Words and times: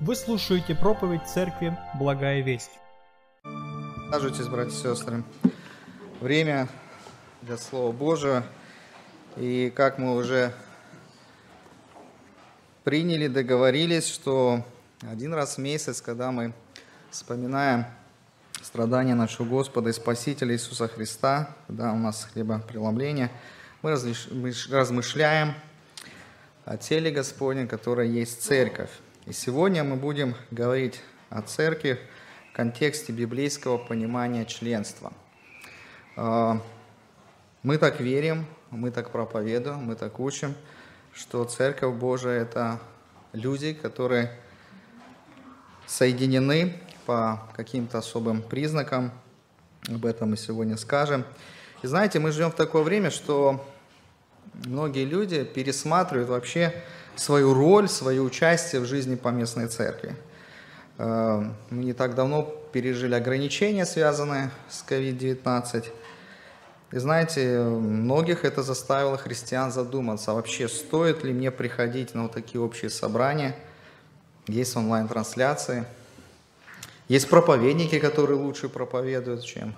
Вы 0.00 0.14
слушаете 0.14 0.76
проповедь 0.76 1.26
церкви 1.26 1.76
«Благая 1.98 2.40
весть». 2.40 2.70
Саживайтесь, 4.12 4.46
братья 4.46 4.70
и 4.70 4.94
сестры. 4.94 5.24
Время 6.20 6.68
для 7.42 7.56
Слова 7.56 7.90
Божьего. 7.90 8.44
И 9.36 9.72
как 9.74 9.98
мы 9.98 10.14
уже 10.14 10.54
приняли, 12.84 13.26
договорились, 13.26 14.06
что 14.06 14.64
один 15.02 15.34
раз 15.34 15.56
в 15.56 15.58
месяц, 15.58 16.00
когда 16.00 16.30
мы 16.30 16.52
вспоминаем 17.10 17.84
страдания 18.62 19.16
нашего 19.16 19.48
Господа 19.48 19.90
и 19.90 19.92
Спасителя 19.92 20.54
Иисуса 20.54 20.86
Христа, 20.86 21.56
когда 21.66 21.92
у 21.92 21.96
нас 21.96 22.28
хлебопреломление, 22.32 23.32
мы 23.82 23.90
размышляем 23.90 25.54
о 26.64 26.76
теле 26.76 27.10
Господне, 27.10 27.66
которое 27.66 28.06
есть 28.06 28.42
церковь. 28.42 28.90
И 29.28 29.32
сегодня 29.34 29.84
мы 29.84 29.96
будем 29.96 30.34
говорить 30.50 31.02
о 31.28 31.42
церкви 31.42 31.98
в 32.50 32.56
контексте 32.56 33.12
библейского 33.12 33.76
понимания 33.76 34.46
членства. 34.46 35.12
А, 36.16 36.62
мы 37.62 37.76
так 37.76 38.00
верим, 38.00 38.46
мы 38.70 38.90
так 38.90 39.10
проповедуем, 39.10 39.80
мы 39.80 39.96
так 39.96 40.18
учим, 40.18 40.54
что 41.12 41.44
Церковь 41.44 41.94
Божия– 41.96 42.32
это 42.40 42.80
люди, 43.34 43.74
которые 43.74 44.32
соединены 45.86 46.80
по 47.04 47.50
каким-то 47.54 47.98
особым 47.98 48.40
признакам. 48.40 49.12
Об 49.90 50.06
этом 50.06 50.30
мы 50.30 50.38
сегодня 50.38 50.78
скажем. 50.78 51.26
И 51.82 51.86
знаете, 51.86 52.18
мы 52.18 52.32
живем 52.32 52.50
в 52.50 52.56
такое 52.56 52.82
время, 52.82 53.10
что 53.10 53.62
многие 54.64 55.04
люди 55.04 55.44
пересматривают 55.44 56.28
вообще 56.28 56.72
свою 57.16 57.54
роль, 57.54 57.88
свое 57.88 58.22
участие 58.22 58.80
в 58.80 58.86
жизни 58.86 59.16
поместной 59.16 59.68
церкви. 59.68 60.16
Э, 60.98 61.42
мы 61.70 61.84
не 61.84 61.92
так 61.92 62.14
давно 62.14 62.42
пережили 62.72 63.14
ограничения, 63.14 63.86
связанные 63.86 64.50
с 64.68 64.84
COVID-19. 64.88 65.86
И 66.90 66.98
знаете, 66.98 67.60
многих 67.60 68.44
это 68.44 68.62
заставило 68.62 69.18
христиан 69.18 69.70
задуматься, 69.70 70.30
а 70.30 70.34
вообще 70.34 70.68
стоит 70.68 71.22
ли 71.22 71.32
мне 71.32 71.50
приходить 71.50 72.14
на 72.14 72.22
вот 72.24 72.32
такие 72.32 72.60
общие 72.60 72.90
собрания. 72.90 73.54
Есть 74.46 74.74
онлайн-трансляции, 74.76 75.84
есть 77.08 77.28
проповедники, 77.28 77.98
которые 77.98 78.38
лучше 78.38 78.70
проповедуют, 78.70 79.44
чем 79.44 79.74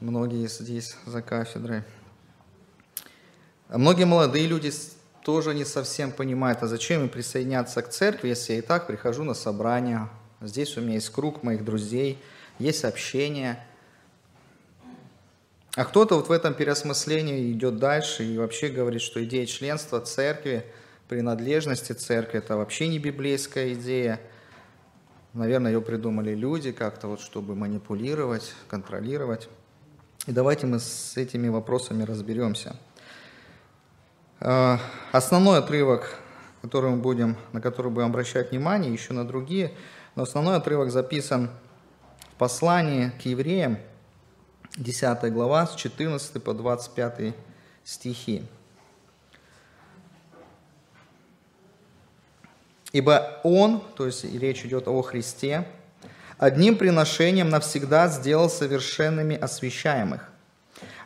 многие 0.00 0.46
здесь 0.46 0.96
за 1.06 1.20
кафедрой. 1.20 1.82
А 3.74 3.78
многие 3.78 4.04
молодые 4.04 4.46
люди 4.46 4.70
тоже 5.24 5.52
не 5.52 5.64
совсем 5.64 6.12
понимает, 6.12 6.62
а 6.62 6.68
зачем 6.68 7.02
им 7.02 7.08
присоединяться 7.08 7.82
к 7.82 7.88
церкви, 7.88 8.28
если 8.28 8.52
я 8.52 8.58
и 8.60 8.62
так 8.62 8.86
прихожу 8.86 9.24
на 9.24 9.34
собрание, 9.34 10.08
здесь 10.40 10.76
у 10.76 10.80
меня 10.80 10.94
есть 10.94 11.10
круг 11.10 11.42
моих 11.42 11.64
друзей, 11.64 12.22
есть 12.60 12.84
общение. 12.84 13.66
А 15.74 15.84
кто-то 15.84 16.14
вот 16.14 16.28
в 16.28 16.30
этом 16.30 16.54
переосмыслении 16.54 17.50
идет 17.50 17.80
дальше 17.80 18.22
и 18.22 18.38
вообще 18.38 18.68
говорит, 18.68 19.02
что 19.02 19.24
идея 19.24 19.44
членства 19.44 20.00
церкви, 20.00 20.64
принадлежности 21.08 21.94
церкви– 21.94 22.38
это 22.44 22.56
вообще 22.56 22.86
не 22.86 23.00
библейская 23.00 23.72
идея. 23.72 24.20
Наверное, 25.32 25.72
ее 25.72 25.80
придумали 25.80 26.36
люди 26.36 26.70
как-то, 26.70 27.08
вот, 27.08 27.20
чтобы 27.20 27.56
манипулировать, 27.56 28.54
контролировать. 28.68 29.48
И 30.28 30.30
давайте 30.30 30.68
мы 30.68 30.78
с 30.78 31.16
этими 31.16 31.48
вопросами 31.48 32.04
разберемся. 32.04 32.76
Э, 34.40 34.78
основной 35.12 35.58
отрывок, 35.58 36.18
который 36.62 36.90
мы 36.90 36.96
будем, 36.96 37.36
на 37.52 37.60
который 37.60 37.90
будем 37.90 38.08
обращать 38.08 38.50
внимание, 38.50 38.92
еще 38.92 39.12
на 39.12 39.26
другие, 39.26 39.74
но 40.16 40.24
основной 40.24 40.56
отрывок 40.56 40.90
записан 40.90 41.50
в 42.32 42.34
послании 42.36 43.10
к 43.22 43.26
евреям, 43.26 43.78
10 44.76 45.32
глава, 45.32 45.66
с 45.66 45.74
14 45.76 46.42
по 46.42 46.52
25 46.52 47.34
стихи. 47.84 48.44
Ибо 52.92 53.40
Он, 53.44 53.82
то 53.96 54.06
есть 54.06 54.24
речь 54.24 54.64
идет 54.64 54.88
о 54.88 55.02
Христе, 55.02 55.66
одним 56.38 56.76
приношением 56.76 57.48
навсегда 57.50 58.08
сделал 58.08 58.50
совершенными 58.50 59.36
освящаемых. 59.36 60.28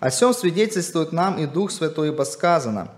О 0.00 0.10
всем 0.10 0.32
свидетельствует 0.32 1.12
нам 1.12 1.38
и 1.38 1.46
Дух 1.46 1.70
Святой, 1.70 2.08
ибо 2.08 2.22
сказано– 2.24 2.90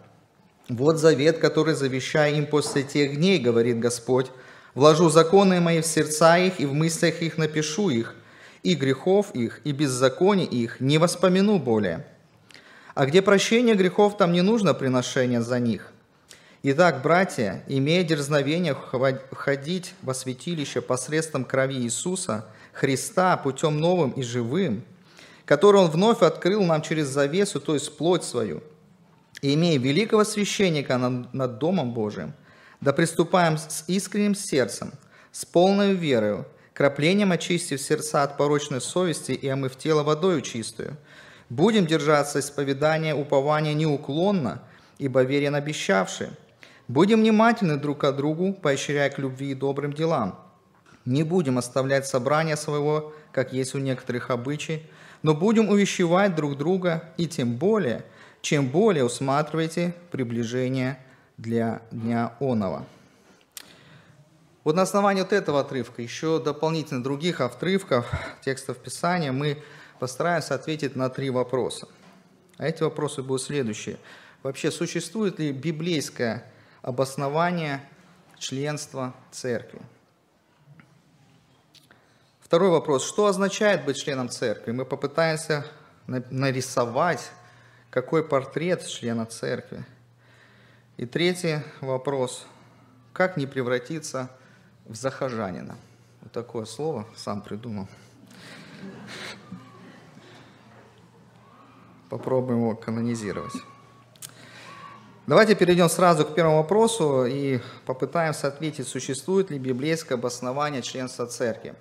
вот 0.71 0.99
завет, 0.99 1.39
который 1.39 1.75
завещаю 1.75 2.37
им 2.37 2.47
после 2.47 2.85
тех 2.85 3.17
дней, 3.17 3.39
говорит 3.39 3.81
Господь. 3.81 4.31
Вложу 4.75 5.11
законы 5.11 5.61
мои 5.61 5.81
в 5.81 5.87
сердца 5.87 6.39
их, 6.39 6.61
и 6.61 6.67
в 6.67 6.73
мыслях 6.73 7.23
их 7.23 7.39
напишу 7.39 7.91
их, 7.91 8.15
и 8.63 8.75
грехов 8.75 9.35
их, 9.35 9.61
и 9.65 9.73
беззаконий 9.73 10.45
их 10.45 10.81
не 10.81 10.99
воспомяну 10.99 11.59
более. 11.59 12.07
А 12.95 13.07
где 13.07 13.21
прощение 13.21 13.75
грехов, 13.75 14.17
там 14.17 14.33
не 14.33 14.43
нужно 14.43 14.73
приношения 14.73 15.41
за 15.41 15.59
них. 15.59 15.93
Итак, 16.63 17.03
братья, 17.03 17.65
имея 17.67 18.05
дерзновение 18.05 18.77
входить 19.33 19.95
во 20.03 20.15
святилище 20.15 20.81
посредством 20.83 21.45
крови 21.45 21.81
Иисуса, 21.81 22.47
Христа, 22.73 23.37
путем 23.39 23.81
новым 23.81 24.11
и 24.11 24.23
живым, 24.23 24.85
который 25.47 25.81
Он 25.81 25.91
вновь 25.91 26.23
открыл 26.23 26.63
нам 26.63 26.83
через 26.83 27.09
завесу, 27.09 27.61
то 27.61 27.75
есть 27.75 27.97
плоть 27.97 28.23
свою– 28.23 28.63
и 29.43 29.55
имея 29.55 29.79
великого 29.79 30.25
священника 30.25 30.99
над, 30.99 31.33
над 31.33 31.59
Домом 31.59 31.93
Божиим, 31.93 32.35
да 32.81 32.93
приступаем 32.93 33.59
с 33.59 33.85
искренним 33.87 34.35
сердцем, 34.35 34.93
с 35.33 35.45
полной 35.45 35.95
верою, 35.95 36.47
краплением 36.75 37.33
очистив 37.33 37.81
сердца 37.81 38.23
от 38.23 38.37
порочной 38.37 38.81
совести 38.81 39.33
и 39.33 39.49
омыв 39.49 39.77
тело 39.77 40.03
водою 40.03 40.41
чистую. 40.41 40.97
Будем 41.49 41.87
держаться 41.87 42.41
исповедания 42.41 43.15
упования 43.15 43.75
неуклонно, 43.75 44.63
ибо 44.99 45.23
верен 45.23 45.55
обещавший. 45.55 46.29
Будем 46.87 47.21
внимательны 47.21 47.77
друг 47.77 47.99
к 47.99 48.13
другу, 48.13 48.53
поощряя 48.53 49.11
к 49.11 49.19
любви 49.19 49.51
и 49.51 49.55
добрым 49.55 49.93
делам. 49.93 50.39
Не 51.05 51.23
будем 51.23 51.59
оставлять 51.59 52.07
собрания 52.07 52.57
своего, 52.57 53.13
как 53.33 53.53
есть 53.53 53.75
у 53.75 53.79
некоторых 53.79 54.31
обычай, 54.31 54.89
но 55.23 55.35
будем 55.35 55.69
увещевать 55.69 56.35
друг 56.35 56.57
друга, 56.57 57.05
и 57.17 57.27
тем 57.27 57.57
более– 57.57 58.05
чем 58.43 58.69
более 58.69 59.05
усматриваете 59.05 59.95
приближение 60.11 60.99
для 61.37 61.83
дня 61.91 62.35
онова. 62.41 62.85
Вот 64.63 64.77
на 64.77 64.83
основании 64.83 65.23
вот 65.23 65.33
этого 65.33 65.61
отрывка, 65.61 66.03
еще 66.03 66.43
дополнительно 66.43 67.03
других 67.03 67.41
отрывков, 67.41 68.11
текстов 68.45 68.79
Писания, 68.79 69.33
мы 69.33 69.63
постараемся 69.99 70.55
ответить 70.55 70.97
на 70.97 71.09
три 71.09 71.31
вопроса. 71.31 71.89
А 72.59 72.67
эти 72.67 72.83
вопросы 72.83 73.23
будут 73.23 73.43
следующие. 73.43 73.99
Вообще, 74.43 74.71
существует 74.71 75.39
ли 75.39 75.53
библейское 75.53 76.45
обоснование 76.83 77.81
членства 78.39 79.15
церкви? 79.31 79.81
Второй 82.41 82.71
вопрос. 82.71 83.07
Что 83.07 83.27
означает 83.27 83.85
быть 83.85 83.97
членом 83.97 84.29
церкви? 84.29 84.73
Мы 84.73 84.85
попытаемся 84.85 85.65
нарисовать 86.07 87.31
какой 87.91 88.25
портрет 88.25 88.87
члена 88.87 89.27
церкви? 89.27 89.85
И 90.97 91.07
третий 91.07 91.59
вопрос. 91.81 92.47
Как 93.13 93.37
не 93.37 93.47
превратиться 93.47 94.31
в 94.87 94.95
захожанина? 94.95 95.77
Вот 96.23 96.33
такое 96.33 96.65
слово 96.65 97.07
сам 97.17 97.43
придумал. 97.43 97.89
Попробуем 102.09 102.61
его 102.61 102.77
канонизировать. 102.77 103.55
Давайте 105.27 105.55
перейдем 105.55 105.89
сразу 105.89 106.25
к 106.25 106.35
первому 106.35 106.59
вопросу 106.59 107.25
и 107.25 107.61
попытаемся 107.87 108.49
ответить, 108.49 108.89
существует 108.89 109.51
ли 109.51 109.59
библейское 109.59 110.19
обоснование 110.19 110.83
членства 110.83 111.27
церкви. 111.27 111.75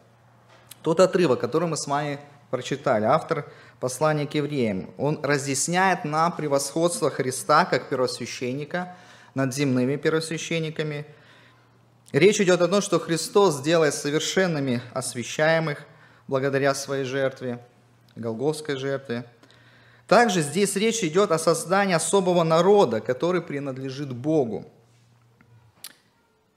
Тот 0.83 1.00
отрывок, 1.00 1.39
который 1.39 1.68
мы 1.68 1.78
с 1.78 1.88
вами 1.88 2.19
прочитали, 2.51 3.06
автор 3.06 3.51
послание 3.80 4.28
к 4.28 4.34
евреям. 4.34 4.90
Он 4.98 5.20
разъясняет 5.24 6.06
нам 6.06 6.36
превосходство 6.36 7.10
Христа 7.10 7.66
как 7.66 7.90
первосвященника 7.90 8.96
над 9.34 9.54
земными 9.54 9.96
первосвященниками. 9.96 11.06
Речь 12.12 12.42
идет 12.42 12.62
о 12.62 12.68
том, 12.68 12.81
что 12.81 13.00
Христос 13.00 13.62
делает 13.62 13.94
совершенными 13.94 14.81
освящаемых 14.94 15.86
благодаря 16.28 16.74
своей 16.76 17.06
жертве, 17.06 17.60
Голговской 18.16 18.76
жертве. 18.76 19.26
Также 20.08 20.42
здесь 20.42 20.76
речь 20.76 21.04
идет 21.04 21.31
о 21.31 21.38
создании 21.38 21.94
особого 21.94 22.44
народа, 22.44 23.00
который 23.00 23.42
принадлежит 23.42 24.12
Богу. 24.12 24.66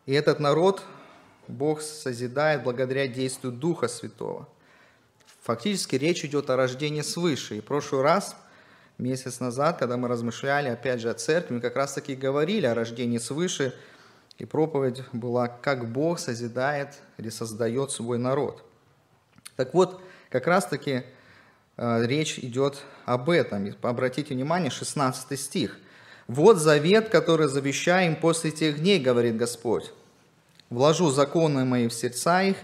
И 0.07 0.13
этот 0.15 0.41
народ 0.41 0.83
Бог 1.47 1.83
созидает 1.83 2.63
благодаря 2.63 3.07
действию 3.07 3.53
Духа 3.53 3.89
Святого– 3.89 4.49
Фактически 5.43 5.97
речь 5.97 6.25
идет 6.25 6.51
о 6.51 6.57
рождении 6.57 7.03
свыше. 7.03 7.57
И 7.57 7.61
в 7.61 7.65
прошлый 7.65 8.03
раз, 8.03 8.37
месяц 8.99 9.41
назад, 9.41 9.79
когда 9.79 9.97
мы 9.97 10.07
размышляли 10.07 10.69
опять 10.69 11.01
же 11.01 11.11
о 11.11 11.15
церкви, 11.15 11.55
мы 11.55 11.61
как 11.61 11.75
раз 11.75 11.95
таки 11.95 12.15
говорили 12.15 12.67
о 12.67 12.75
рождении 12.75 13.19
свыше, 13.19 13.75
И 14.39 14.45
проповедь 14.45 15.03
была, 15.13 15.49
как 15.49 15.93
Бог 15.93 16.19
созидает 16.19 17.01
или 17.19 17.29
создает 17.29 17.91
свой 17.91 18.19
народ. 18.19 18.65
Так 19.57 19.75
вот, 19.75 20.01
как 20.31 20.47
раз-таки 20.47 21.03
э, 21.77 22.07
речь 22.07 22.39
идет 22.39 22.83
об 23.05 23.29
этом. 23.29 23.75
Обратите 23.83 24.35
внимание, 24.35 24.71
16 24.71 25.39
стих. 25.39 25.77
«Вот 26.29 26.57
завет, 26.57 27.09
который 27.09 27.49
завещаем 27.49 28.17
после 28.17 28.53
тех 28.53 28.79
дней, 28.79 29.01
говорит 29.01 29.37
Господь. 29.37 29.93
Вложу 30.71 31.11
законы 31.11 31.65
мои 31.65 31.89
в 31.89 31.93
сердца 31.93 32.43
их, 32.43 32.57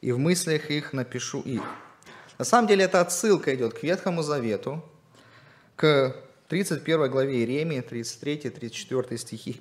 и 0.00 0.10
в 0.10 0.18
мыслях 0.18 0.70
их 0.70 0.92
напишу 0.92 1.40
их». 1.42 1.62
На 2.38 2.44
самом 2.44 2.66
деле 2.66 2.84
это 2.84 3.00
отсылка 3.00 3.54
идет 3.54 3.74
к 3.74 3.82
Ветхому 3.82 4.22
Завету, 4.22 4.82
к 5.76 6.16
31 6.48 7.10
главе 7.10 7.36
Иеремии, 7.38 7.80
33-34 7.80 9.16
стихи. 9.16 9.60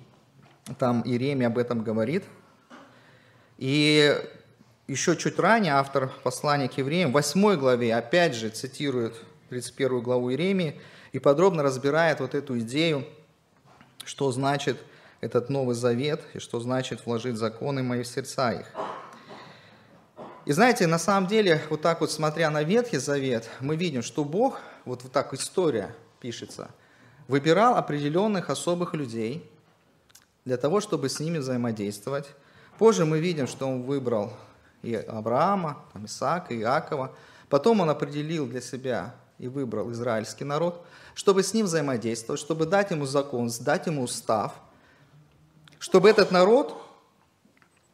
Там 0.79 1.03
Иеремия 1.05 1.47
об 1.47 1.57
этом 1.57 1.83
говорит. 1.83 2.23
И 3.57 4.19
еще 4.87 5.15
чуть 5.15 5.37
ранее 5.39 5.73
автор 5.73 6.11
послания 6.23 6.67
к 6.67 6.77
евреям 6.77 7.11
в 7.11 7.13
8 7.13 7.55
главе 7.55 7.95
опять 7.95 8.35
же 8.35 8.49
цитирует 8.49 9.15
31 9.49 10.01
главу 10.01 10.31
Иеремии 10.31 10.79
и 11.11 11.19
подробно 11.19 11.63
разбирает 11.63 12.19
вот 12.19 12.33
эту 12.33 12.59
идею, 12.59 13.05
что 14.03 14.31
значит 14.31 14.77
этот 15.21 15.49
Новый 15.49 15.75
Завет 15.75 16.21
и 16.33 16.39
что 16.39 16.59
значит 16.59 17.05
вложить 17.05 17.37
законы 17.37 17.83
мои 17.83 18.03
в 18.03 18.07
сердца 18.07 18.51
их. 18.51 18.65
И 20.45 20.51
знаете, 20.51 20.88
на 20.88 21.00
самом 21.00 21.28
деле, 21.28 21.62
вот 21.69 21.81
так 21.81 22.01
вот 22.01 22.12
смотря 22.12 22.50
на 22.50 22.63
Ветхий 22.63 22.98
Завет, 22.98 23.50
мы 23.62 23.78
видим, 23.78 24.01
что 24.01 24.25
Бог, 24.25 24.60
вот, 24.84 25.04
вот 25.04 25.12
так 25.12 25.34
история 25.34 25.95
пишется, 26.19 26.69
выбирал 27.30 27.78
определенных 27.78 28.50
особых 28.50 28.94
людей 28.94 29.50
для 30.44 30.57
того, 30.57 30.81
чтобы 30.81 31.07
с 31.07 31.22
ними 31.22 31.38
взаимодействовать. 31.38 32.28
Позже 32.78 33.06
мы 33.06 33.19
видим, 33.19 33.48
что 33.48 33.68
Он 33.68 33.84
выбрал 33.84 34.34
и 34.81 34.94
Авраама, 34.95 35.78
там, 35.94 36.07
Исаака, 36.07 36.54
Иакова. 36.54 37.16
Потом 37.48 37.80
Он 37.80 37.90
определил 37.90 38.45
для 38.45 38.60
себя 38.60 39.16
и 39.40 39.48
выбрал 39.48 39.94
израильский 39.94 40.44
народ, 40.44 40.86
чтобы 41.16 41.44
с 41.44 41.54
ним 41.54 41.68
взаимодействовать, 41.68 42.42
чтобы 42.42 42.66
дать 42.66 42.92
ему 42.92 43.06
закон, 43.06 43.50
дать 43.62 43.88
ему 43.88 44.04
устав, 44.04 44.51
чтобы 45.80 46.10
этот 46.10 46.31
народ 46.31 46.82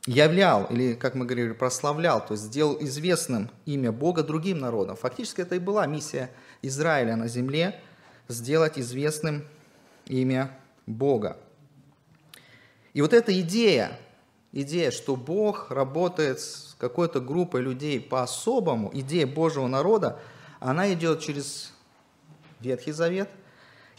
являл, 0.09 0.65
или, 0.65 0.95
как 0.95 1.13
мы 1.13 1.25
говорили, 1.25 1.51
прославлял, 1.51 2.25
то 2.25 2.33
есть 2.33 2.45
сделал 2.45 2.77
известным 2.81 3.51
имя 3.67 3.91
Бога 3.91 4.23
другим 4.23 4.57
народам. 4.57 4.95
Фактически 4.95 5.41
это 5.41 5.53
и 5.53 5.59
была 5.59 5.85
миссия 5.85 6.31
Израиля 6.63 7.15
на 7.15 7.27
земле, 7.27 7.79
сделать 8.27 8.79
известным 8.79 9.47
имя 10.07 10.57
Бога. 10.87 11.37
И 12.93 13.01
вот 13.01 13.13
эта 13.13 13.39
идея, 13.41 13.99
идея, 14.51 14.89
что 14.89 15.15
Бог 15.15 15.69
работает 15.69 16.39
с 16.39 16.75
какой-то 16.79 17.19
группой 17.19 17.61
людей 17.61 18.01
по-особому, 18.01 18.89
идея 18.93 19.27
Божьего 19.27 19.67
народа, 19.67 20.19
она 20.59 20.91
идет 20.91 21.19
через 21.19 21.71
Ветхий 22.59 22.93
Завет, 22.93 23.29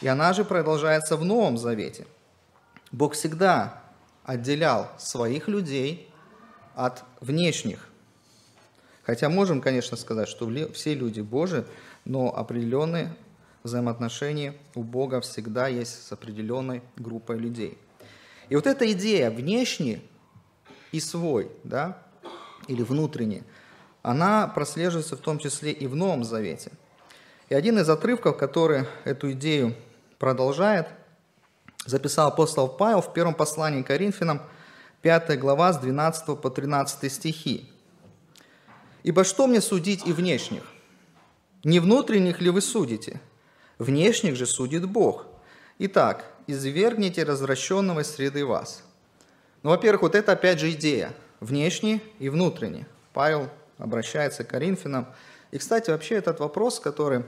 и 0.00 0.08
она 0.08 0.32
же 0.32 0.44
продолжается 0.44 1.16
в 1.16 1.24
Новом 1.24 1.56
Завете. 1.56 2.08
Бог 2.90 3.12
всегда 3.14 3.80
отделял 4.30 4.88
своих 4.96 5.48
людей 5.48 6.08
от 6.76 7.02
внешних. 7.20 7.88
Хотя 9.02 9.28
можем, 9.28 9.60
конечно, 9.60 9.96
сказать, 9.96 10.28
что 10.28 10.48
все 10.72 10.94
люди 10.94 11.20
Божии, 11.20 11.64
но 12.04 12.32
определенные 12.32 13.12
взаимоотношения 13.64 14.54
у 14.76 14.84
Бога 14.84 15.20
всегда 15.20 15.66
есть 15.66 16.06
с 16.06 16.12
определенной 16.12 16.80
группой 16.96 17.38
людей. 17.38 17.76
И 18.48 18.54
вот 18.54 18.68
эта 18.68 18.90
идея 18.92 19.32
внешний 19.32 20.00
и 20.92 21.00
свой, 21.00 21.50
да, 21.64 22.00
или 22.68 22.84
внутренний, 22.84 23.42
она 24.02 24.46
прослеживается 24.46 25.16
в 25.16 25.20
том 25.20 25.40
числе 25.40 25.72
и 25.72 25.88
в 25.88 25.96
Новом 25.96 26.22
Завете. 26.22 26.70
И 27.48 27.54
один 27.54 27.80
из 27.80 27.88
отрывков, 27.88 28.36
который 28.36 28.84
эту 29.04 29.32
идею 29.32 29.74
продолжает– 30.20 30.86
записал 31.86 32.28
апостол 32.28 32.68
Павел 32.68 33.00
в 33.00 33.12
первом 33.12 33.34
послании 33.34 33.82
к 33.82 33.86
Коринфянам, 33.86 34.42
5 35.02 35.38
глава 35.38 35.72
с 35.72 35.78
12 35.78 36.40
по 36.40 36.50
13 36.50 37.10
стихи. 37.10 37.70
«Ибо 39.02 39.24
что 39.24 39.46
мне 39.46 39.60
судить 39.60 40.06
и 40.06 40.12
внешних? 40.12 40.62
Не 41.64 41.80
внутренних 41.80 42.40
ли 42.40 42.50
вы 42.50 42.60
судите? 42.60 43.20
Внешних 43.78 44.36
же 44.36 44.46
судит 44.46 44.86
Бог. 44.86 45.26
Итак, 45.78 46.26
извергните 46.46 47.24
развращенного 47.24 48.02
среды 48.02 48.44
вас». 48.44 48.82
Ну, 49.62 49.70
во-первых, 49.70 50.02
вот 50.02 50.14
это 50.14 50.32
опять 50.32 50.58
же 50.58 50.70
идея. 50.70 51.12
Внешний 51.40 52.02
и 52.18 52.28
внутренний. 52.28 52.86
Павел 53.12 53.48
обращается 53.78 54.44
к 54.44 54.48
Коринфянам. 54.48 55.06
И, 55.50 55.58
кстати, 55.58 55.90
вообще 55.90 56.16
этот 56.16 56.40
вопрос, 56.40 56.80
который, 56.80 57.24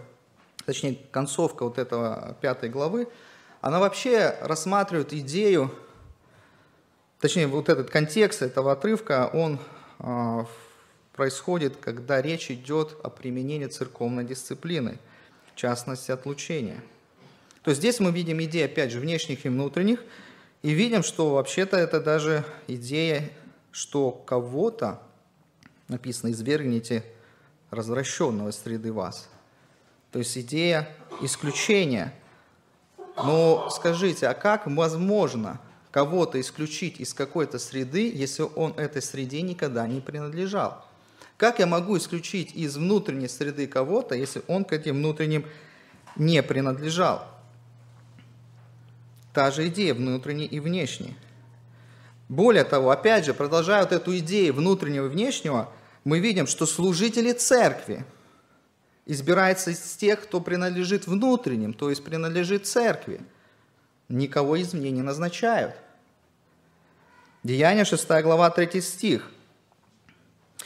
точнее, 0.64 0.99
концовка 1.10 1.64
вот 1.64 1.78
этого 1.78 2.37
пятой 2.40 2.69
главы, 2.69 3.08
она 3.62 3.79
вообще 3.79 4.37
рассматривает 4.41 5.12
идею, 5.12 5.73
точнее, 7.20 7.47
вот 7.47 7.69
этот 7.69 7.91
контекст 7.91 8.43
этого 8.43 8.73
отрывка, 8.73 9.31
он 9.32 9.61
э, 10.00 10.44
происходит, 11.12 11.76
когда 11.76 12.20
речь 12.20 12.50
идет 12.50 12.97
о 13.05 13.09
применении 13.09 13.67
церковной 13.67 14.25
дисциплины, 14.25 14.99
в 15.55 15.56
частности, 15.56 16.11
отлучения. 16.11 16.82
То 17.62 17.70
есть 17.70 17.81
здесь 17.81 18.00
мы 18.00 18.11
видим 18.11 18.43
идеи, 18.43 18.64
опять 18.64 18.91
же, 18.91 18.99
внешних 18.99 19.47
и 19.47 19.49
внутренних, 19.49 20.03
и 20.62 20.73
видим, 20.73 21.05
что 21.05 21.31
вообще-то 21.31 21.76
это 21.76 22.00
даже 22.00 22.44
идея, 22.67 23.31
что 23.70 24.11
кого-то, 24.11 25.00
написано, 25.87 26.32
извергните 26.32 27.05
развращенного 27.70 28.50
среды 28.50 28.93
вас. 28.93 29.29
То 30.11 30.19
есть 30.19 30.37
идея 30.37 30.88
исключения– 31.20 32.12
но 33.17 33.69
скажите, 33.70 34.29
а 34.29 34.35
как 34.35 34.67
возможно 34.67 35.61
кого-то 35.91 36.41
исключить 36.41 37.00
из 37.00 37.12
какой-то 37.12 37.59
среды, 37.59 38.11
если 38.12 38.43
он 38.43 38.73
этой 38.76 39.03
среде 39.03 39.43
никогда 39.43 39.87
не 39.87 40.00
принадлежал? 40.00 40.85
Как 41.37 41.59
я 41.59 41.67
могу 41.67 41.99
исключить 41.99 42.55
из 42.55 42.76
внутренней 42.76 43.29
среды 43.29 43.67
кого-то, 43.67 44.14
если 44.14 44.43
он 44.47 44.64
к 44.64 44.73
этим 44.73 44.97
внутренним 44.97 45.44
не 46.17 46.43
принадлежал? 46.43 47.26
Та 49.35 49.50
же 49.50 49.69
идея 49.69 49.94
внутренней 49.94 50.47
и 50.47 50.61
внешней. 50.61 51.17
Более 52.29 52.64
того, 52.64 52.91
опять 52.91 53.25
же, 53.25 53.35
продолжая 53.35 53.82
вот 53.82 53.93
эту 53.93 54.17
идею 54.19 54.55
внутреннего 54.55 55.06
и 55.06 55.09
внешнего, 55.09 55.70
мы 56.05 56.19
видим, 56.19 56.47
что 56.47 56.64
служители 56.66 57.33
церкви– 57.33 58.04
избирается 59.06 59.71
из 59.71 59.97
тех, 59.97 60.23
кто 60.23 60.40
принадлежит 60.40 61.06
внутренним, 61.06 61.75
то 61.75 61.90
есть 61.90 62.04
принадлежит 62.04 62.66
церкви. 62.66 63.21
Никого 64.09 64.61
извне 64.61 64.90
не 64.90 65.02
назначают. 65.02 65.75
Деяние 67.42 67.85
6 67.85 68.09
глава 68.23 68.50
3 68.50 68.80
стих. 68.80 69.30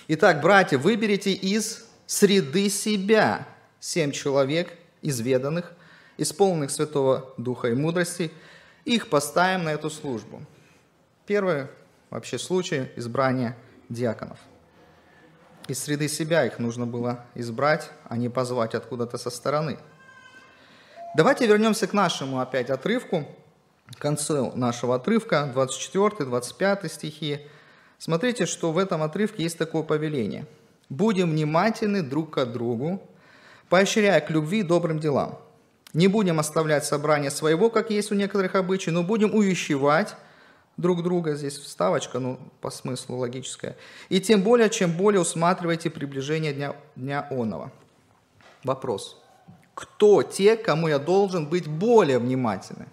Итак, 0.09 0.40
братья, 0.40 0.78
выберите 0.78 1.33
из 1.33 1.87
среды 2.07 2.69
себя 2.69 3.49
семь 3.81 4.12
человек, 4.12 4.76
изведанных, 5.02 5.73
исполненных 6.19 6.71
Святого 6.71 7.33
Духа 7.37 7.69
и 7.69 7.75
мудрости, 7.75 8.31
их 8.85 9.09
поставим 9.09 9.64
на 9.64 9.71
эту 9.71 9.90
службу. 9.90 10.43
Первый 11.26 11.66
вообще 12.11 12.38
случай 12.38 12.90
избрания 12.97 13.57
диаконов– 13.88 14.38
из 15.69 15.83
среды 15.83 16.09
себя 16.09 16.45
их 16.47 16.59
нужно 16.59 16.87
было 16.87 17.25
избрать, 17.35 17.91
а 18.09 18.17
не 18.17 18.29
позвать 18.29 18.75
откуда-то 18.75 19.19
со 19.19 19.31
стороны. 19.31 19.79
Давайте 21.17 21.47
вернемся 21.47 21.87
к 21.87 21.93
нашему 21.93 22.41
опять 22.41 22.71
отрывку, 22.71 23.27
к 23.91 23.99
концу 23.99 24.53
нашего 24.55 24.97
отрывка, 24.97 25.53
24-25 25.55 26.89
стихи. 26.89 27.41
Смотрите, 27.99 28.47
что 28.47 28.73
в 28.73 28.79
этом 28.79 29.03
отрывке 29.03 29.43
есть 29.43 29.59
такое 29.59 29.83
повеление. 29.83 30.47
«Будем 30.89 31.31
внимательны 31.31 32.03
друг 32.03 32.35
к 32.35 32.45
другу, 32.45 33.03
поощряя 33.69 34.21
к 34.21 34.31
любви 34.31 34.61
и 34.61 34.63
добрым 34.63 34.99
делам. 34.99 35.39
Не 35.95 36.09
будем 36.09 36.39
оставлять 36.39 36.85
собрание 36.85 37.31
своего, 37.31 37.71
как 37.71 37.91
есть 37.91 38.13
у 38.13 38.15
некоторых 38.15 38.55
обычаев, 38.55 38.95
но 38.95 39.03
будем 39.03 39.35
увещевать 39.35 40.15
друг 40.76 41.02
друга, 41.02 41.35
здесь 41.35 41.59
вставочка, 41.59 42.18
ну, 42.18 42.38
по 42.61 42.71
смыслу 42.71 43.16
логическая. 43.16 43.76
И 44.09 44.21
тем 44.21 44.42
более, 44.42 44.71
чем 44.71 44.92
более 44.92 45.21
усматриваете 45.21 45.90
приближение 45.90 46.52
дня, 46.52 46.76
дня 46.97 47.26
оного. 47.30 47.71
Вопрос. 48.62 49.21
Кто 49.75 50.23
те, 50.23 50.56
кому 50.56 50.88
я 50.88 50.99
должен 50.99 51.47
быть 51.47 51.66
более 51.66 52.18
внимательным? 52.18 52.88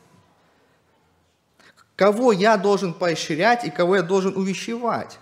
Кого 1.95 2.31
я 2.31 2.57
должен 2.57 2.93
поощрять 2.93 3.65
и 3.65 3.69
кого 3.69 3.97
я 3.97 4.01
должен 4.01 4.35
увещевать? 4.35 5.19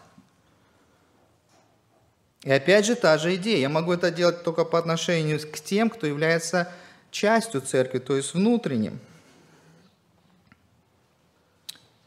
И 2.43 2.51
опять 2.51 2.85
же 2.85 2.95
та 2.95 3.17
же 3.17 3.35
идея. 3.35 3.59
Я 3.59 3.69
могу 3.69 3.93
это 3.93 4.09
делать 4.09 4.43
только 4.43 4.65
по 4.65 4.79
отношению 4.79 5.39
к 5.39 5.59
тем, 5.59 5.89
кто 5.89 6.07
является 6.07 6.71
частью 7.11 7.61
церкви, 7.61 7.99
то 7.99 8.15
есть 8.15 8.33
внутренним– 8.33 8.99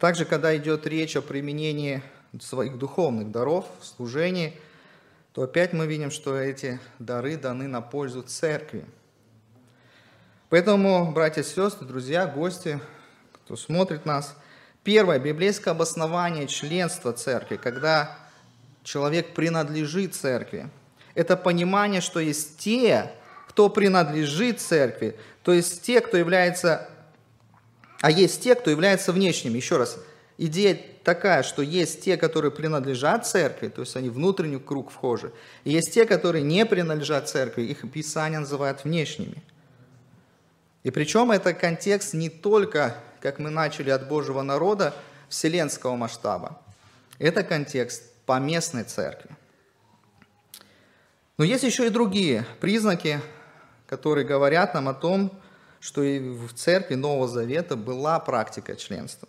Также, 0.05 0.27
когда 0.27 0.55
идет 0.55 0.87
речь 0.87 1.17
о 1.17 1.23
применении 1.23 2.03
своих 2.39 2.77
духовных 2.77 3.31
даров 3.31 3.65
в 3.81 3.87
служении, 3.87 4.53
то 5.33 5.45
опять 5.45 5.73
мы 5.73 5.87
видим, 5.87 6.11
что 6.11 6.39
эти 6.39 6.79
дары 6.99 7.39
даны 7.39 7.69
на 7.69 7.81
пользу 7.81 8.21
церкви. 8.21 8.85
Поэтому, 10.51 11.11
братья 11.11 11.41
и 11.41 11.45
сестры, 11.45 11.87
друзья, 11.87 12.27
гости, 12.27 12.81
кто 13.33 13.57
смотрит 13.57 14.05
нас, 14.05 14.37
первое 14.83 15.19
библейское 15.19 15.73
обоснование 15.73 16.49
членства 16.49 17.15
церкви, 17.15 17.57
когда 17.57 18.15
человек 18.83 19.33
принадлежит 19.33 20.15
церкви, 20.15 20.69
это 21.15 21.35
понимание, 21.35 22.03
что 22.03 22.21
есть 22.21 22.59
те, 22.59 23.11
кто 23.49 23.71
принадлежит 23.71 24.61
церкви, 24.61 25.17
то 25.43 25.55
есть 25.55 25.81
те, 25.81 26.03
кто 26.03 26.19
является, 26.19 26.91
а 28.05 28.11
есть 28.11 28.43
те, 28.43 28.55
кто 28.55 28.71
является 28.71 29.13
внешними. 29.13 29.57
Еще 29.57 29.79
раз, 29.79 29.97
идея 30.37 30.79
такая, 31.05 31.43
что 31.43 31.63
есть 31.63 32.03
те, 32.03 32.19
которые 32.19 32.51
принадлежат 32.51 33.27
церкви, 33.27 33.69
то 33.69 33.81
есть 33.81 33.97
они 33.97 34.11
внутренний 34.11 34.59
круг 34.59 34.91
вхожи, 34.91 35.33
и 35.65 35.71
есть 35.71 35.95
те, 35.95 36.05
которые 36.05 36.45
не 36.45 36.67
принадлежат 36.67 37.31
церкви, 37.31 37.63
их 37.63 37.91
Писание 37.91 38.41
называет 38.41 38.85
внешними. 38.85 39.43
И 40.83 40.91
причем 40.91 41.31
это 41.31 41.55
контекст 41.55 42.13
не 42.13 42.29
только, 42.29 42.95
как 43.23 43.39
мы 43.39 43.49
начали 43.49 43.89
от 43.89 44.07
Божьего 44.07 44.43
народа, 44.43 44.95
вселенского 45.31 45.97
масштаба. 45.97 46.61
Это 47.19 47.43
контекст 47.43 48.03
поместной 48.27 48.85
церкви. 48.85 49.31
Но 51.39 51.45
есть 51.47 51.65
еще 51.65 51.87
и 51.87 51.89
другие 51.89 52.45
признаки, 52.61 53.23
которые 53.87 54.27
говорят 54.27 54.75
нам 54.75 54.91
о 54.91 54.93
том, 54.93 55.33
что 55.85 56.03
и 56.03 56.19
в 56.19 56.55
церкви 56.55 56.95
Нового 56.95 57.29
Завета 57.29 57.77
была 57.77 58.19
практика 58.19 58.75
членства. 58.75 59.29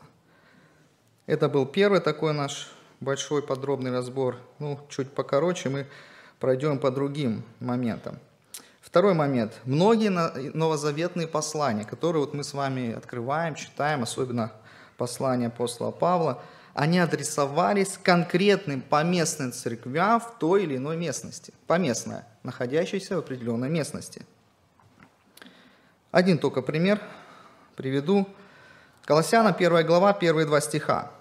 Это 1.25 1.49
был 1.49 1.65
первый 1.65 1.99
такой 1.99 2.31
наш 2.31 2.71
большой 3.01 3.43
подробный 3.43 3.91
разбор. 3.91 4.37
Ну, 4.59 4.79
чуть 4.87 5.11
покороче 5.11 5.67
мы 5.67 5.85
пройдем 6.39 6.79
по 6.79 6.91
другим 6.91 7.43
моментам. 7.59 8.19
Второй 8.79 9.15
момент. 9.15 9.51
Многие 9.65 10.07
новозаветные 10.55 11.27
послания, 11.27 11.83
которые 11.83 12.21
вот 12.21 12.33
мы 12.33 12.45
с 12.45 12.53
вами 12.53 12.93
открываем, 12.93 13.55
читаем, 13.55 14.03
особенно 14.03 14.53
послание 14.95 15.49
апостола 15.49 15.91
Павла, 15.91 16.41
они 16.73 16.99
адресовались 16.99 17.99
конкретным 18.01 18.81
поместным 18.81 19.51
церквям 19.51 20.21
в 20.21 20.39
той 20.39 20.63
или 20.63 20.77
иной 20.77 20.95
местности. 20.95 21.53
Поместная, 21.67 22.25
находящаяся 22.43 23.17
в 23.17 23.19
определенной 23.19 23.69
местности. 23.69 24.25
Один 26.15 26.37
только 26.37 26.61
пример 26.61 27.01
приведу. 27.75 28.25
Колоссяна, 29.03 29.49
1 29.49 29.85
глава, 29.85 30.13
первые 30.13 30.45
два 30.45 30.61
стиха. 30.61 31.11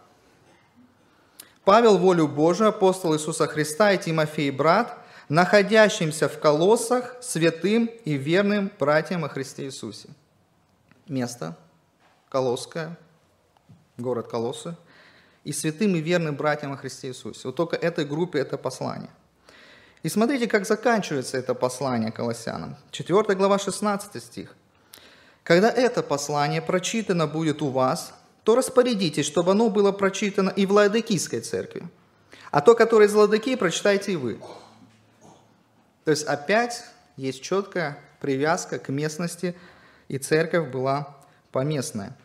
Павел, 1.64 1.98
волю 1.98 2.28
Божию, 2.28 2.68
апостол 2.68 3.12
Иисуса 3.12 3.48
Христа 3.48 3.90
и 3.90 3.98
Тимофей, 3.98 4.52
брат, 4.52 4.96
находящимся 5.28 6.28
в 6.28 6.38
колоссах, 6.38 7.16
святым 7.20 7.86
и 8.04 8.12
верным 8.12 8.70
братьям 8.78 9.22
во 9.22 9.28
Христе 9.28 9.64
Иисусе. 9.64 10.10
Место 11.08 11.58
Колосское, 12.28 12.96
город 13.98 14.28
Колоссы, 14.28 14.76
и 15.42 15.52
святым 15.52 15.96
и 15.96 16.00
верным 16.00 16.36
братьям 16.36 16.70
во 16.70 16.76
Христе 16.76 17.08
Иисусе. 17.08 17.48
Вот 17.48 17.56
только 17.56 17.74
этой 17.74 18.04
группе 18.04 18.38
это 18.38 18.56
послание. 18.56 19.10
И 20.04 20.08
смотрите, 20.08 20.46
как 20.46 20.64
заканчивается 20.64 21.36
это 21.36 21.52
послание 21.56 22.12
Колоссянам. 22.12 22.76
4 22.92 23.34
глава, 23.34 23.58
16 23.58 24.22
стих. 24.22 24.54
Когда 25.44 25.70
это 25.70 26.02
послание 26.02 26.62
прочитано 26.62 27.26
будет 27.26 27.60
у 27.60 27.68
вас, 27.68 28.14
то 28.44 28.56
распорядитесь, 28.56 29.26
чтобы 29.26 29.52
оно 29.52 29.68
было 29.68 29.92
прочитано 29.92 30.48
и 30.48 30.66
в 30.66 30.72
Ладыкийской 30.72 31.40
церкви. 31.40 31.86
А 32.50 32.60
то, 32.60 32.74
которое 32.74 33.06
из 33.06 33.14
Ладыкии, 33.14 33.54
прочитайте 33.54 34.12
и 34.12 34.16
вы. 34.16 34.40
То 36.04 36.10
есть 36.10 36.24
опять 36.24 36.84
есть 37.16 37.42
четкая 37.42 37.98
привязка 38.20 38.78
к 38.78 38.88
местности, 38.88 39.54
и 40.08 40.18
церковь 40.18 40.70
была 40.70 41.16
поместная. 41.52 42.16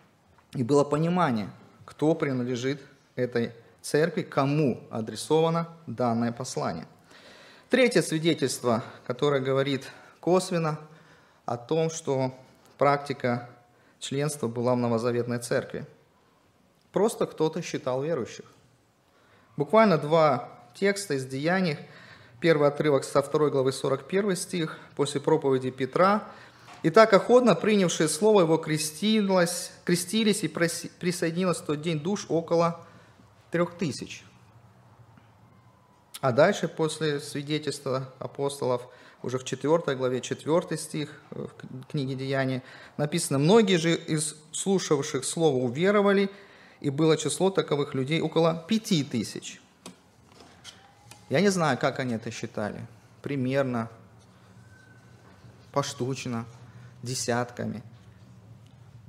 И 0.54 0.64
было 0.64 0.84
понимание, 0.84 1.50
кто 1.86 2.16
принадлежит 2.16 2.82
этой 3.16 3.52
церкви, 3.82 4.22
кому 4.22 4.82
адресовано 4.90 5.68
данное 5.88 6.32
послание. 6.32 6.88
Третье 7.70 8.02
свидетельство, 8.02 8.84
которое 9.06 9.42
говорит 9.42 9.88
косвенно 10.20 10.80
о 11.46 11.58
том, 11.58 11.90
что 11.90 12.34
практика 12.80 13.50
членства 14.00 14.48
была 14.48 14.74
в 14.74 14.78
новозаветной 14.78 15.38
церкви. 15.38 15.86
Просто 16.92 17.28
кто-то 17.28 17.62
считал 17.62 18.02
верующих. 18.02 18.46
Буквально 19.58 20.00
два 20.00 20.50
текста 20.74 21.14
из 21.14 21.26
Деяний. 21.26 21.78
Первый 22.40 22.70
отрывок 22.70 23.04
со 23.04 23.22
2 23.22 23.50
главы 23.50 23.74
41 23.74 24.36
стих, 24.38 24.80
после 24.96 25.20
проповеди 25.20 25.70
Петра. 25.70 26.24
«И 26.82 26.90
так 26.90 27.14
охотно 27.14 27.54
принявшие 27.54 28.08
слово 28.08 28.42
его 28.42 28.58
крестилось, 28.58 29.74
крестились 29.84 30.44
и 30.44 30.48
присоединилось 30.48 31.58
в 31.58 31.66
тот 31.66 31.82
день 31.82 32.00
душ 32.00 32.26
около 32.30 32.86
трех 33.52 33.74
тысяч». 33.78 34.24
А 36.22 36.32
дальше, 36.32 36.70
после 36.70 37.20
свидетельства 37.20 38.14
апостолов, 38.20 38.88
уже 39.24 39.38
в 39.38 39.44
4 39.44 39.96
главе, 39.96 40.22
4 40.22 40.78
стих 40.78 41.22
э, 41.32 41.48
в 41.60 41.86
книге 41.92 42.16
Деяния, 42.16 42.64
написано, 42.98 43.40
«Многие 43.40 43.78
же 43.78 43.96
из 43.96 44.36
слушавших 44.52 45.26
слово 45.26 45.58
уверовали, 45.58 46.30
и 46.80 46.90
было 46.90 47.18
число 47.18 47.50
таковых 47.50 47.94
людей 47.94 48.22
около 48.22 48.66
пяти 48.68 49.04
тысяч». 49.04 49.62
Я 51.30 51.42
не 51.42 51.50
знаю, 51.50 51.78
как 51.78 52.00
они 52.00 52.16
это 52.16 52.32
считали. 52.32 52.88
Примерно, 53.22 53.90
поштучно, 55.72 56.46
десятками. 57.04 57.84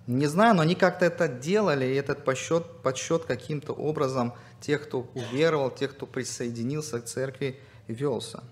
Не 0.07 0.27
знаю, 0.27 0.55
но 0.55 0.63
они 0.63 0.75
как-то 0.75 1.07
это 1.07 1.29
делали, 1.29 1.87
и 1.87 1.95
этот 1.95 2.25
подсчет, 2.25 2.83
подсчет 2.83 3.25
каким-то 3.25 3.73
образом 3.73 4.35
тех, 4.61 4.83
кто 4.83 5.09
уверовал, 5.15 5.71
тех, 5.71 5.93
кто 5.93 6.07
присоединился 6.07 7.01
к 7.01 7.05
церкви, 7.05 7.61
велся. 7.87 8.43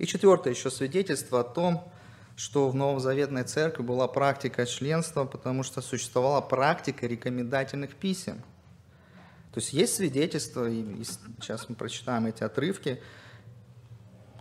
И 0.00 0.06
четвертое 0.06 0.54
еще 0.54 0.70
свидетельство 0.70 1.40
о 1.40 1.44
том, 1.44 1.92
что 2.34 2.70
в 2.70 2.74
Новозаветной 2.74 3.44
церкви 3.44 3.82
была 3.82 4.08
практика 4.08 4.64
членства, 4.64 5.26
потому 5.26 5.62
что 5.62 5.82
существовала 5.82 6.40
практика 6.40 7.06
рекомендательных 7.06 7.94
писем. 7.94 8.38
То 9.52 9.60
есть 9.60 9.74
есть 9.74 9.96
свидетельства, 9.96 10.66
и 10.70 11.04
сейчас 11.38 11.68
мы 11.68 11.74
прочитаем 11.74 12.24
эти 12.24 12.42
отрывки, 12.42 13.02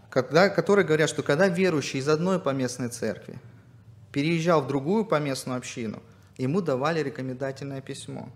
когда, 0.10 0.48
которые 0.48 0.86
говорят, 0.86 1.10
что 1.10 1.24
когда 1.24 1.50
верующий 1.50 2.00
из 2.00 2.08
одной 2.08 2.40
поместной 2.40 2.88
церкви 2.88 3.38
переезжал 4.14 4.62
в 4.62 4.68
другую 4.68 5.04
поместную 5.04 5.58
общину, 5.58 6.02
ему 6.38 6.62
давали 6.62 7.04
рекомендательное 7.04 7.82
письмо. 7.82 8.30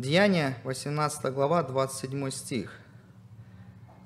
Деяние, 0.00 0.58
18 0.64 1.32
глава, 1.32 1.62
27 1.62 2.30
стих– 2.32 2.80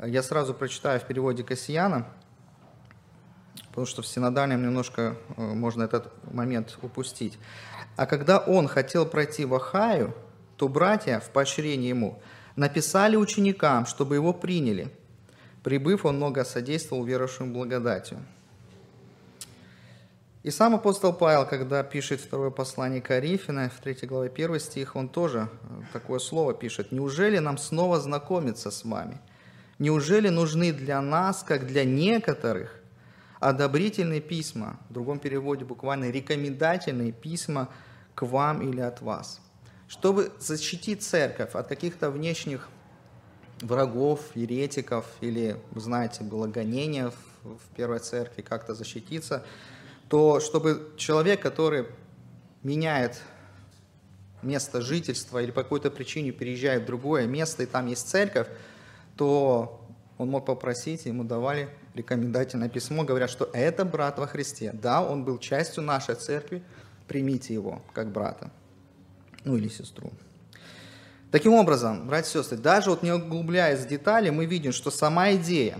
я 0.07 0.23
сразу 0.23 0.54
прочитаю 0.54 1.00
в 1.00 1.04
переводе 1.04 1.42
Кассияна, 1.42 2.07
потому 3.69 3.87
что 3.87 4.02
в 4.02 4.07
синодальном 4.07 4.62
немножко 4.62 5.16
э, 5.37 5.42
можно 5.42 5.83
этот 5.83 6.12
момент 6.33 6.78
упустить. 6.83 7.38
«А 7.97 8.07
когда 8.07 8.38
он 8.38 8.66
хотел 8.69 9.07
пройти 9.07 9.45
в 9.45 9.54
Ахаю, 9.54 10.14
то 10.57 10.69
братья 10.69 11.21
в 11.21 11.30
поощрении 11.30 11.88
ему 11.88 12.21
написали 12.57 13.16
ученикам, 13.16 13.87
чтобы 13.87 14.14
его 14.14 14.33
приняли. 14.33 14.92
Прибыв, 15.62 16.04
он 16.07 16.16
много 16.16 16.45
содействовал 16.45 17.04
верующим 17.04 17.52
благодатью». 17.52 18.19
И 20.42 20.50
сам 20.50 20.75
апостол 20.75 21.12
Павел, 21.12 21.47
когда 21.47 21.83
пишет 21.83 22.23
второе 22.23 22.50
послание 22.50 23.02
Коринфяна, 23.02 23.69
в 23.69 23.78
3 23.83 24.07
главе 24.07 24.30
1 24.30 24.59
стих, 24.61 24.97
он 24.97 25.11
тоже 25.11 25.50
э, 25.50 25.83
такое 25.92 26.19
слово 26.19 26.54
пишет. 26.54 26.92
«Неужели 26.92 27.38
нам 27.38 27.59
снова 27.59 28.00
знакомиться 28.00 28.71
с 28.71 28.85
вами?» 28.85 29.21
Неужели 29.81 30.29
нужны 30.29 30.75
для 30.75 31.01
нас, 31.01 31.43
как 31.43 31.67
для 31.67 31.85
некоторых, 31.87 32.79
одобрительные 33.41 34.21
письма, 34.21 34.79
в 34.91 34.93
другом 34.93 35.19
переводе 35.19 35.65
буквально 35.65 36.11
рекомендательные 36.11 37.13
письма 37.13 37.71
к 38.15 38.21
вам 38.27 38.61
или 38.61 38.83
от 38.83 39.01
вас, 39.01 39.41
чтобы 39.89 40.33
защитить 40.39 41.03
церковь 41.03 41.55
от 41.55 41.67
каких-то 41.67 42.11
внешних 42.11 42.69
врагов, 43.63 44.21
еретиков, 44.35 45.07
или, 45.23 45.57
вы 45.71 45.81
знаете, 45.81 46.25
было 46.25 46.47
гонение 46.47 47.11
в 47.43 47.75
первой 47.75 48.01
церкви, 48.01 48.43
как-то 48.43 48.75
защититься, 48.75 49.47
то 50.11 50.41
чтобы 50.41 50.93
человек, 50.99 51.41
который 51.41 51.87
меняет 52.63 53.23
место 54.43 54.83
жительства 54.83 55.43
или 55.43 55.51
по 55.51 55.63
какой-то 55.63 55.91
причине 55.91 56.33
переезжает 56.33 56.83
в 56.83 56.87
другое 56.87 57.27
место, 57.27 57.63
и 57.63 57.67
там 57.67 57.87
есть 57.87 58.07
церковь, 58.07 58.49
то 59.21 59.87
он 60.17 60.31
мог 60.31 60.47
попросить, 60.47 61.05
ему 61.05 61.25
давали 61.25 61.69
рекомендательное 61.95 62.71
письмо, 62.71 63.05
говоря, 63.05 63.29
что 63.29 63.50
это 63.53 63.85
брат 63.85 64.19
во 64.19 64.27
Христе. 64.27 64.73
Да, 64.73 65.03
он 65.03 65.25
был 65.25 65.37
частью 65.37 65.83
нашей 65.83 66.15
церкви, 66.15 66.62
примите 67.07 67.53
его 67.53 67.83
как 67.93 68.11
брата. 68.11 68.50
ну 69.45 69.59
или 69.59 69.69
сестру. 69.69 70.11
Таким 71.31 71.53
образом, 71.53 72.07
братья 72.07 72.31
и 72.31 72.43
сестры, 72.43 72.57
даже 72.57 72.89
вот 72.89 73.03
не 73.03 73.12
углубляясь 73.12 73.81
в 73.81 73.87
детали, 73.87 74.31
мы 74.31 74.47
видим, 74.47 74.73
что 74.73 74.91
сама 74.91 75.33
идея 75.35 75.77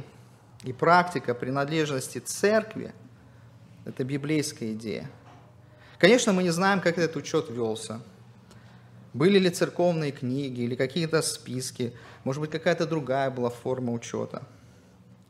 и 0.63 0.75
практика 0.75 1.35
принадлежности 1.35 2.19
церкви– 2.19 2.93
это 3.87 4.05
библейская 4.05 4.75
идея. 4.75 5.11
Конечно, 5.97 6.35
мы 6.35 6.43
не 6.43 6.51
знаем, 6.51 6.83
как 6.83 6.99
этот 6.99 7.17
учет 7.17 7.49
велся. 7.49 8.03
Были 9.13 9.39
ли 9.39 9.51
церковные 9.51 10.13
книги 10.13 10.61
или 10.61 10.75
какие-то 10.75 11.23
списки, 11.23 11.93
может 12.25 12.41
быть, 12.41 12.51
какая-то 12.51 12.87
другая 12.87 13.31
была 13.31 13.51
форма 13.51 13.93
учета. 13.93 14.43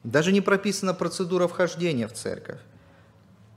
Даже 0.05 0.33
не 0.33 0.41
прописана 0.41 0.95
процедура 0.95 1.47
вхождения 1.47 2.09
в 2.09 2.13
церковь. 2.13 2.61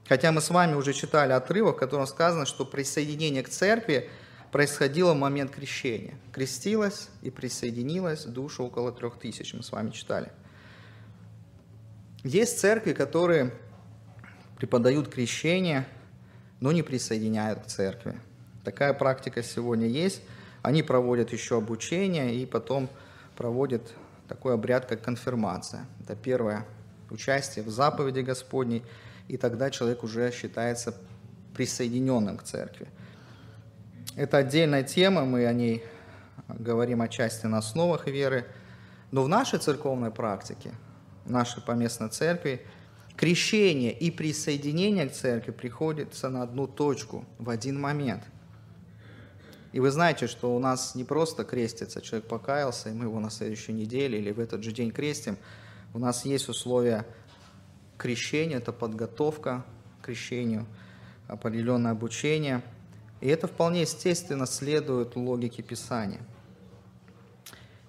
Хотя 0.08 0.32
мы 0.32 0.42
с 0.42 0.50
вами 0.50 0.76
уже 0.76 0.94
читали 0.94 1.32
отрывок, 1.32 1.78
в 1.78 1.80
котором 1.80 2.08
сказано, 2.08 2.46
что 2.46 2.66
присоединение 2.66 3.44
к 3.44 3.50
церкви– 3.50 4.10
происходило 4.54 5.16
в 5.16 5.18
момент 5.18 5.50
крещения. 5.50 6.14
Крестилась 6.32 7.10
и 7.24 7.32
присоединилась 7.32 8.24
душа 8.26 8.62
около 8.62 8.92
трех 8.92 9.18
тысяч, 9.18 9.56
мы 9.56 9.64
с 9.64 9.72
вами 9.72 9.90
читали. 9.90 10.32
Есть 12.24 12.60
церкви, 12.60 12.94
которые 12.94 13.52
преподают 14.58 15.10
крещение, 15.10 15.88
но 16.60 16.72
не 16.72 16.84
присоединяют 16.84 17.64
к 17.64 17.66
церкви. 17.66 18.16
Такая 18.64 18.94
практика 18.94 19.44
сегодня 19.44 19.88
есть. 19.88 20.22
Они 20.62 20.84
проводят 20.84 21.34
еще 21.34 21.58
обучение 21.58 22.36
и 22.36 22.46
потом 22.46 22.90
проводят 23.36 23.94
такой 24.28 24.54
обряд, 24.54 24.86
как 24.86 25.02
конфирмация. 25.02 25.86
Это 26.02 26.16
первое 26.16 26.66
участие 27.10 27.64
в 27.66 27.70
заповеди 27.70 28.22
Господней, 28.22 28.84
и 29.28 29.38
тогда 29.38 29.70
человек 29.70 30.04
уже 30.04 30.32
считается 30.32 30.96
присоединенным 31.56 32.38
к 32.38 32.44
церкви. 32.44 32.88
Это 34.16 34.38
отдельная 34.38 34.84
тема, 34.84 35.26
мы 35.26 35.46
о 35.46 35.54
ней 35.54 35.84
говорим 36.48 37.02
отчасти 37.02 37.46
на 37.46 37.60
основах 37.60 38.08
веры. 38.08 38.46
Но 39.12 39.24
в 39.24 39.28
нашей 39.28 39.60
церковной 39.60 40.12
практике, 40.12 40.72
в 41.26 41.32
нашей 41.32 41.62
поместной 41.62 42.10
церкви, 42.10 42.66
крещение 43.16 43.92
и 43.92 44.10
присоединение 44.12 45.08
к 45.08 45.14
церкви 45.14 45.52
приходится 45.52 46.30
на 46.30 46.44
одну 46.44 46.68
точку 46.68 47.26
в 47.38 47.50
один 47.50 47.80
момент. 47.80 48.24
И 49.74 49.82
вы 49.82 49.92
знаете, 49.92 50.28
что 50.28 50.56
у 50.56 50.60
нас 50.60 50.96
не 50.96 51.04
просто 51.04 51.44
крестится, 51.44 52.00
человек 52.00 52.28
покаялся, 52.30 52.90
и 52.90 52.94
мы 52.94 53.06
его 53.06 53.20
на 53.20 53.30
следующей 53.30 53.74
неделе 53.74 54.20
или 54.20 54.32
в 54.32 54.40
этот 54.40 54.64
же 54.64 54.72
день 54.72 54.92
крестим. 54.92 55.38
У 55.94 56.00
нас 56.00 56.24
есть 56.24 56.48
условия 56.48 57.06
крещения, 57.98 58.58
это 58.58 58.72
подготовка 58.72 59.66
к 60.02 60.06
крещению, 60.06 60.66
определенное 61.28 61.92
обучение– 61.92 62.62
и 63.24 63.30
это 63.30 63.48
вполне 63.48 63.84
естественно 63.84 64.46
следует 64.46 65.16
логике 65.16 65.64
Писания. 65.64 66.20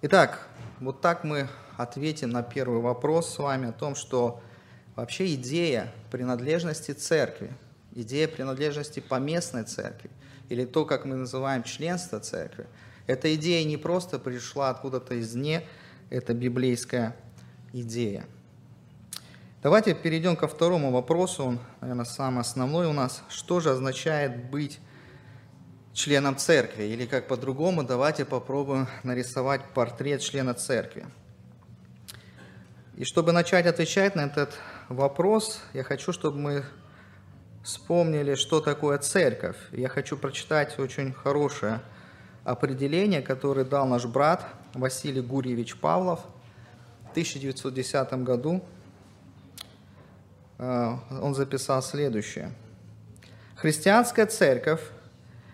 Итак, 0.01 0.47
вот 0.79 1.01
так 1.01 1.25
мы 1.25 1.49
ответим 1.77 2.31
на 2.31 2.45
первый 2.45 2.81
вопрос 2.81 3.35
с 3.35 3.39
вами 3.39 3.71
о 3.71 3.73
том, 3.73 3.97
что 3.97 4.41
вообще 4.95 5.35
идея 5.35 5.93
принадлежности 6.13 6.93
церкви, 6.93 7.53
идея 7.95 8.29
принадлежности 8.29 9.01
поместной 9.01 9.65
церкви, 9.65 10.11
или 10.49 10.65
то, 10.65 10.85
как 10.85 11.05
мы 11.05 11.15
называем 11.17 11.63
членство 11.63 12.21
церкви, 12.21 12.67
эта 13.07 13.35
идея 13.35 13.65
не 13.65 13.77
просто 13.77 14.19
пришла 14.19 14.71
откуда-то 14.71 15.19
извне, 15.21 15.67
это 16.11 16.35
библейская 16.35 17.17
идея. 17.73 18.27
Давайте 19.63 19.95
перейдем 19.95 20.37
ко 20.37 20.47
второму 20.47 20.91
вопросу, 20.91 21.45
он, 21.45 21.61
наверное, 21.81 22.05
самый 22.05 22.41
основной 22.41 22.87
у 22.87 22.93
нас. 22.93 23.23
Что 23.31 23.61
же 23.61 23.71
означает 23.71 24.51
быть 24.51 24.79
членом 25.95 26.37
церкви, 26.37 26.85
или 26.85 27.07
как 27.07 27.29
по-другому, 27.29 27.83
давайте 27.83 28.25
попробуем 28.25 28.89
нарисовать 29.05 29.63
портрет 29.73 30.21
члена 30.21 30.53
церкви. 30.53 31.07
И 32.97 33.05
чтобы 33.05 33.33
начать 33.33 33.67
отвечать 33.67 34.15
на 34.15 34.27
этот 34.27 34.55
вопрос, 34.89 35.61
я 35.73 35.83
хочу, 35.83 36.13
чтобы 36.13 36.39
мы 36.39 36.65
вспомнили, 37.65 38.35
что 38.35 38.61
такое 38.61 38.99
церковь. 38.99 39.57
Я 39.73 39.89
хочу 39.89 40.17
прочитать 40.17 40.79
очень 40.79 41.13
хорошее 41.13 41.81
определение, 42.45 43.23
которое 43.23 43.65
дал 43.65 43.87
наш 43.87 44.05
брат 44.05 44.47
Василий 44.75 45.23
Гурьевич 45.23 45.77
Павлов 45.77 46.21
в 47.09 47.11
1910 47.13 48.13
году. 48.23 48.63
Э, 50.59 50.97
он 51.23 51.35
записал 51.35 51.83
следующее. 51.83 52.53
Христианская 53.57 54.27
церковь 54.27 54.83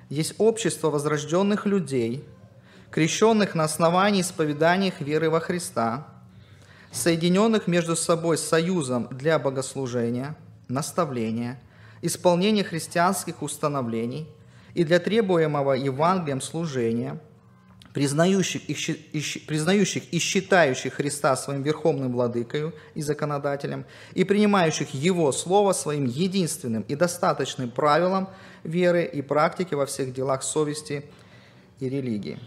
есть 0.08 0.34
общество 0.38 0.90
возрожденных 0.90 1.64
людей, 1.64 2.24
крещенных 2.90 3.54
на 3.54 3.62
основании 3.62 4.22
исповедания 4.22 4.92
веры 4.98 5.30
во 5.30 5.38
Христа, 5.38 6.08
соединенных 6.90 7.68
между 7.68 7.94
собой 7.94 8.36
союзом 8.36 9.06
для 9.12 9.38
богослужения, 9.38 10.34
наставления, 10.66 11.60
исполнения 12.02 12.64
христианских 12.64 13.42
установлений 13.42 14.28
и 14.74 14.84
для 14.84 14.98
требуемого 14.98 15.72
Евангелием 15.72 16.40
служения– 16.40 17.20
признающих, 17.92 18.68
и, 18.68 19.20
признающих 19.46 20.12
и 20.12 20.18
считающих 20.18 20.94
Христа 20.94 21.36
своим 21.36 21.62
верховным 21.62 22.12
владыкою 22.12 22.74
и 22.94 23.02
законодателем, 23.02 23.84
и 24.14 24.24
принимающих 24.24 24.94
Его 24.94 25.32
Слово 25.32 25.72
своим 25.72 26.04
единственным 26.04 26.82
и 26.82 26.94
достаточным 26.94 27.70
правилом 27.70 28.28
веры 28.62 29.04
и 29.04 29.22
практики 29.22 29.74
во 29.74 29.86
всех 29.86 30.12
делах 30.12 30.42
совести 30.42 31.04
и 31.80 31.88
религии. 31.88 32.38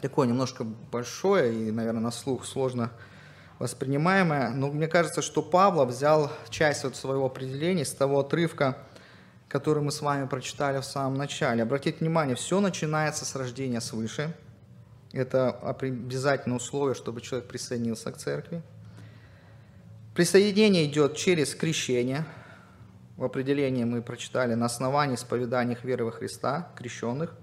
Такое 0.00 0.26
немножко 0.26 0.64
большое 0.64 1.68
и, 1.68 1.70
наверное, 1.70 2.00
на 2.00 2.10
слух 2.10 2.46
сложно 2.46 2.90
воспринимаемое, 3.60 4.50
но 4.50 4.68
мне 4.68 4.88
кажется, 4.88 5.20
что 5.20 5.42
Павлов 5.42 5.90
взял 5.90 6.32
часть 6.48 6.84
от 6.84 6.96
своего 6.96 7.26
определения 7.26 7.84
с 7.84 7.92
того 7.92 8.20
отрывка, 8.20 8.78
который 9.48 9.82
мы 9.82 9.92
с 9.92 10.00
вами 10.00 10.26
прочитали 10.26 10.80
в 10.80 10.84
самом 10.84 11.14
начале. 11.14 11.62
Обратите 11.62 11.98
внимание, 11.98 12.34
все 12.36 12.58
начинается 12.60 13.26
с 13.26 13.36
рождения 13.36 13.82
свыше. 13.82 14.34
Это 15.12 15.50
обязательное 15.50 16.56
условие, 16.56 16.94
чтобы 16.94 17.20
человек 17.20 17.48
присоединился 17.48 18.10
к 18.10 18.16
церкви. 18.16 18.62
Присоединение 20.14 20.86
идет 20.86 21.16
через 21.16 21.54
крещение. 21.54 22.24
В 23.18 23.24
определении 23.24 23.84
мы 23.84 24.00
прочитали 24.00 24.54
на 24.54 24.66
основании 24.66 25.16
исповедания 25.16 25.76
веры 25.82 26.06
во 26.06 26.12
Христа, 26.12 26.72
крещенных. 26.76 27.34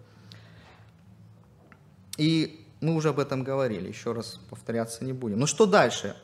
И 2.18 2.67
мы 2.82 2.96
уже 2.96 3.10
об 3.10 3.20
этом 3.20 3.44
говорили, 3.44 3.88
еще 3.88 4.12
раз 4.12 4.40
повторяться 4.50 5.04
не 5.04 5.14
будем. 5.14 5.40
Но 5.40 5.46
что 5.46 5.66
дальше? 5.66 6.16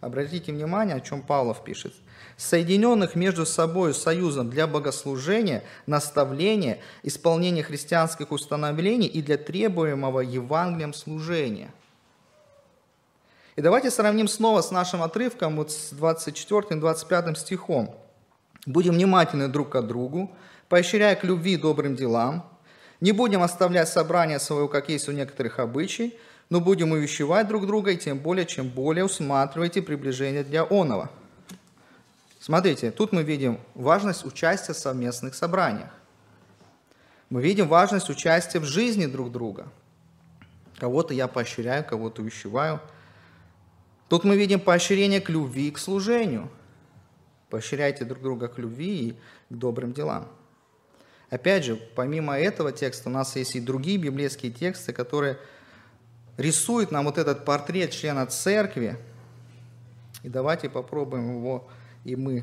Обратите 0.00 0.52
внимание, 0.52 0.96
о 0.96 1.00
чем 1.00 1.22
Павлов 1.22 1.64
пишет 1.64 1.94
соединенных 2.36 3.14
между 3.14 3.46
собой 3.46 3.94
союзом 3.94 4.50
для 4.50 4.66
богослужения, 4.66 5.64
наставления, 5.86 6.80
исполнения 7.02 7.62
христианских 7.62 8.30
установлений 8.30 9.06
и 9.06 9.22
для 9.22 9.38
требуемого 9.38 10.20
Евангелием 10.20 10.92
служения. 10.92 11.72
И 13.56 13.62
давайте 13.62 13.90
сравним 13.90 14.28
снова 14.28 14.60
с 14.60 14.70
нашим 14.70 15.02
отрывком, 15.02 15.56
вот 15.56 15.72
с 15.72 15.92
24-25 15.92 17.36
стихом. 17.36 17.96
«Будем 18.66 18.94
внимательны 18.94 19.48
друг 19.48 19.70
к 19.70 19.80
другу, 19.80 20.30
поощряя 20.68 21.14
к 21.14 21.24
любви 21.24 21.54
и 21.54 21.56
добрым 21.56 21.96
делам, 21.96 22.50
не 23.00 23.12
будем 23.12 23.42
оставлять 23.42 23.88
собрание 23.88 24.38
свое, 24.38 24.68
как 24.68 24.88
есть 24.88 25.08
у 25.08 25.12
некоторых 25.12 25.58
обычай, 25.58 26.18
но 26.50 26.60
будем 26.60 26.92
увещевать 26.92 27.48
друг 27.48 27.66
друга, 27.66 27.92
и 27.92 27.96
тем 27.96 28.18
более, 28.18 28.46
чем 28.46 28.68
более 28.68 29.04
усматривайте 29.04 29.82
приближение 29.82 30.44
для 30.44 30.64
оного». 30.64 31.10
Смотрите, 32.46 32.92
тут 32.92 33.10
мы 33.10 33.24
видим 33.24 33.58
важность 33.74 34.24
участия 34.24 34.72
в 34.72 34.78
совместных 34.78 35.34
собраниях. 35.34 35.90
Мы 37.28 37.42
видим 37.42 37.66
важность 37.66 38.08
участия 38.08 38.60
в 38.60 38.64
жизни 38.64 39.06
друг 39.06 39.32
друга. 39.32 39.66
Кого-то 40.78 41.12
я 41.12 41.26
поощряю, 41.26 41.84
кого-то 41.84 42.22
увещеваю. 42.22 42.80
Тут 44.08 44.22
мы 44.22 44.36
видим 44.36 44.60
поощрение 44.60 45.20
к 45.20 45.28
любви 45.28 45.66
и 45.66 45.70
к 45.72 45.78
служению. 45.78 46.48
Поощряйте 47.50 48.04
друг 48.04 48.22
друга 48.22 48.46
к 48.46 48.58
любви 48.58 49.08
и 49.08 49.12
к 49.12 49.58
добрым 49.58 49.92
делам. 49.92 50.28
Опять 51.36 51.64
же, 51.64 51.76
помимо 51.76 52.38
этого 52.38 52.72
текста 52.72 53.10
у 53.10 53.12
нас 53.12 53.36
есть 53.36 53.56
и 53.56 53.60
другие 53.60 53.98
библейские 53.98 54.50
тексты, 54.50 54.94
которые 54.94 55.36
рисуют 56.38 56.90
нам 56.90 57.04
вот 57.04 57.18
этот 57.18 57.44
портрет 57.44 57.90
члена 57.90 58.24
церкви. 58.24 58.96
И 60.22 60.30
давайте 60.30 60.70
попробуем 60.70 61.36
его 61.36 61.68
и 62.04 62.16
мы 62.16 62.42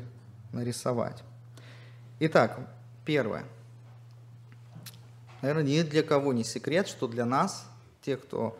нарисовать. 0.52 1.24
Итак, 2.20 2.60
первое. 3.04 3.42
Наверное, 5.42 5.64
ни 5.64 5.82
для 5.82 6.04
кого 6.04 6.32
не 6.32 6.44
секрет, 6.44 6.86
что 6.86 7.08
для 7.08 7.24
нас, 7.24 7.66
тех, 8.00 8.22
кто 8.22 8.56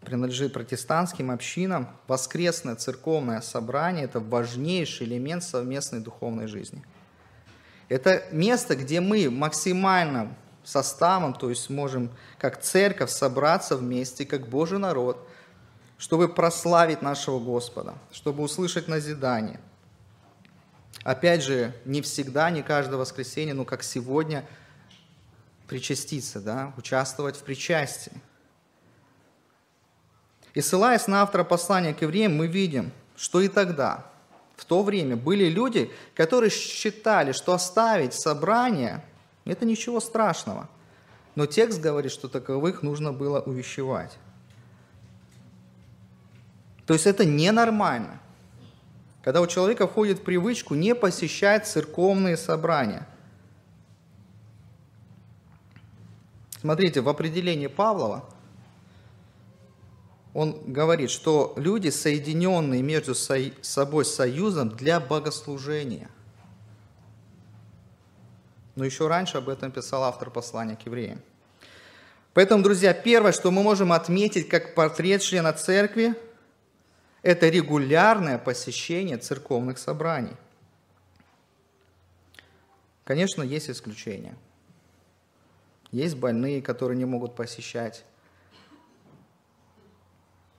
принадлежит 0.00 0.52
протестантским 0.52 1.32
общинам, 1.32 1.88
воскресное 2.06 2.76
церковное 2.76 3.40
собрание– 3.40 4.04
это 4.04 4.20
важнейший 4.20 5.08
элемент 5.08 5.42
совместной 5.42 5.98
духовной 5.98 6.46
жизни. 6.46 6.84
Это 7.88 8.24
место, 8.32 8.74
где 8.74 9.00
мы 9.00 9.30
максимально 9.30 10.34
составом, 10.64 11.32
то 11.32 11.48
есть 11.48 11.70
можем 11.70 12.10
как 12.38 12.60
церковь 12.60 13.10
собраться 13.10 13.76
вместе, 13.76 14.26
как 14.26 14.48
Божий 14.48 14.78
народ, 14.78 15.26
чтобы 15.96 16.28
прославить 16.28 17.02
нашего 17.02 17.38
Господа, 17.38 17.94
чтобы 18.10 18.42
услышать 18.42 18.88
назидание. 18.88 19.60
Опять 21.04 21.44
же, 21.44 21.72
не 21.84 22.02
всегда, 22.02 22.50
не 22.50 22.62
каждое 22.62 22.96
воскресенье, 22.96 23.54
но 23.54 23.64
как 23.64 23.84
сегодня, 23.84 24.44
причаститься, 25.68 26.40
да, 26.40 26.72
участвовать 26.76 27.36
в 27.36 27.42
причастии. 27.42 28.12
И 30.54 30.60
ссылаясь 30.60 31.06
на 31.06 31.22
автора 31.22 31.44
послания 31.44 31.94
к 31.94 32.02
евреям, 32.02 32.36
мы 32.36 32.46
видим, 32.46 32.92
что 33.16 33.40
и 33.40 33.48
тогда, 33.48 34.06
в 34.56 34.64
то 34.64 34.82
время, 34.82 35.16
были 35.16 35.46
люди, 35.48 35.90
которые 36.14 36.50
считали, 36.50 37.32
что 37.32 37.52
оставить 37.52 38.14
собрание– 38.14 39.04
это 39.44 39.64
ничего 39.64 40.00
страшного. 40.00 40.68
Но 41.34 41.46
текст 41.46 41.80
говорит, 41.80 42.10
что 42.10 42.28
таковых 42.28 42.82
нужно 42.82 43.12
было 43.12 43.40
увещевать. 43.40 44.16
То 46.86 46.94
есть 46.94 47.06
это 47.06 47.24
ненормально, 47.24 48.20
когда 49.22 49.40
у 49.40 49.46
человека 49.46 49.86
входит 49.86 50.20
в 50.20 50.22
привычку 50.22 50.74
не 50.74 50.94
посещать 50.94 51.66
церковные 51.66 52.36
собрания. 52.36 53.06
Смотрите, 56.60 57.00
в 57.00 57.08
определении 57.08 57.66
Павлова 57.66 58.24
он 60.36 60.70
говорит, 60.70 61.10
что 61.10 61.54
люди, 61.56 61.88
соединенные 61.88 62.82
между 62.82 63.14
собой 63.14 64.04
союзом 64.04 64.68
для 64.68 65.00
богослужения. 65.00 66.10
Но 68.74 68.84
еще 68.84 69.08
раньше 69.08 69.38
об 69.38 69.48
этом 69.48 69.72
писал 69.72 70.04
автор 70.04 70.28
послания 70.28 70.76
к 70.76 70.84
евреям. 70.84 71.22
Поэтому, 72.34 72.62
друзья, 72.62 72.92
первое, 72.92 73.32
что 73.32 73.50
мы 73.50 73.62
можем 73.62 73.92
отметить 73.92 74.46
как 74.46 74.74
портрет 74.74 75.22
члена 75.22 75.54
церкви, 75.54 76.14
это 77.22 77.48
регулярное 77.48 78.36
посещение 78.36 79.16
церковных 79.16 79.78
собраний. 79.78 80.36
Конечно, 83.04 83.42
есть 83.42 83.70
исключения. 83.70 84.36
Есть 85.92 86.16
больные, 86.16 86.60
которые 86.60 86.98
не 86.98 87.06
могут 87.06 87.34
посещать. 87.34 88.04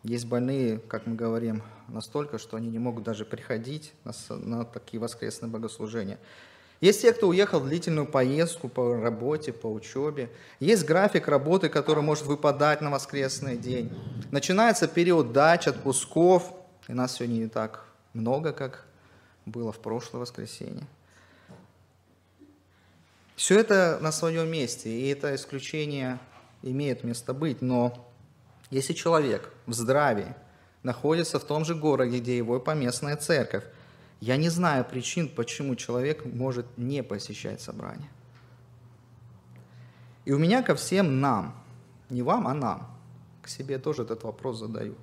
Есть 0.07 0.25
больные, 0.25 0.79
как 0.79 1.05
мы 1.05 1.15
говорим, 1.15 1.61
настолько, 1.89 2.37
что 2.37 2.55
они 2.55 2.69
не 2.69 2.79
могут 2.79 3.03
даже 3.03 3.25
приходить 3.25 3.91
на, 4.05 4.13
на 4.29 4.63
такие 4.63 5.01
воскресные 5.01 5.49
богослужения. 5.49 6.17
Есть 6.79 7.01
те, 7.01 7.11
кто 7.11 7.27
уехал 7.27 7.59
в 7.59 7.67
длительную 7.67 8.05
поездку 8.05 8.69
по 8.69 8.95
работе, 8.95 9.51
по 9.51 9.67
учебе. 9.67 10.29
Есть 10.61 10.85
график 10.85 11.27
работы, 11.27 11.67
который 11.67 12.03
может 12.03 12.25
выпадать 12.25 12.79
на 12.79 12.89
воскресный 12.89 13.57
день. 13.57 13.91
Начинается 14.31 14.87
период 14.87 15.33
дач, 15.33 15.67
отпусков, 15.67 16.53
и 16.87 16.93
нас 16.93 17.15
сегодня 17.15 17.39
не 17.39 17.49
так 17.49 17.83
много, 18.13 18.53
как 18.53 18.85
было 19.45 19.73
в 19.73 19.79
прошлое 19.79 20.21
воскресенье. 20.21 20.87
Все 23.35 23.59
это 23.59 23.99
на 24.01 24.13
своем 24.13 24.49
месте, 24.49 24.89
и 24.89 25.09
это 25.09 25.35
исключение 25.35 26.17
имеет 26.61 27.03
место 27.03 27.33
быть, 27.33 27.61
но 27.61 28.06
если 28.69 28.93
человек 28.93 29.51
в 29.65 29.73
здравии 29.73 30.35
находится 30.83 31.39
в 31.39 31.43
том 31.45 31.65
же 31.65 31.75
городе, 31.75 32.19
где 32.19 32.37
его 32.37 32.59
поместная 32.59 33.15
церковь, 33.15 33.63
я 34.19 34.37
не 34.37 34.49
знаю 34.49 34.83
причин, 34.83 35.29
почему 35.29 35.75
человек 35.75 36.25
может 36.25 36.65
не 36.77 37.03
посещать 37.03 37.61
собрание. 37.61 38.09
И 40.25 40.33
у 40.33 40.37
меня 40.37 40.63
ко 40.63 40.75
всем 40.75 41.21
нам, 41.21 41.55
не 42.09 42.21
вам, 42.21 42.47
а 42.47 42.53
нам, 42.53 42.97
к 43.41 43.47
себе 43.47 43.77
тоже 43.77 44.03
этот 44.03 44.23
вопрос 44.23 44.59
задаю. 44.59 44.95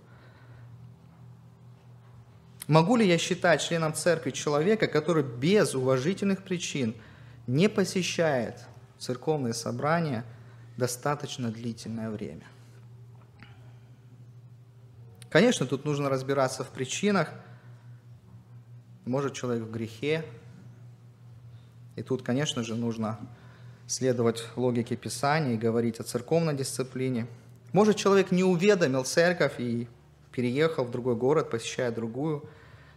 Могу 2.67 2.97
ли 2.97 3.07
я 3.07 3.19
считать 3.19 3.63
членом 3.63 3.95
церкви 3.95 4.31
человека, 4.31 4.87
который 4.87 5.23
без 5.23 5.75
уважительных 5.75 6.43
причин 6.43 6.95
не 7.47 7.69
посещает 7.69 8.65
церковные 8.99 9.55
собрания 9.55 10.25
достаточно 10.77 11.51
длительное 11.51 12.11
время? 12.11 12.45
Конечно, 15.35 15.67
тут 15.67 15.85
нужно 15.85 16.09
разбираться 16.09 16.63
в 16.63 16.69
причинах– 16.69 17.29
может 19.05 19.35
человек 19.35 19.65
в 19.65 19.71
грехе. 19.71 20.25
И 21.97 22.03
тут, 22.03 22.23
конечно 22.23 22.63
же, 22.63 22.75
нужно 22.75 23.19
следовать 23.89 24.45
логике 24.57 24.97
Писания 24.97 25.55
и 25.55 25.59
говорить 25.59 25.99
о 26.01 26.05
церковной 26.05 26.55
дисциплине. 26.55 27.27
Может, 27.73 27.97
человек 27.97 28.31
не 28.31 28.45
уведомил 28.45 29.05
церковь 29.05 29.55
и 29.59 29.89
переехал 30.33 30.85
в 30.85 30.91
другой 30.91 31.17
город, 31.17 31.51
посещая 31.51 31.91
другую 31.91 32.49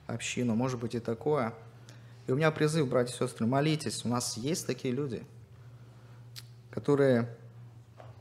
общину, 0.07 0.55
может 0.55 0.79
быть 0.79 0.95
и 0.95 0.99
такое. 0.99 1.55
И 2.27 2.31
у 2.31 2.35
меня 2.35 2.51
призыв, 2.51 2.87
братья 2.87 3.15
и 3.15 3.17
сестры, 3.17 3.47
молитесь. 3.47 4.05
У 4.05 4.09
нас 4.09 4.37
есть 4.37 4.65
такие 4.65 4.93
люди, 4.93 5.23
которые 6.69 7.35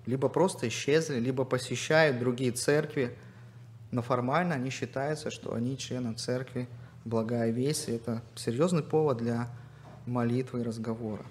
либо 0.06 0.28
просто 0.28 0.68
исчезли, 0.68 1.18
либо 1.18 1.44
посещают 1.44 2.18
другие 2.18 2.52
церкви, 2.52 3.16
но 3.90 4.02
формально 4.02 4.54
они 4.54 4.70
считаются, 4.70 5.30
что 5.30 5.54
они 5.54 5.78
члены 5.78 6.14
церкви 6.14 6.68
благая 7.04 7.50
весть, 7.50 7.88
и 7.88 7.92
это 7.92 8.22
серьезный 8.34 8.82
повод 8.82 9.18
для 9.18 9.48
молитвы 10.06 10.60
и 10.60 10.62
разговора. 10.64 11.24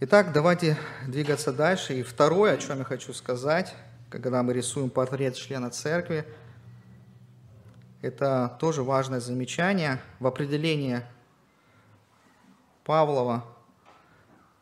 Итак, 0.00 0.32
давайте 0.32 0.78
двигаться 1.06 1.52
дальше. 1.52 2.00
И 2.00 2.02
второе, 2.02 2.54
о 2.54 2.56
чем 2.56 2.78
я 2.78 2.84
хочу 2.84 3.12
сказать, 3.12 3.74
когда 4.08 4.42
мы 4.42 4.54
рисуем 4.54 4.88
портрет 4.88 5.36
члена 5.36 5.70
церкви, 5.70 6.24
это 8.00 8.56
тоже 8.58 8.82
важное 8.82 9.20
замечание. 9.20 10.00
В 10.18 10.26
определении 10.26 11.02
Павлова 12.84 13.44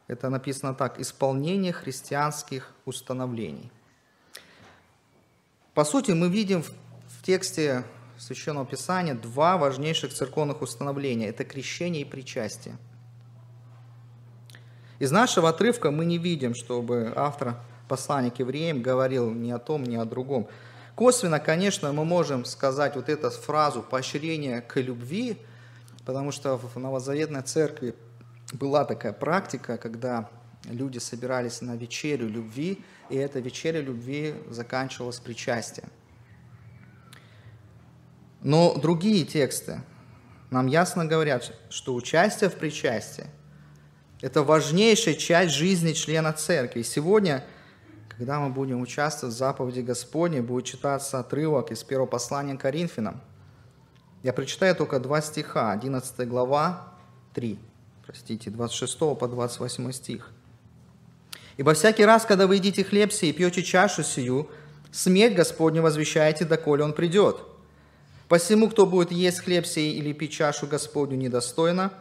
это 0.08 0.28
написано 0.28 0.74
так, 0.74 0.98
исполнение 0.98 1.72
христианских 1.72 2.72
установлений. 2.84 3.70
По 5.78 5.84
сути, 5.84 6.10
мы 6.10 6.28
видим 6.28 6.64
тексте 7.22 7.84
Священного 8.16 8.66
Писания 8.66 9.14
два 9.14 9.56
важнейших 9.56 10.12
церковных 10.12 10.60
установления– 10.60 11.28
это 11.28 11.44
крещение 11.44 12.02
и 12.02 12.04
причастие. 12.04 12.76
Из 14.98 15.12
нашего 15.12 15.50
отрывка 15.50 15.92
мы 15.92 16.04
не 16.04 16.18
видим, 16.18 16.56
чтобы 16.56 17.12
автор 17.14 17.60
послания 17.86 18.32
к 18.32 18.40
евреям 18.40 18.82
говорил 18.82 19.30
ни 19.30 19.52
о 19.52 19.60
том, 19.60 19.84
ни 19.84 19.94
о 19.94 20.04
другом. 20.04 20.48
Косвенно, 20.96 21.38
конечно, 21.38 21.92
мы 21.92 22.04
можем 22.04 22.44
сказать 22.44 22.96
вот 22.96 23.08
эту 23.08 23.30
фразу 23.30 23.80
«поощрение 23.80 24.60
к 24.62 24.80
любви», 24.80 25.38
потому 26.04 26.32
что 26.32 26.56
в 26.56 26.76
Новозаветной 26.76 27.42
церкви 27.42 27.94
была 28.52 28.84
такая 28.84 29.12
практика, 29.12 29.78
когда 29.78 30.28
люди 30.68 30.98
собирались 30.98 31.60
на 31.60 31.76
вечерю 31.76 32.28
любви, 32.28 32.82
и 33.10 33.16
эта 33.16 33.40
вечеря 33.40 33.80
любви 33.80 34.34
заканчивалась 34.50 35.18
причастием. 35.18 35.88
Но 38.42 38.76
другие 38.76 39.24
тексты 39.24 39.80
нам 40.50 40.66
ясно 40.66 41.04
говорят, 41.04 41.52
что 41.70 41.94
участие 41.94 42.50
в 42.50 42.54
причастии– 42.54 43.26
это 44.20 44.42
важнейшая 44.42 45.14
часть 45.14 45.54
жизни 45.54 45.92
члена 45.92 46.32
церкви. 46.32 46.80
И 46.80 46.84
сегодня, 46.84 47.44
когда 48.08 48.40
мы 48.40 48.50
будем 48.50 48.80
участвовать 48.80 49.34
в 49.34 49.38
заповеди 49.38 49.80
Господней, 49.80 50.40
будет 50.40 50.64
читаться 50.64 51.20
отрывок 51.20 51.70
из 51.70 51.84
первого 51.84 52.06
послания 52.06 52.56
к 52.56 52.60
Коринфянам. 52.60 53.20
Я 54.22 54.32
прочитаю 54.32 54.74
только 54.74 54.98
два 54.98 55.20
стиха, 55.20 55.70
11 55.72 56.28
глава, 56.28 56.94
3, 57.34 57.58
простите, 58.04 58.50
26 58.50 58.98
по 58.98 59.28
28 59.28 59.92
стих. 59.92 60.32
«Ибо 61.58 61.74
всякий 61.74 62.06
раз, 62.06 62.24
когда 62.24 62.46
вы 62.46 62.54
едите 62.54 62.84
хлеб 62.84 63.12
сей 63.12 63.30
и 63.30 63.32
пьете 63.34 63.62
чашу 63.62 64.02
сию, 64.02 64.48
смерть 64.90 65.34
Господню 65.34 65.82
возвещаете, 65.82 66.46
доколе 66.46 66.84
Он 66.84 66.94
придет. 66.94 67.36
Посему, 68.28 68.70
кто 68.70 68.86
будет 68.86 69.10
есть 69.10 69.40
хлеб 69.40 69.66
сей 69.66 69.92
или 69.92 70.12
пить 70.12 70.32
чашу 70.32 70.66
Господню 70.66 71.16
недостойно, 71.16 71.92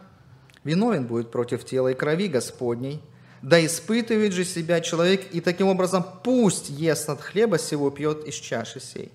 виновен 0.62 1.06
будет 1.06 1.30
против 1.30 1.64
тела 1.64 1.88
и 1.88 1.94
крови 1.94 2.28
Господней. 2.28 3.02
Да 3.42 3.64
испытывает 3.64 4.32
же 4.32 4.44
себя 4.44 4.80
человек, 4.80 5.26
и 5.32 5.40
таким 5.40 5.68
образом 5.68 6.04
пусть 6.22 6.70
ест 6.70 7.08
от 7.08 7.20
хлеба 7.20 7.58
сего, 7.58 7.90
пьет 7.90 8.26
из 8.26 8.34
чаши 8.34 8.80
сей. 8.80 9.12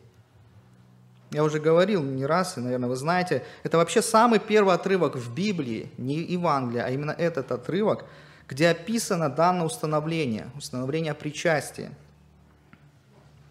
Я 1.32 1.44
уже 1.44 1.60
говорил 1.60 2.04
не 2.04 2.26
раз, 2.26 2.58
и, 2.58 2.62
наверное, 2.62 2.90
вы 2.90 2.96
знаете, 2.96 3.44
это 3.64 3.78
вообще 3.78 4.02
самый 4.02 4.40
первый 4.40 4.76
отрывок 4.76 5.16
в 5.16 5.34
Библии, 5.34 5.90
не 5.98 6.18
Евангелия, 6.18 6.84
а 6.84 6.90
именно 6.90 7.12
этот 7.12 7.52
отрывок, 7.52 8.06
где 8.48 8.70
описано 8.70 9.30
данное 9.30 9.66
установление, 9.66 10.50
установление 10.56 11.14
причастия 11.14 11.92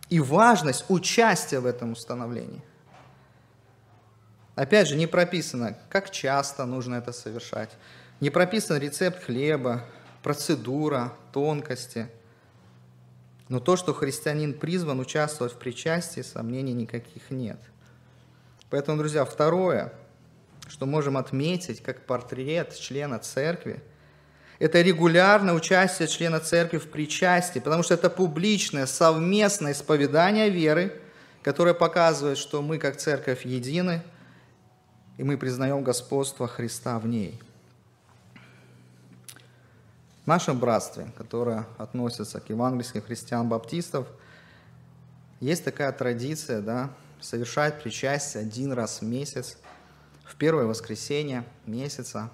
и 0.08 0.20
важность 0.20 0.84
участия 0.88 1.60
в 1.60 1.66
этом 1.66 1.92
установлении. 1.92 2.62
Опять 4.54 4.88
же, 4.88 4.96
не 4.96 5.06
прописано, 5.06 5.78
как 5.88 6.10
часто 6.10 6.66
нужно 6.66 6.96
это 6.96 7.12
совершать. 7.12 7.70
Не 8.20 8.28
прописан 8.28 8.78
рецепт 8.78 9.24
хлеба, 9.24 9.84
процедура, 10.22 11.14
тонкости. 11.32 12.08
Но 13.48 13.60
то, 13.60 13.76
что 13.76 13.94
христианин 13.94 14.52
призван 14.52 15.00
участвовать 15.00 15.54
в 15.54 15.56
причастии, 15.58 16.20
сомнений 16.20 16.74
никаких 16.74 17.30
нет. 17.30 17.58
Поэтому, 18.68 18.98
друзья, 18.98 19.24
второе, 19.24 19.92
что 20.68 20.86
можем 20.86 21.16
отметить 21.16 21.82
как 21.82 22.06
портрет 22.06 22.74
члена 22.74 23.18
церкви, 23.18 23.82
это 24.64 24.80
регулярное 24.80 25.54
участие 25.54 26.08
члена 26.08 26.40
церкви 26.40 26.78
в 26.78 26.90
причастии, 26.90 27.58
потому 27.58 27.82
что 27.82 27.94
это 27.94 28.10
публичное 28.10 28.86
совместное 28.86 29.72
исповедание 29.72 30.50
веры, 30.50 31.00
которое 31.42 31.74
показывает, 31.74 32.38
что 32.38 32.62
мы 32.62 32.78
как 32.78 32.96
церковь 32.96 33.44
едины, 33.44 34.02
и 35.18 35.24
мы 35.24 35.36
признаем 35.36 35.82
господство 35.82 36.46
Христа 36.48 36.98
в 36.98 37.06
ней– 37.06 37.40
в 40.22 40.26
нашем 40.28 40.60
братстве, 40.60 41.10
которое 41.18 41.66
относится 41.78 42.38
к 42.38 42.48
евангельским 42.48 43.02
христиан-баптистов, 43.02 44.06
есть 45.40 45.64
такая 45.64 45.90
традиция, 45.90 46.60
да, 46.60 46.90
совершать 47.20 47.82
причастие 47.82 48.44
один 48.44 48.72
раз 48.72 49.00
в 49.00 49.04
месяц, 49.04 49.58
в 50.24 50.36
первое 50.36 50.66
воскресенье 50.66 51.44
месяца. 51.66 52.30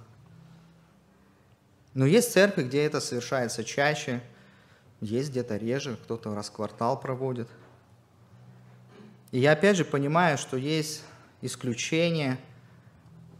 Но 1.98 2.06
есть 2.06 2.30
церкви, 2.30 2.62
где 2.62 2.84
это 2.84 3.00
совершается 3.00 3.64
чаще, 3.64 4.20
есть 5.00 5.30
где-то 5.30 5.56
реже, 5.56 5.98
кто-то 6.04 6.32
раз 6.32 6.48
в 6.48 6.52
квартал 6.52 7.00
проводит. 7.00 7.48
И 9.32 9.40
я 9.40 9.50
опять 9.50 9.76
же 9.76 9.84
понимаю, 9.84 10.38
что 10.38 10.56
есть 10.56 11.02
исключения, 11.42 12.38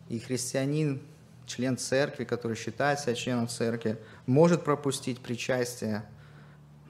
и 0.08 0.18
христианин 0.18 1.00
член 1.46 1.78
церкви, 1.78 2.24
который 2.24 2.56
считает 2.56 2.98
себя 2.98 3.14
членом 3.14 3.46
церкви, 3.46 3.96
может 4.26 4.64
пропустить 4.64 5.20
причастие. 5.20 6.04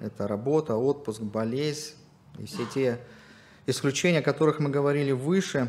Это 0.00 0.26
работа, 0.26 0.74
отпуск, 0.74 1.20
болезнь 1.20 1.96
и 2.38 2.46
все 2.46 2.64
те 2.72 2.98
исключения, 3.66 4.20
о 4.20 4.22
которых 4.22 4.58
мы 4.58 4.70
говорили 4.70 5.12
выше. 5.12 5.68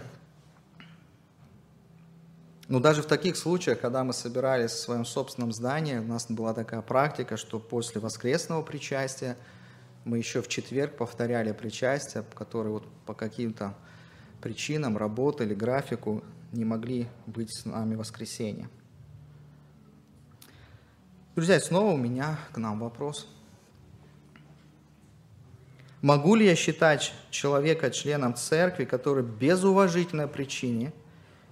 Но 2.69 2.79
даже 2.79 3.01
в 3.01 3.07
таких 3.07 3.35
случаях, 3.35 3.79
когда 3.79 4.03
мы 4.03 4.13
собирались 4.13 4.71
в 4.71 4.79
своем 4.79 5.03
собственном 5.03 5.51
здании, 5.51 5.97
у 5.97 6.03
нас 6.03 6.27
была 6.29 6.53
такая 6.53 6.83
практика, 6.83 7.35
что 7.35 7.59
после 7.59 7.99
воскресного 7.99 8.61
причастия 8.61 9.37
мы 10.05 10.19
еще 10.19 10.43
в 10.43 10.47
четверг 10.47 10.95
повторяли 10.95 11.51
причастие, 11.51 12.23
которые 12.35 12.73
вот 12.73 12.87
по 13.07 13.15
каким-то 13.15 13.73
причинам, 14.39 14.99
работы 14.99 15.45
или 15.45 15.55
графику 15.55 16.23
не 16.51 16.63
могли 16.63 17.07
быть 17.25 17.51
с 17.51 17.65
нами 17.65 17.95
в 17.95 17.99
воскресенье. 17.99 18.69
Друзья, 21.35 21.59
снова 21.59 21.93
у 21.93 21.97
меня 21.97 22.37
к 22.53 22.57
нам 22.59 22.79
вопрос. 22.79 23.27
Могу 26.03 26.35
ли 26.35 26.45
я 26.45 26.55
считать 26.55 27.13
человека 27.31 27.89
членом 27.89 28.35
церкви, 28.35 28.85
который 28.85 29.23
без 29.23 29.63
уважительной 29.63 30.27
причины 30.27 30.93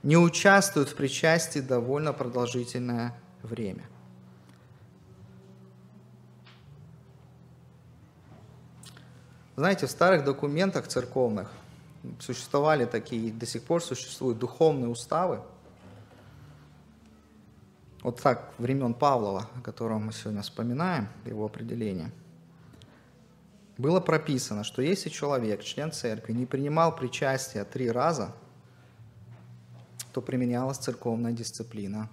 не 0.04 0.18
участвует 0.18 0.90
в 0.90 0.96
причастии 0.96 1.60
довольно 1.60 2.14
продолжительное 2.14 3.14
время? 3.44 3.84
Знаете, 9.56 9.88
в 9.88 9.92
старых 9.92 10.24
документах 10.24 10.88
церковных 10.88 11.52
существовали 12.20 12.86
такие, 12.86 13.32
до 13.32 13.46
сих 13.46 13.64
пор 13.64 13.84
существуют 13.84 14.40
духовные 14.40 14.90
уставы– 14.90 15.42
вот 18.08 18.22
так, 18.22 18.54
времен 18.58 18.94
Павлова, 18.94 19.50
о 19.58 19.62
котором 19.62 20.06
мы 20.06 20.14
сегодня 20.14 20.42
вспоминаем, 20.42 21.10
его 21.26 21.46
определение, 21.46 22.10
было 23.78 24.00
прописано, 24.00 24.64
что 24.64 24.82
если 24.82 25.10
человек, 25.10 25.62
член 25.62 25.92
церкви, 25.92 26.32
не 26.32 26.46
принимал 26.46 26.96
причастие 26.96 27.66
три 27.66 27.92
раза, 27.92 28.34
то 30.18 30.22
применялась 30.24 30.80
церковная 30.80 31.32
дисциплина, 31.32 32.10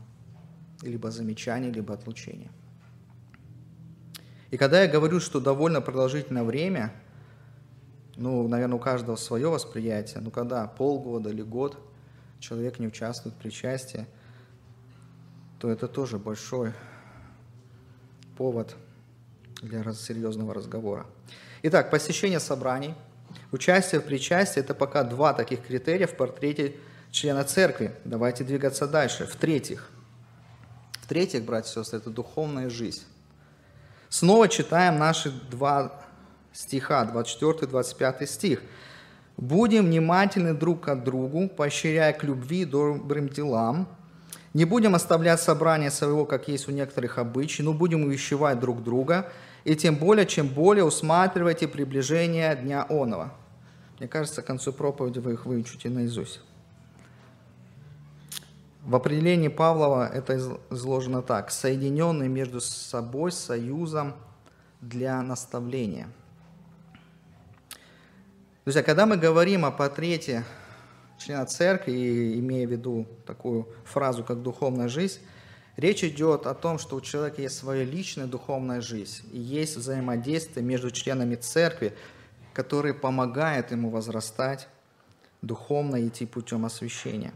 либо 0.83 1.11
замечание, 1.11 1.73
либо 1.73 1.95
отлучение. 1.95 2.51
И 4.51 4.59
когда 4.59 4.83
я 4.83 4.89
говорю, 4.89 5.21
что 5.21 5.41
довольно 5.41 5.81
продолжительное 5.81 6.45
время, 6.45 6.93
ну, 8.17 8.47
наверное, 8.47 8.77
у 8.77 8.79
каждого 8.79 9.17
свое 9.17 9.49
восприятие, 9.49 10.21
но 10.21 10.31
когда 10.31 10.67
полгода 10.67 11.31
или 11.31 11.41
год 11.41 11.79
человек 12.41 12.79
не 12.79 12.89
участвует 12.89 13.35
в 13.35 13.39
причастии– 13.39 14.07
то 15.65 15.71
это 15.71 15.89
тоже 15.89 16.19
большой 16.19 16.75
повод 18.37 18.77
для 19.63 19.83
серьезного 19.95 20.53
разговора. 20.53 21.07
Итак, 21.63 21.91
посещение 21.91 22.39
собраний, 22.39 22.95
участие 23.51 24.03
в 24.03 24.05
причастии– 24.05 24.61
это 24.61 24.75
пока 24.75 25.05
два 25.05 25.33
таких 25.33 25.67
критерия 25.67 26.07
в 26.07 26.19
портрете 26.19 26.77
члена 27.15 27.45
церкви. 27.45 27.93
Давайте 28.05 28.43
двигаться 28.43 28.89
дальше. 28.89 29.25
В-третьих, 29.25 29.89
в-третьих, 31.01 31.45
братья 31.45 31.71
и 31.71 31.75
сестры, 31.75 32.01
это 32.01 32.11
духовная 32.11 32.69
жизнь. 32.69 33.05
Снова 34.09 34.49
читаем 34.49 34.99
наши 34.99 35.31
два 35.31 35.93
стиха, 36.53 37.05
24-25 37.05 38.27
стих. 38.27 38.63
«Будем 39.37 39.87
внимательны 39.87 40.55
друг 40.55 40.83
к 40.83 40.95
другу, 40.97 41.49
поощряя 41.49 42.13
к 42.13 42.25
любви 42.25 42.63
и 42.63 42.65
добрым 42.65 43.29
делам, 43.29 43.89
не 44.53 44.65
будем 44.65 44.95
оставлять 44.95 45.41
собрание 45.41 45.91
своего, 45.91 46.25
как 46.25 46.49
есть 46.49 46.69
у 46.69 46.73
некоторых 46.73 47.19
обычай, 47.19 47.63
но 47.63 47.73
будем 47.73 48.05
увещевать 48.05 48.59
друг 48.59 48.83
друга, 48.83 49.31
и 49.65 49.77
тем 49.77 49.97
более, 49.97 50.27
чем 50.27 50.49
более 50.49 50.85
усматривайте 50.85 51.69
приближение 51.69 52.57
Дня 52.57 52.87
Онова. 52.89 53.35
Мне 53.99 54.09
кажется, 54.09 54.43
к 54.43 54.47
концу 54.47 54.73
проповеди 54.73 55.21
вы 55.21 55.33
их 55.33 55.47
выучите 55.47 55.89
наизусть. 55.89 56.41
В 58.85 58.95
определении 58.97 59.49
Павлова 59.49 60.07
это 60.13 60.37
изложено 60.71 61.23
так. 61.23 61.51
Соединенный 61.51 62.29
между 62.29 62.61
собой 62.61 63.33
союзом 63.33 64.13
для 64.83 65.23
наставления. 65.23 66.07
Друзья, 68.67 68.83
когда 68.83 69.07
мы 69.07 69.17
говорим 69.17 69.65
о 69.65 69.71
портрете 69.71 70.45
члена 71.19 71.47
церкви, 71.47 72.39
имея 72.39 72.67
в 72.67 72.73
виду 72.73 73.07
такую 73.27 73.69
фразу, 73.87 74.23
как 74.23 74.43
духовная 74.43 74.89
жизнь, 74.89 75.21
речь 75.79 76.05
идет 76.05 76.47
о 76.47 76.53
том, 76.53 76.79
что 76.79 76.97
у 76.97 77.01
человека 77.01 77.41
есть 77.41 77.57
своя 77.57 77.85
личная 77.85 78.27
духовная 78.27 78.83
жизнь, 78.83 79.27
и 79.33 79.39
есть 79.39 79.79
взаимодействие 79.79 80.63
между 80.63 80.91
членами 80.91 81.37
церкви, 81.37 81.95
которые 82.53 82.93
помогают 82.93 83.71
ему 83.71 83.89
возрастать 83.89 84.69
духовно 85.41 86.07
идти 86.07 86.27
путем 86.27 86.67
освящения. 86.67 87.33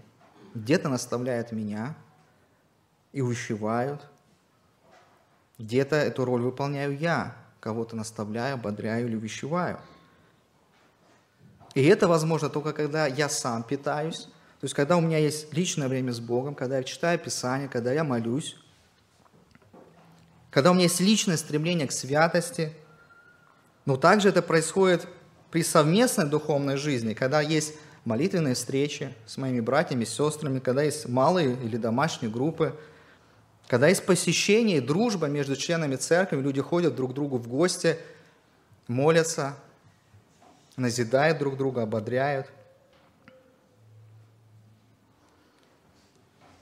Где-то 0.54 0.88
наставляют 0.88 1.52
меня 1.52 1.94
и 3.12 3.20
увещевают, 3.20 4.08
где-то 5.58 5.96
эту 5.96 6.24
роль 6.24 6.42
выполняю 6.42 6.96
я, 6.96 7.36
кого-то 7.60 7.96
наставляю, 7.96 8.54
ободряю 8.54 9.06
или 9.06 9.16
увещеваю– 9.16 9.78
и 11.78 11.84
это 11.84 12.08
возможно 12.08 12.48
только 12.48 12.72
когда 12.72 13.06
я 13.06 13.28
сам 13.28 13.62
питаюсь, 13.62 14.22
то 14.22 14.64
есть 14.64 14.74
когда 14.74 14.96
у 14.96 15.00
меня 15.00 15.18
есть 15.18 15.52
личное 15.52 15.86
время 15.86 16.12
с 16.12 16.18
Богом, 16.18 16.56
когда 16.56 16.78
я 16.78 16.82
читаю 16.82 17.20
Писание, 17.20 17.68
когда 17.68 17.92
я 17.92 18.02
молюсь, 18.02 18.56
когда 20.50 20.72
у 20.72 20.74
меня 20.74 20.84
есть 20.84 20.98
личное 20.98 21.36
стремление 21.36 21.86
к 21.86 21.92
святости. 21.92 22.72
Но 23.84 23.96
также 23.96 24.30
это 24.30 24.42
происходит 24.42 25.06
при 25.52 25.62
совместной 25.62 26.28
духовной 26.28 26.76
жизни, 26.76 27.14
когда 27.14 27.40
есть 27.40 27.74
молитвенные 28.08 28.54
встречи 28.54 29.14
с 29.26 29.36
моими 29.36 29.60
братьями, 29.60 30.04
сестрами, 30.04 30.60
когда 30.60 30.82
есть 30.82 31.06
малые 31.06 31.54
или 31.62 31.76
домашние 31.76 32.32
группы, 32.32 32.74
когда 33.66 33.86
есть 33.86 34.06
посещение 34.06 34.78
и 34.78 34.80
дружба 34.80 35.26
между 35.26 35.56
членами 35.56 35.96
церкви, 35.96 36.40
люди 36.40 36.62
ходят 36.62 36.96
друг 36.96 37.10
к 37.10 37.14
другу 37.14 37.36
в 37.36 37.46
гости, 37.48 37.98
молятся, 38.86 39.56
назидают 40.76 41.36
друг 41.36 41.58
друга, 41.58 41.82
ободряют. 41.82 42.46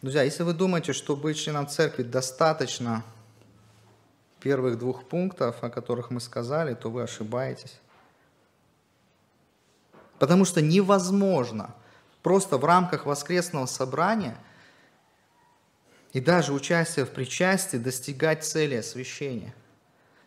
Друзья, 0.03 0.25
если 0.25 0.43
вы 0.43 0.53
думаете, 0.53 0.93
что 0.93 1.15
быть 1.15 1.39
членом 1.39 1.69
церкви 1.69 2.03
достаточно 2.03 3.05
первых 4.41 4.79
двух 4.79 5.05
пунктов, 5.05 5.63
о 5.63 5.71
которых 5.71 6.11
мы 6.11 6.21
сказали, 6.21 6.75
то 6.75 6.91
вы 6.91 7.05
ошибаетесь. 7.05 7.79
Потому 10.19 10.45
что 10.45 10.63
невозможно 10.63 11.75
просто 12.23 12.59
в 12.59 12.65
рамках 12.65 13.07
воскресного 13.07 13.67
собрания 13.67 14.37
и 16.13 16.21
даже 16.21 16.53
участия 16.53 17.05
в 17.05 17.11
причастии 17.11 17.77
достигать 17.77 18.45
цели 18.45 18.77
освящения– 18.77 19.55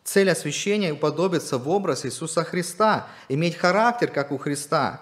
Цель 0.09 0.31
освящения– 0.31 0.91
уподобиться 0.95 1.59
в 1.59 1.69
образ 1.69 2.03
Иисуса 2.03 2.43
Христа, 2.43 3.07
иметь 3.27 3.55
характер, 3.55 4.09
как 4.09 4.31
у 4.31 4.39
Христа. 4.39 5.01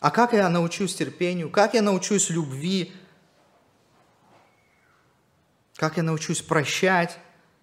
А 0.00 0.10
как 0.10 0.34
я 0.34 0.50
научусь 0.50 0.94
терпению? 0.94 1.48
Как 1.48 1.72
я 1.72 1.80
научусь 1.80 2.28
любви? 2.28 2.92
Как 5.76 5.96
я 5.96 6.02
научусь 6.02 6.42
прощать, 6.42 7.18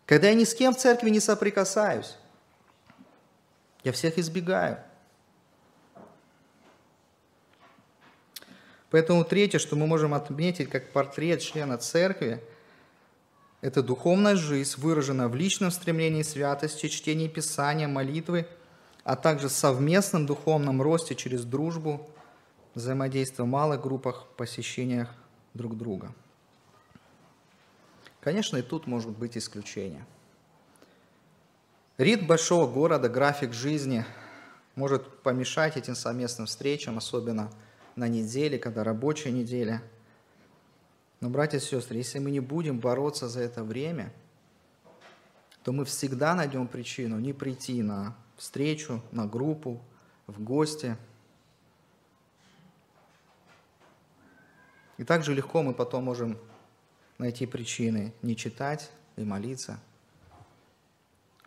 когда 0.07 0.29
я 0.29 0.33
ни 0.33 0.43
с 0.43 0.55
кем 0.55 0.73
в 0.73 0.79
церкви 0.79 1.11
не 1.11 1.19
соприкасаюсь? 1.19 2.15
Я 3.84 3.91
всех 3.91 4.17
избегаю. 4.17 4.78
Поэтому 8.89 9.26
третье, 9.26 9.58
что 9.58 9.76
мы 9.76 9.88
можем 9.88 10.13
отметить 10.13 10.69
как 10.69 10.91
портрет 10.91 11.41
члена 11.41 11.78
церкви, 11.78 12.43
это 13.62 13.82
духовная 13.82 14.36
жизнь, 14.36 14.80
выраженная 14.80 15.28
в 15.28 15.36
личном 15.36 15.72
стремлении 15.72 16.22
святости, 16.22 16.88
чтении 16.89 17.28
Писания, 17.28 17.88
молитвы, 17.88 18.46
а 19.04 19.15
также 19.15 19.50
совместном 19.50 20.26
духовном 20.26 20.82
росте 20.82 21.15
через 21.15 21.43
дружбу, 21.43 22.08
взаимодействие 22.76 23.46
в 23.46 23.50
малых 23.50 23.82
группах, 23.82 24.28
посещениях 24.38 25.10
друг 25.54 25.78
друга. 25.78 26.13
Конечно, 28.22 28.58
и 28.58 28.62
тут 28.62 28.86
может 28.86 29.12
быть 29.12 29.38
исключение. 29.38 30.06
Ритм 31.99 32.25
большого 32.25 32.65
города, 32.71 33.08
график 33.08 33.53
жизни 33.53 34.03
может 34.73 35.21
помешать 35.21 35.77
этим 35.77 35.93
совместным 35.93 36.47
встречам, 36.47 36.97
особенно 36.97 37.51
на 37.95 38.08
неделе, 38.08 38.58
когда 38.58 38.84
рабочая 38.84 39.32
неделя. 39.32 39.84
Но, 41.19 41.29
братья 41.29 41.60
и 41.60 41.62
сестры, 41.62 41.97
если 41.97 42.17
мы 42.17 42.32
не 42.32 42.39
будем 42.39 42.79
бороться 42.79 43.29
за 43.29 43.41
это 43.41 43.63
время, 43.63 44.12
то 45.63 45.71
мы 45.71 45.86
всегда 45.86 46.34
найдем 46.34 46.67
причину 46.67 47.19
не 47.19 47.32
прийти 47.32 47.84
на 47.84 48.15
встречу, 48.38 48.99
на 49.12 49.27
группу, 49.27 49.79
в 50.25 50.41
гости. 50.41 50.97
И 54.97 55.03
также 55.03 55.36
легко 55.36 55.62
мы 55.62 55.75
потом 55.75 56.06
можем 56.06 56.39
найти 57.19 57.45
причины 57.45 58.15
не 58.23 58.36
читать 58.36 58.89
и 59.15 59.23
молиться, 59.23 59.79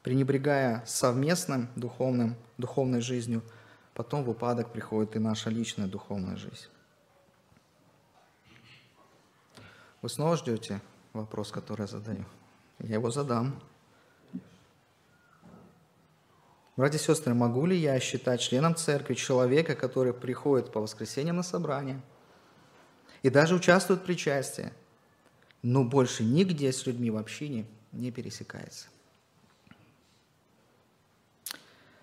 пренебрегая 0.07 0.85
совместным 0.87 1.69
духовным, 1.75 2.37
духовной 2.59 3.01
жизнью– 3.01 3.43
потом 3.93 4.23
в 4.23 4.31
упадок 4.31 4.71
приходит 4.71 5.17
и 5.17 5.19
наша 5.19 5.51
личная 5.51 5.89
духовная 5.89 6.37
жизнь. 6.37 6.69
Вы 10.03 10.09
снова 10.09 10.37
ждете 10.37 10.81
вопрос, 11.13 11.51
который 11.51 11.81
я 11.81 11.87
задаю? 11.89 12.25
Я 12.79 12.95
его 12.95 13.11
задам. 13.11 13.61
Братья 16.77 16.99
и 16.99 17.01
сестры, 17.01 17.35
могу 17.35 17.67
ли 17.67 17.77
я 17.77 17.99
считать 17.99 18.41
членом 18.41 18.77
церкви 18.77 19.15
человека, 19.15 19.75
который 19.75 20.13
приходит 20.13 20.71
по 20.71 20.81
воскресеньям 20.81 21.37
на 21.37 21.43
собрание 21.43 22.01
и 23.25 23.31
даже 23.31 23.57
участвует 23.57 24.03
в 24.03 24.05
причастии, 24.05 24.71
но 25.63 25.83
больше 25.83 26.23
нигде 26.23 26.71
с 26.71 26.87
людьми 26.87 27.11
в 27.11 27.17
общине 27.17 27.67
не 27.91 28.13
пересекается? 28.13 28.87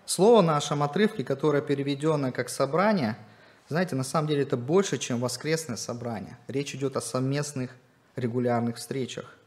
Слово 0.06 0.42
в 0.42 0.44
нашем 0.44 0.82
отрывке, 0.82 1.24
которое 1.24 1.62
переведено 1.62 2.30
как 2.30 2.48
«собрание», 2.48 3.16
знаете, 3.68 3.96
на 3.96 4.04
самом 4.04 4.28
деле 4.28 4.42
это 4.42 4.58
больше, 4.58 4.98
чем 4.98 5.20
воскресное 5.20 5.76
собрание. 5.76 6.36
Речь 6.48 6.74
идет 6.74 6.96
о 6.96 7.00
совместных 7.00 7.70
регулярных 8.14 8.76
встречах. 8.76 9.38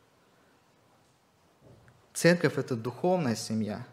Церковь– 2.14 2.54
это 2.58 2.76
духовная 2.76 3.36
семья. 3.36 3.86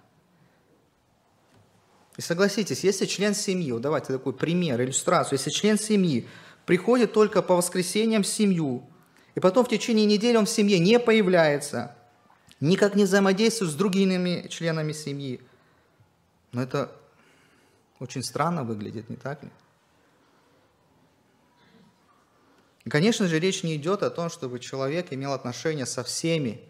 И 2.16 2.22
согласитесь, 2.22 2.84
если 2.84 3.04
член 3.04 3.34
семьи, 3.34 3.70
вот 3.70 3.82
давайте 3.82 4.14
такой 4.14 4.32
пример, 4.32 4.80
иллюстрацию, 4.80 5.38
если 5.38 5.50
член 5.50 5.78
семьи 5.78 6.26
приходит 6.64 7.12
только 7.12 7.42
по 7.42 7.56
воскресеньям 7.56 8.22
в 8.22 8.26
семью, 8.26 8.88
и 9.34 9.40
потом 9.40 9.66
в 9.66 9.68
течение 9.68 10.06
недели 10.06 10.38
он 10.38 10.46
в 10.46 10.50
семье 10.50 10.78
не 10.78 10.98
появляется, 10.98 11.94
никак 12.60 12.94
не 12.94 13.04
взаимодействует 13.04 13.72
с 13.72 13.74
другими 13.74 14.46
членами 14.48 14.92
семьи– 14.92 15.42
но 16.54 16.62
это 16.62 16.90
очень 17.98 18.22
странно 18.22 18.64
выглядит, 18.64 19.10
не 19.10 19.16
так 19.16 19.42
ли? 19.42 19.50
И, 22.84 22.90
конечно 22.90 23.26
же, 23.26 23.38
речь 23.38 23.62
не 23.62 23.76
идет 23.76 24.02
о 24.02 24.10
том, 24.10 24.30
чтобы 24.30 24.60
человек 24.60 25.12
имел 25.12 25.32
отношения 25.32 25.86
со 25.86 26.04
всеми 26.04 26.60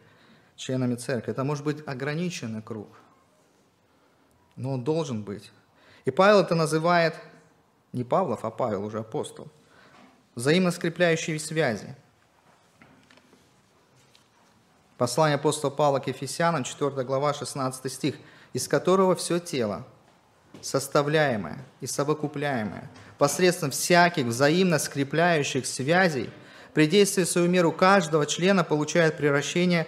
членами 0.57 0.94
церкви. 0.94 1.33
Это 1.33 1.44
может 1.44 1.64
быть 1.64 1.87
ограниченный 1.87 2.62
круг, 2.62 2.88
но 4.57 4.73
он 4.73 4.85
должен 4.85 5.23
быть. 5.23 5.51
И 6.05 6.11
Павел 6.11 6.40
это 6.40 6.55
называет, 6.55 7.14
не 7.92 8.05
Павлов, 8.05 8.44
а 8.44 8.51
Павел 8.51 8.85
уже 8.85 9.01
апостол, 9.01 9.49
взаимно 10.35 10.70
скрепляющие 10.70 11.38
связи. 11.38 11.94
Послание 14.97 15.35
апостола 15.35 15.70
Павла 15.70 15.99
к 15.99 16.07
Ефесянам, 16.07 16.64
4 16.64 17.05
глава, 17.05 17.35
16 17.35 17.92
стих– 17.92 18.14
из 18.55 18.69
которого 18.69 19.14
все 19.17 19.38
тело, 19.38 19.85
составляемое 20.62 21.59
и 21.83 21.87
совокупляемое, 21.87 22.88
посредством 23.19 23.73
всяких 23.73 24.27
взаимно 24.27 24.79
скрепляющих 24.79 25.67
связей, 25.67 26.31
при 26.73 26.87
действии 26.87 27.25
в 27.25 27.29
свою 27.29 27.49
меру 27.49 27.73
каждого 27.73 28.27
члена 28.27 28.64
получает 28.64 29.17
превращение 29.17 29.87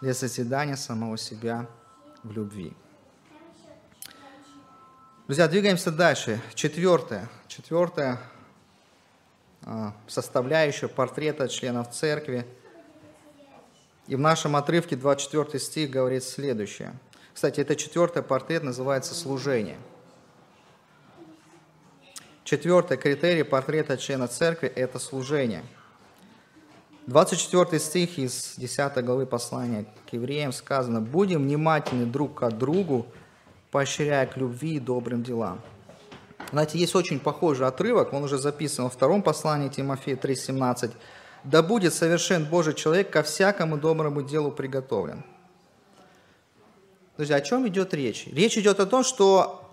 для 0.00 0.14
созидания 0.14 0.76
самого 0.76 1.18
себя 1.18 1.66
в 2.22 2.32
любви. 2.32 2.72
Друзья, 5.26 5.46
двигаемся 5.46 5.90
дальше. 5.90 6.40
Четвертое. 6.54 7.28
Четвертое 7.46 8.20
а, 9.62 9.94
составляющая 10.08 10.88
портрета 10.88 11.48
членов 11.48 11.90
церкви. 11.90 12.46
И 14.08 14.16
в 14.16 14.20
нашем 14.20 14.56
отрывке 14.56 14.96
24 14.96 15.58
стих 15.60 15.90
говорит 15.90 16.22
следующее– 16.22 16.94
кстати, 17.32 17.60
это 17.60 17.76
четвертый 17.76 18.22
портрет 18.22 18.62
называется 18.62 19.14
«Служение». 19.14 19.78
Четвертый 22.44 22.96
критерий 22.96 23.44
портрета 23.44 23.96
члена 23.96 24.26
церкви– 24.26 24.68
это 24.74 24.98
служение. 24.98 25.62
24 27.06 27.78
стих 27.78 28.18
из 28.18 28.54
10 28.56 29.04
главы 29.04 29.26
послания 29.26 29.86
к 30.08 30.12
евреям 30.12 30.52
сказано 30.52 31.00
«Будем 31.00 31.42
внимательны 31.42 32.06
друг 32.06 32.40
к 32.40 32.50
другу, 32.50 33.06
поощряя 33.70 34.26
к 34.26 34.36
любви 34.36 34.76
и 34.76 34.80
добрым 34.80 35.22
делам». 35.22 35.60
Знаете, 36.50 36.78
есть 36.78 36.94
очень 36.94 37.20
похожий 37.20 37.66
отрывок, 37.66 38.12
он 38.12 38.24
уже 38.24 38.38
записан 38.38 38.84
во 38.84 38.90
втором 38.90 39.22
послании 39.22 39.68
Тимофея 39.68 40.16
3,17. 40.16 40.90
«Да 41.44 41.62
будет 41.62 41.94
совершен 41.94 42.44
Божий 42.44 42.74
человек, 42.74 43.10
ко 43.10 43.22
всякому 43.22 43.76
доброму 43.76 44.22
делу 44.22 44.50
приготовлен». 44.50 45.22
Друзья, 47.20 47.36
о 47.36 47.40
чем 47.42 47.68
идет 47.68 47.92
речь? 47.92 48.26
Речь 48.28 48.56
идет 48.56 48.80
о 48.80 48.86
том, 48.86 49.04
что 49.04 49.70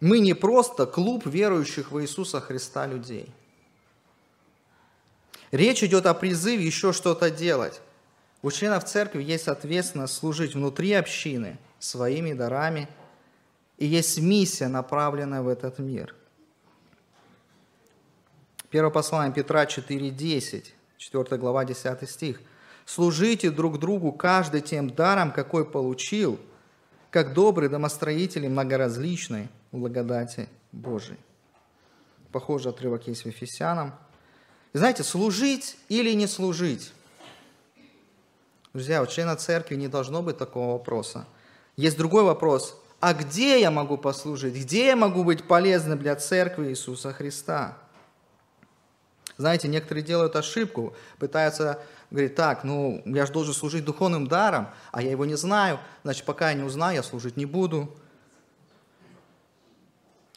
мы 0.00 0.18
не 0.18 0.34
просто 0.34 0.84
клуб 0.84 1.24
верующих 1.26 1.92
в 1.92 2.02
Иисуса 2.02 2.40
Христа 2.40 2.88
людей. 2.88 3.30
Речь 5.52 5.84
идет 5.84 6.06
о 6.06 6.14
призыве 6.14 6.66
еще 6.66 6.92
что-то 6.92 7.30
делать. 7.30 7.80
У 8.42 8.50
членов 8.50 8.82
церкви 8.82 9.22
есть 9.22 9.46
ответственность 9.46 10.14
служить 10.14 10.56
внутри 10.56 10.92
общины 10.92 11.56
своими 11.78 12.32
дарами, 12.32 12.88
и 13.78 13.86
есть 13.86 14.18
миссия, 14.18 14.66
направленная 14.66 15.42
в 15.42 15.46
этот 15.46 15.78
мир. 15.78 16.16
Первое 18.70 18.90
послание 18.90 19.32
Петра 19.32 19.66
4.10, 19.66 20.64
4 20.98 21.36
глава, 21.36 21.64
10 21.64 22.10
стих– 22.10 22.40
Служите 22.86 23.50
друг 23.50 23.80
другу 23.80 24.12
каждый 24.12 24.60
тем 24.60 24.88
даром, 24.88 25.32
какой 25.32 25.64
получил, 25.68 26.38
как 27.10 27.34
добрые 27.34 27.68
домостроители 27.68 28.46
многоразличной 28.46 29.48
благодати 29.72 30.48
Божией. 30.70 31.18
Похожий 32.30 32.70
отрывок 32.70 33.08
есть 33.08 33.22
в 33.22 33.26
Ефесянам. 33.26 33.92
И 34.72 34.78
знаете, 34.78 35.02
служить 35.02 35.76
или 35.88 36.12
не 36.12 36.28
служить? 36.28 36.92
Друзья, 38.72 39.02
у 39.02 39.06
члена 39.06 39.34
церкви 39.36 39.74
не 39.74 39.88
должно 39.88 40.22
быть 40.22 40.38
такого 40.38 40.72
вопроса. 40.72 41.26
Есть 41.76 41.98
другой 41.98 42.22
вопрос. 42.22 42.80
А 43.00 43.14
где 43.14 43.60
я 43.60 43.70
могу 43.70 43.98
послужить? 43.98 44.54
Где 44.54 44.86
я 44.86 44.96
могу 44.96 45.24
быть 45.24 45.44
полезным 45.44 45.98
для 45.98 46.14
церкви 46.14 46.68
Иисуса 46.68 47.12
Христа? 47.12 47.78
Знаете, 49.36 49.68
некоторые 49.68 50.02
делают 50.02 50.34
ошибку, 50.34 50.94
пытаются 51.18 51.82
говорить, 52.10 52.34
так, 52.34 52.64
ну, 52.64 53.02
я 53.04 53.26
же 53.26 53.32
должен 53.32 53.52
служить 53.52 53.84
духовным 53.84 54.26
даром, 54.26 54.68
а 54.92 55.02
я 55.02 55.10
его 55.10 55.26
не 55.26 55.36
знаю, 55.36 55.78
значит, 56.04 56.24
пока 56.24 56.50
я 56.50 56.54
не 56.54 56.62
узнаю, 56.62 56.96
я 56.96 57.02
служить 57.02 57.36
не 57.36 57.44
буду. 57.44 57.94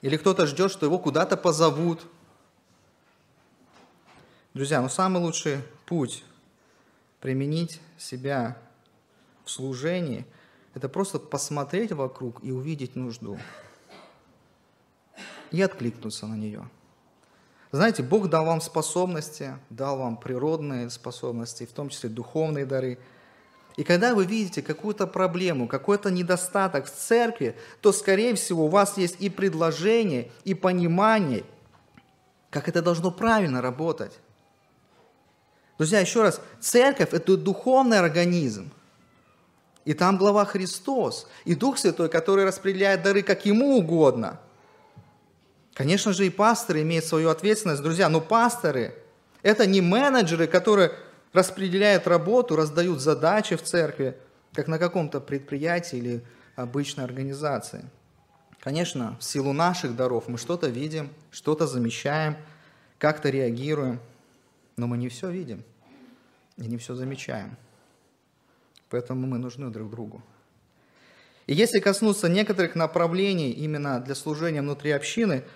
Или 0.02 0.18
кто-то 0.18 0.46
ждет, 0.48 0.72
что 0.72 0.86
его 0.86 1.00
куда-то 1.00 1.38
позовут. 1.38 2.02
Друзья, 4.54 4.82
ну 4.82 4.90
самый 4.90 5.22
лучший 5.22 5.62
путь 5.86 6.24
применить 7.22 7.80
себя 7.98 8.58
в 9.46 9.52
служении– 9.52 10.26
это 10.74 10.90
просто 10.90 11.20
посмотреть 11.20 11.92
вокруг 11.92 12.44
и 12.44 12.52
увидеть 12.52 12.96
нужду. 12.96 13.40
И 15.52 15.62
откликнуться 15.62 16.28
на 16.28 16.36
нее– 16.36 16.70
Знаете, 17.72 18.02
Бог 18.02 18.30
дал 18.30 18.46
вам 18.46 18.62
способности, 18.62 19.54
дал 19.70 19.98
вам 19.98 20.18
природные 20.18 20.90
способности, 20.90 21.68
в 21.68 21.72
том 21.72 21.90
числе 21.90 22.10
духовные 22.10 22.66
дары. 22.66 22.98
И 23.78 23.84
когда 23.84 24.16
вы 24.16 24.26
видите 24.26 24.64
какую-то 24.64 25.06
проблему, 25.06 25.68
какой-то 25.68 26.10
недостаток 26.10 26.86
в 26.86 26.92
церкви, 26.92 27.56
то, 27.82 27.92
скорее 27.92 28.34
всего, 28.34 28.66
у 28.66 28.70
вас 28.70 28.98
есть 28.98 29.18
и 29.20 29.30
предложение, 29.30 30.32
и 30.46 30.56
понимание, 30.56 31.44
как 32.50 32.68
это 32.68 32.82
должно 32.82 33.12
правильно 33.12 33.62
работать. 33.62 34.20
Друзья, 35.78 36.00
еще 36.00 36.24
раз, 36.24 36.42
церковь– 36.60 37.10
это 37.14 37.38
духовный 37.38 38.00
организм. 38.00 38.72
И 39.86 39.94
там 39.94 40.18
глава 40.18 40.44
Христос, 40.44 41.28
и 41.46 41.56
Дух 41.56 41.78
Святой, 41.78 42.10
который 42.10 42.46
распределяет 42.46 43.04
дары 43.04 43.22
как 43.22 43.46
ему 43.46 43.78
угодно– 43.78 44.40
Конечно 45.80 46.12
же, 46.12 46.28
и 46.28 46.30
пасторы 46.30 46.82
имеют 46.82 47.06
свою 47.06 47.30
ответственность, 47.30 47.82
друзья, 47.82 48.10
но 48.10 48.20
пасторы– 48.20 48.94
это 49.44 49.66
не 49.66 49.80
менеджеры, 49.80 50.46
которые 50.46 50.92
распределяют 51.32 52.06
работу, 52.06 52.58
раздают 52.58 53.00
задачи 53.00 53.56
в 53.56 53.64
церкви, 53.64 54.18
как 54.52 54.68
на 54.68 54.78
каком-то 54.78 55.22
предприятии 55.22 55.98
или 55.98 56.22
обычной 56.58 57.06
организации. 57.06 57.86
Конечно, 58.60 59.16
в 59.22 59.24
силу 59.24 59.54
наших 59.54 59.96
даров 59.96 60.28
мы 60.28 60.38
что-то 60.38 60.68
видим, 60.68 61.12
что-то 61.32 61.66
замечаем, 61.66 62.36
как-то 62.98 63.30
реагируем, 63.30 64.02
но 64.76 64.86
мы 64.86 64.98
не 64.98 65.08
все 65.08 65.30
видим 65.30 65.64
и 66.58 66.68
не 66.68 66.78
все 66.78 66.94
замечаем. 66.94 67.56
Поэтому 68.90 69.26
мы 69.26 69.38
нужны 69.38 69.70
друг 69.70 69.90
другу. 69.90 70.22
И 71.48 71.54
если 71.54 71.80
коснуться 71.80 72.28
некоторых 72.28 72.76
направлений 72.76 73.52
именно 73.52 74.02
для 74.02 74.14
служения 74.14 74.62
внутри 74.62 74.92
общины– 74.92 75.46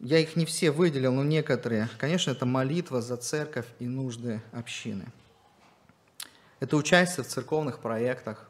я 0.00 0.18
их 0.18 0.36
не 0.36 0.44
все 0.44 0.70
выделил, 0.70 1.12
но 1.12 1.24
некоторые. 1.24 1.88
Конечно, 1.98 2.30
это 2.30 2.46
молитва 2.46 3.00
за 3.00 3.16
церковь 3.16 3.66
и 3.78 3.86
нужды 3.86 4.40
общины. 4.52 5.06
Это 6.60 6.76
участие 6.76 7.24
в 7.24 7.28
церковных 7.28 7.78
проектах. 7.78 8.48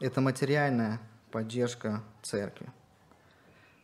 Это 0.00 0.20
материальная 0.20 1.00
поддержка 1.30 2.02
церкви. 2.22 2.68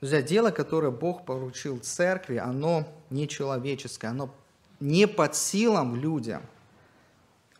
Друзья, 0.00 0.22
дело, 0.22 0.50
которое 0.50 0.90
Бог 0.90 1.24
поручил 1.24 1.78
церкви, 1.78 2.36
оно 2.36 2.86
не 3.10 3.28
человеческое, 3.28 4.08
оно 4.08 4.34
не 4.80 5.06
под 5.06 5.36
силам 5.36 5.96
людям– 5.96 6.42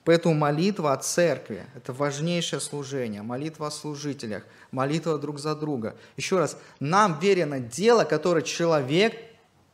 Поэтому 0.04 0.34
молитва 0.34 0.92
о 0.92 0.96
церкви– 0.96 1.64
это 1.76 1.92
важнейшее 1.92 2.60
служение, 2.60 3.22
молитва 3.22 3.68
о 3.68 3.70
служителях, 3.70 4.42
молитва 4.72 5.16
друг 5.16 5.38
за 5.38 5.54
друга. 5.54 5.96
Еще 6.16 6.38
раз, 6.38 6.56
нам 6.80 7.20
верено 7.20 7.60
дело, 7.60 8.02
которое 8.04 8.42
человек 8.42 9.14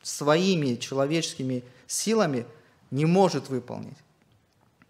своими 0.03 0.75
человеческими 0.75 1.65
силами 1.87 2.47
не 2.91 3.07
может 3.07 3.49
выполнить. 3.49 3.97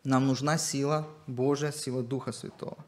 Нам 0.03 0.27
нужна 0.27 0.59
сила 0.59 1.07
Божья, 1.29 1.71
сила 1.71 2.03
Духа 2.03 2.33
Святого. 2.33 2.79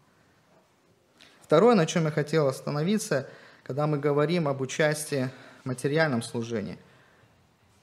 Второе, 1.43 1.77
на 1.77 1.87
чем 1.87 2.05
я 2.05 2.11
хотел 2.11 2.49
остановиться, 2.49 3.29
когда 3.63 3.87
мы 3.87 3.99
говорим 3.99 4.49
об 4.49 4.61
участии 4.61 5.31
в 5.63 5.69
материальном 5.69 6.23
служении. 6.23 6.79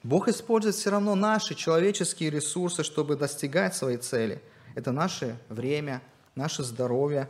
Бог 0.02 0.28
использует 0.28 0.74
все 0.74 0.90
равно 0.90 1.14
наши 1.14 1.54
человеческие 1.54 2.30
ресурсы, 2.30 2.82
чтобы 2.82 3.16
достигать 3.16 3.74
своей 3.74 3.96
цели– 3.96 4.42
это 4.74 4.92
наше 4.92 5.38
время, 5.48 6.02
наше 6.34 6.62
здоровье, 6.62 7.28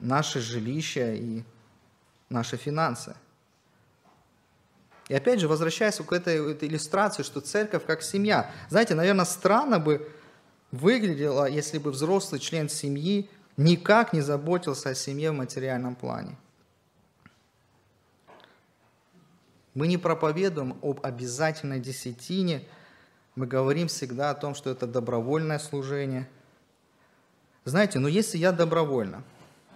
наше 0.00 0.40
жилище 0.40 1.16
и 1.16 1.44
наши 2.28 2.56
финансы. 2.56 3.14
И 5.08 5.14
опять 5.14 5.40
же, 5.40 5.48
возвращаясь 5.48 5.96
к 5.96 6.12
этой, 6.12 6.52
этой 6.52 6.68
иллюстрации, 6.68 7.22
что 7.22 7.40
церковь 7.40 7.84
как 7.84 8.02
семья. 8.02 8.50
Знаете, 8.68 8.94
наверное, 8.94 9.24
странно 9.24 9.80
бы 9.80 10.10
выглядело, 10.70 11.46
если 11.46 11.78
бы 11.78 11.90
взрослый 11.90 12.40
член 12.40 12.68
семьи 12.68 13.28
никак 13.56 14.12
не 14.12 14.20
заботился 14.20 14.90
о 14.90 14.94
семье 14.94 15.32
в 15.32 15.34
материальном 15.34 15.96
плане. 15.96 16.36
Мы 19.74 19.88
не 19.88 19.98
проповедуем 19.98 20.78
об 20.82 21.00
обязательной 21.04 21.80
десятине– 21.80 22.64
мы 23.34 23.46
говорим 23.46 23.88
всегда 23.88 24.30
о 24.30 24.34
том, 24.34 24.54
что 24.54 24.70
это 24.70 24.86
добровольное 24.86 25.58
служение. 25.58 26.28
Знаете, 27.64 27.98
но 27.98 28.08
если 28.08 28.38
я 28.38 28.52
добровольно 28.52 29.22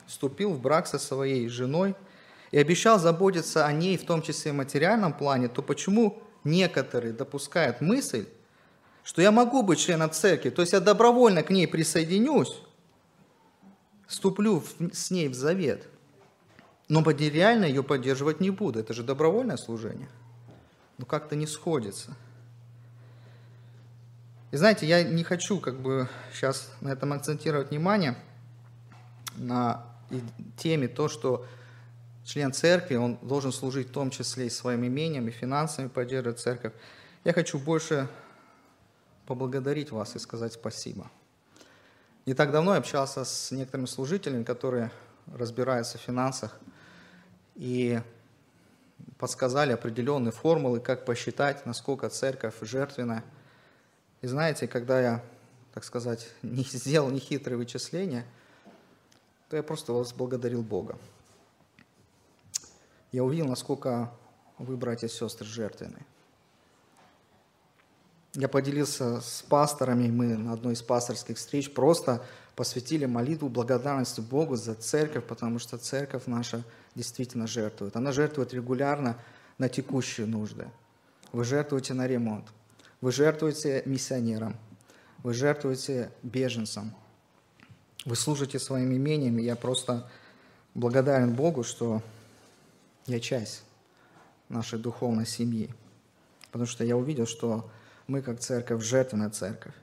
вступил 0.07 0.53
в 0.53 0.61
брак 0.61 0.87
со 0.87 0.99
своей 0.99 1.49
женой 1.49 1.95
и 2.51 2.59
обещал 2.59 2.99
заботиться 2.99 3.67
о 3.67 3.73
ней, 3.73 3.97
в 3.97 4.05
том 4.05 4.23
числе 4.23 4.53
в 4.53 4.57
материальном 4.57 5.13
плане, 5.13 5.49
то 5.49 5.63
почему 5.63 6.23
некоторые 6.45 7.13
допускают 7.13 7.81
мысль, 7.81 8.27
что 9.03 9.23
я 9.23 9.31
могу 9.31 9.63
быть 9.63 9.79
членом 9.79 10.11
церкви, 10.11 10.51
то 10.51 10.63
есть 10.63 10.73
я 10.73 10.81
добровольно 10.81 11.43
к 11.43 11.51
ней 11.51 11.67
присоединюсь, 11.69 12.61
вступлю 14.07 14.63
с 14.93 15.11
ней 15.11 15.29
в 15.29 15.35
завет, 15.35 15.89
но 16.89 17.01
материально 17.01 17.65
ее 17.65 17.83
поддерживать 17.83 18.41
не 18.41 18.51
буду. 18.51 18.79
Это 18.81 18.93
же 18.93 19.03
добровольное 19.03 19.57
служение. 19.57 20.09
Но 20.99 21.07
как-то 21.07 21.35
не 21.35 21.47
сходится. 21.47 22.15
И 24.55 24.57
знаете, 24.57 24.87
я 24.87 25.03
не 25.03 25.25
хочу 25.25 25.59
как 25.59 25.81
бы 25.81 26.09
сейчас 26.33 26.71
на 26.81 26.91
этом 26.91 27.13
акцентировать 27.13 27.71
внимание, 27.71 28.15
на 29.35 29.85
теме 30.57 30.87
то, 30.87 31.09
что 31.09 31.45
член 32.25 32.53
церкви, 32.53 32.95
он 32.95 33.19
должен 33.21 33.53
служить 33.53 33.89
в 33.89 33.91
том 33.91 34.11
числе 34.11 34.47
и 34.47 34.51
своим 34.51 34.87
имением, 34.87 35.27
и 35.27 35.33
финансами 35.33 35.89
поддерживать 35.89 36.39
церковь. 36.39 36.73
Я 37.25 37.33
хочу 37.33 37.59
больше 37.59 38.07
поблагодарить 39.27 39.91
вас 39.91 40.15
и 40.15 40.21
сказать 40.21 40.53
спасибо. 40.53 41.11
Не 42.25 42.35
так 42.35 42.53
давно 42.53 42.75
я 42.75 42.79
общался 42.79 43.25
с 43.25 43.51
некоторыми 43.51 43.87
служителями, 43.87 44.45
которые 44.45 44.93
разбираются 45.37 45.99
в 45.99 46.03
финансах, 46.03 46.61
и 47.57 48.01
подсказали 49.19 49.73
определенные 49.73 50.31
формулы, 50.31 50.79
как 50.79 51.05
посчитать, 51.05 51.67
насколько 51.67 52.09
церковь 52.09 52.55
жертвенная– 52.61 53.25
и 54.25 54.27
знаете, 54.27 54.67
когда 54.67 55.03
я, 55.03 55.23
так 55.75 55.85
сказать, 55.85 56.27
не 56.43 56.63
сделал 56.63 57.11
нехитрые 57.11 57.59
вычисления, 57.59 58.25
то 59.51 59.57
я 59.57 59.63
просто 59.63 59.93
вас 59.93 60.15
благодарил 60.15 60.63
Бога. 60.63 60.97
Я 63.13 63.23
увидел, 63.23 63.47
насколько 63.47 64.11
вы, 64.57 64.79
братья 64.79 65.09
и 65.09 65.11
сестры, 65.11 65.47
жертвенны. 65.47 66.07
Я 68.33 68.49
поделился 68.49 69.21
с 69.21 69.43
пасторами, 69.43 70.11
мы 70.11 70.39
на 70.39 70.55
одной 70.55 70.73
из 70.73 70.81
пасторских 70.81 71.37
встреч 71.37 71.75
просто 71.75 72.25
посвятили 72.57 73.05
молитву 73.05 73.51
благодарности 73.51 74.23
Богу 74.23 74.57
за 74.57 74.75
церковь, 74.75 75.27
потому 75.27 75.59
что 75.59 75.77
церковь 75.77 76.23
наша 76.25 76.65
действительно 76.95 77.47
жертвует. 77.47 77.95
Она 77.95 78.11
жертвует 78.11 78.55
регулярно 78.55 79.19
на 79.59 79.69
текущие 79.69 80.27
нужды. 80.27 80.67
Вы 81.31 81.45
жертвуете 81.45 81.93
на 81.93 82.07
ремонт, 82.07 82.47
вы 83.05 83.13
жертвуете 83.13 83.83
миссионерам, 83.85 84.57
вы 85.23 85.35
жертвуете 85.35 86.11
беженцам, 86.23 86.95
вы 88.07 88.17
служите 88.17 88.59
своим 88.59 88.97
имением, 88.97 89.37
я 89.37 89.57
просто 89.57 90.11
благодарен 90.73 91.35
Богу, 91.35 91.65
что 91.65 92.01
я 93.05 93.21
часть 93.21 93.63
нашей 94.49 94.79
духовной 94.79 95.27
семьи, 95.27 95.69
потому 96.51 96.65
что 96.65 96.83
я 96.83 96.97
увидел, 96.97 97.27
что 97.27 97.71
мы 98.07 98.23
как 98.23 98.41
церковь, 98.41 98.83
жертвенная 98.83 99.29
церковь. 99.29 99.75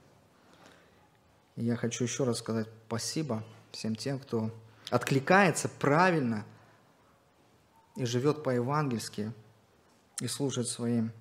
И 1.57 1.63
я 1.63 1.75
хочу 1.75 2.03
еще 2.03 2.23
раз 2.23 2.39
сказать 2.39 2.67
спасибо 2.87 3.43
всем 3.71 3.95
тем, 3.95 4.17
кто 4.17 4.49
откликается 4.89 5.69
правильно 5.69 6.43
и 7.95 8.03
живет 8.03 8.41
по-евангельски 8.41 9.31
и 10.21 10.27
служит 10.27 10.67
своим 10.67 11.11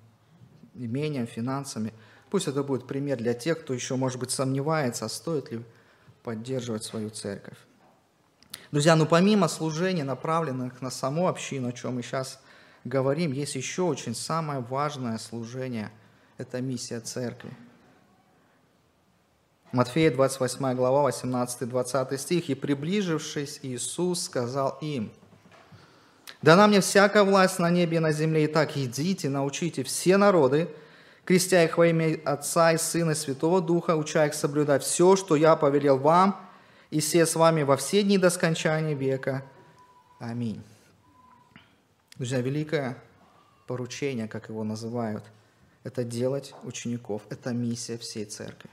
имением, 0.75 1.27
финансами. 1.27 1.93
Пусть 2.29 2.47
это 2.47 2.63
будет 2.63 2.87
пример 2.87 3.17
для 3.17 3.33
тех, 3.33 3.61
кто 3.61 3.73
еще, 3.73 3.95
может 3.95 4.19
быть, 4.19 4.31
сомневается, 4.31 5.05
а 5.05 5.09
стоит 5.09 5.51
ли 5.51 5.63
поддерживать 6.23 6.83
свою 6.83 7.09
церковь. 7.09 7.57
Друзья, 8.71 8.95
ну 8.95 9.05
помимо 9.05 9.47
служений, 9.47 10.03
направленных 10.03 10.81
на 10.81 10.89
саму 10.89 11.27
общину, 11.27 11.69
о 11.69 11.73
чем 11.73 11.95
мы 11.95 12.03
сейчас 12.03 12.39
говорим, 12.85 13.31
есть 13.31 13.55
еще 13.55 13.81
очень 13.83 14.15
самое 14.15 14.59
важное 14.61 15.17
служение– 15.17 15.91
это 16.37 16.61
миссия 16.61 16.99
церкви. 16.99 17.51
Матфея 19.71 20.11
28 20.11 20.75
глава, 20.75 21.09
18-20 21.09 22.17
стих. 22.17 22.49
«И 22.49 22.55
приближившись, 22.55 23.59
Иисус 23.61 24.23
сказал 24.23 24.77
им, 24.81 25.13
Дана 26.41 26.67
мне 26.67 26.81
всякая 26.81 27.23
власть 27.23 27.59
на 27.59 27.69
небе 27.69 27.97
и 27.97 27.99
на 27.99 28.11
земле. 28.11 28.45
Итак, 28.45 28.75
идите, 28.75 29.29
научите 29.29 29.83
все 29.83 30.17
народы, 30.17 30.69
крестя 31.23 31.63
их 31.63 31.77
во 31.77 31.87
имя 31.87 32.19
Отца 32.25 32.71
и 32.71 32.77
Сына 32.77 33.11
и 33.11 33.15
Святого 33.15 33.61
Духа, 33.61 33.95
уча 33.95 34.25
их 34.25 34.33
соблюдать 34.33 34.83
все, 34.83 35.15
что 35.15 35.35
я 35.35 35.55
повелел 35.55 35.97
вам, 35.97 36.39
и 36.89 36.99
все 36.99 37.25
с 37.25 37.35
вами 37.35 37.61
во 37.61 37.77
все 37.77 38.01
дни 38.01 38.17
до 38.17 38.31
скончания 38.31 38.95
века. 38.95 39.43
Аминь. 40.19 40.63
Друзья, 42.17 42.41
великое 42.41 42.97
поручение, 43.67 44.27
как 44.27 44.49
его 44.49 44.63
называют, 44.63 45.23
это 45.83 46.03
делать 46.03 46.53
учеников. 46.63 47.21
Это 47.29 47.51
миссия 47.51 47.97
всей 47.97 48.25
церкви. 48.25 48.69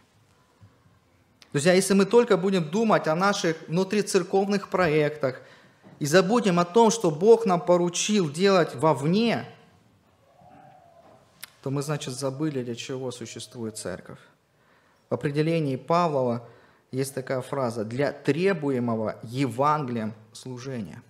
Друзья, 1.53 1.73
если 1.73 1.95
мы 1.95 2.05
только 2.05 2.37
будем 2.37 2.69
думать 2.69 3.07
о 3.09 3.15
наших 3.15 3.57
внутрицерковных 3.69 4.69
проектах 4.69 5.41
и 5.99 6.07
забудем 6.07 6.59
о 6.59 6.65
том, 6.65 6.91
что 6.91 7.11
Бог 7.11 7.45
нам 7.45 7.61
поручил 7.61 8.31
делать 8.31 8.75
вовне, 8.75 9.47
то 11.63 11.71
мы, 11.71 11.83
значит, 11.83 12.15
забыли, 12.15 12.63
для 12.63 12.75
чего 12.75 13.11
существует 13.11 13.77
церковь. 13.77 14.21
В 15.11 15.15
определении 15.15 15.77
Павлова 15.77 16.47
есть 16.93 17.15
такая 17.15 17.41
фраза 17.41 17.85
«для 17.85 18.13
требуемого 18.13 19.19
Евангелием 19.25 20.15
служения». 20.33 21.03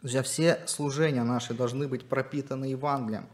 Друзья, 0.00 0.22
все 0.22 0.60
служения 0.66 1.22
наши 1.22 1.54
должны 1.54 1.88
быть 1.88 2.08
пропитаны 2.08 2.66
Евангелием. 2.66 3.26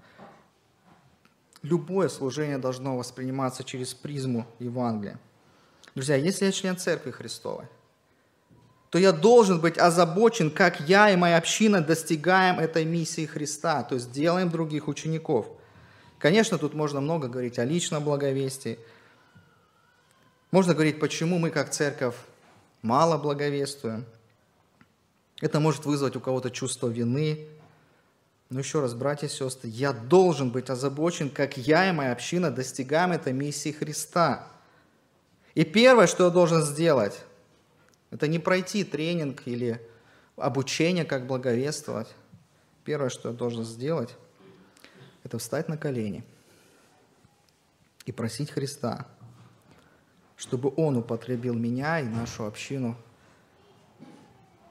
Любое 1.62 2.08
служение 2.08 2.58
должно 2.58 2.96
восприниматься 2.96 3.64
через 3.64 3.92
призму 3.92 4.46
Евангелия. 4.58 5.18
Друзья, 5.94 6.16
если 6.16 6.46
я 6.46 6.52
член 6.52 6.76
Церкви 6.76 7.10
Христовой, 7.10 7.66
то 8.90 8.98
я 8.98 9.12
должен 9.12 9.60
быть 9.60 9.78
озабочен, 9.78 10.50
как 10.50 10.80
я 10.80 11.10
и 11.10 11.16
моя 11.16 11.38
община 11.38 11.80
достигаем 11.80 12.58
этой 12.58 12.84
миссии 12.84 13.24
Христа, 13.24 13.84
то 13.84 13.94
есть 13.94 14.10
делаем 14.10 14.50
других 14.50 14.88
учеников. 14.88 15.46
Конечно, 16.18 16.58
тут 16.58 16.74
можно 16.74 17.00
много 17.00 17.28
говорить 17.28 17.58
о 17.58 17.64
личном 17.64 18.04
благовестии, 18.04 18.78
можно 20.50 20.74
говорить, 20.74 20.98
почему 20.98 21.38
мы 21.38 21.50
как 21.50 21.70
церковь 21.70 22.16
мало 22.82 23.16
благовествуем. 23.16 24.04
Это 25.40 25.60
может 25.60 25.86
вызвать 25.86 26.16
у 26.16 26.20
кого-то 26.20 26.50
чувство 26.50 26.88
вины. 26.88 27.46
Но 28.50 28.58
еще 28.58 28.80
раз, 28.80 28.94
братья 28.94 29.28
и 29.28 29.30
сестры, 29.30 29.70
я 29.70 29.92
должен 29.92 30.50
быть 30.50 30.68
озабочен, 30.68 31.30
как 31.30 31.56
я 31.56 31.88
и 31.88 31.92
моя 31.92 32.10
община 32.10 32.50
достигаем 32.50 33.12
этой 33.12 33.32
миссии 33.32 33.70
Христа. 33.70 34.48
И 35.54 35.64
первое, 35.64 36.08
что 36.08 36.24
я 36.24 36.30
должен 36.30 36.62
сделать, 36.62 37.22
это 38.10 38.28
не 38.28 38.38
пройти 38.38 38.84
тренинг 38.84 39.42
или 39.46 39.80
обучение, 40.36 41.04
как 41.04 41.26
благовествовать. 41.26 42.08
Первое, 42.84 43.08
что 43.08 43.30
я 43.30 43.34
должен 43.34 43.64
сделать, 43.64 44.16
это 45.22 45.38
встать 45.38 45.68
на 45.68 45.76
колени 45.76 46.24
и 48.06 48.12
просить 48.12 48.50
Христа– 48.50 49.06
чтобы 50.40 50.72
Он 50.76 50.96
употребил 50.96 51.52
меня 51.52 52.00
и 52.00 52.04
нашу 52.04 52.46
общину 52.46 52.96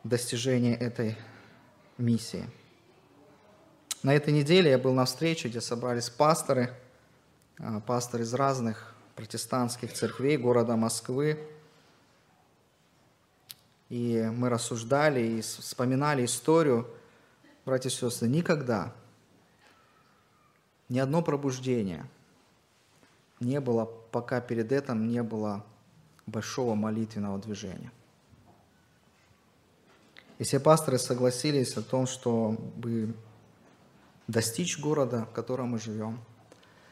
в 0.04 0.08
достижении 0.08 0.76
этой 0.76 1.16
миссии. 2.00 2.50
На 4.02 4.16
этой 4.16 4.34
неделе 4.34 4.72
я 4.72 4.80
был 4.80 4.94
на 4.94 5.06
встрече, 5.06 5.48
где 5.48 5.62
собрались 5.62 6.10
пасторы, 6.10 6.74
а, 7.60 7.82
пасторы 7.82 8.24
из 8.24 8.34
разных 8.34 8.96
протестантских 9.16 9.94
церквей 9.94 10.38
города 10.38 10.76
Москвы. 10.76 11.38
И 13.90 14.22
мы 14.34 14.50
рассуждали 14.50 15.20
и 15.20 15.42
вспоминали 15.42 16.26
историю, 16.26 16.88
братья 17.66 17.90
и 17.90 17.92
сестры, 17.92 18.28
никогда 18.28 18.94
ни 20.88 21.00
одно 21.00 21.22
пробуждение– 21.22 22.06
не 23.40 23.60
было, 23.60 23.86
пока 23.86 24.42
перед 24.42 24.72
этим 24.72 25.08
не 25.08 25.24
было 25.24 25.66
большого 26.26 26.76
молитвенного 26.76 27.40
движения. 27.40 27.92
И 30.38 30.44
все 30.44 30.60
пасторы 30.60 30.98
согласились 30.98 31.76
о 31.78 31.82
том, 31.82 32.08
чтобы 32.08 33.14
достичь 34.28 34.80
города, 34.80 35.26
в 35.26 35.32
котором 35.32 35.70
мы 35.70 35.80
живем, 35.80 36.20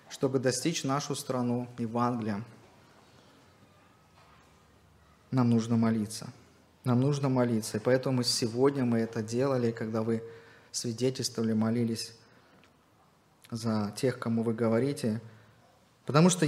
чтобы 0.10 0.40
достичь 0.40 0.84
нашу 0.84 1.16
страну, 1.16 1.68
Евангелия, 1.78 2.44
нам 5.32 5.50
нужно 5.50 5.76
молиться. 5.76 6.28
Нам 6.88 7.02
нужно 7.02 7.30
молиться. 7.30 7.78
И 7.78 7.80
поэтому 7.80 8.24
сегодня 8.24 8.86
мы 8.86 9.00
это 9.00 9.22
делали, 9.22 9.72
когда 9.72 10.02
вы 10.02 10.24
свидетельствовали, 10.72 11.54
молились 11.54 12.14
за 13.52 13.94
тех, 13.96 14.20
кому 14.20 14.44
вы 14.44 14.54
говорите– 14.54 15.22
Потому 16.08 16.30
что 16.30 16.48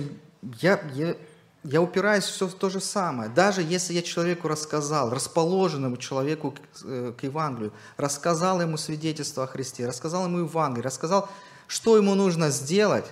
я, 0.61 0.81
я, 0.93 1.17
я 1.65 1.81
упираюсь 1.81 2.23
все 2.23 2.47
в 2.47 2.55
то 2.55 2.69
же 2.69 2.79
самое. 2.79 3.29
Даже 3.29 3.61
если 3.61 3.93
я 3.93 4.01
человеку 4.01 4.47
рассказал, 4.47 5.09
расположенному 5.09 5.97
человеку 5.97 6.51
к, 6.51 6.59
э, 6.85 7.13
к 7.15 7.23
Евангелию, 7.23 7.73
рассказал 7.97 8.61
ему 8.61 8.77
свидетельство 8.77 9.43
о 9.43 9.47
Христе, 9.47 9.85
рассказал 9.85 10.25
ему 10.25 10.39
Евангелие, 10.39 10.81
рассказал, 10.81 11.29
что 11.67 11.97
ему 11.97 12.15
нужно 12.15 12.51
сделать, 12.51 13.05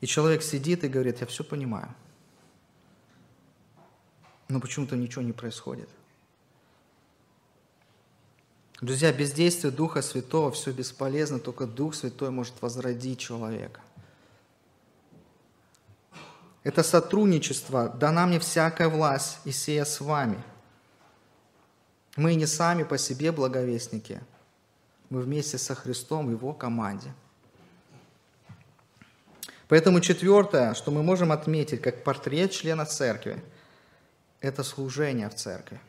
и 0.00 0.06
человек 0.06 0.44
сидит 0.44 0.84
и 0.84 0.88
говорит, 0.88 1.20
я 1.20 1.26
все 1.26 1.42
понимаю, 1.42 1.88
но 4.48 4.60
почему-то 4.60 4.96
ничего 4.96 5.22
не 5.22 5.32
происходит. 5.32 5.88
Друзья, 8.80 9.12
без 9.12 9.32
действия 9.32 9.70
Духа 9.70 10.02
Святого 10.02 10.52
все 10.52 10.72
бесполезно, 10.72 11.38
только 11.38 11.66
Дух 11.66 11.94
Святой 11.94 12.30
может 12.30 12.54
возродить 12.62 13.18
человека. 13.18 13.80
Это 16.62 16.82
сотрудничество, 16.82 17.88
дана 17.88 18.26
мне 18.26 18.38
всякая 18.38 18.88
власть, 18.88 19.38
и 19.44 19.52
сея 19.52 19.84
с 19.84 20.00
вами. 20.00 20.42
Мы 22.16 22.34
не 22.34 22.46
сами 22.46 22.84
по 22.84 22.98
себе 22.98 23.32
благовестники, 23.32 24.20
мы 25.10 25.22
вместе 25.22 25.58
со 25.58 25.74
Христом 25.74 26.30
Его 26.30 26.52
команде. 26.52 27.12
Поэтому 29.68 30.00
четвертое, 30.00 30.74
что 30.74 30.90
мы 30.90 31.02
можем 31.02 31.32
отметить 31.32 31.82
как 31.82 32.04
портрет 32.04 32.52
члена 32.52 32.86
церкви, 32.86 33.42
это 34.40 34.62
служение 34.62 35.28
в 35.28 35.34
церкви. 35.34 35.80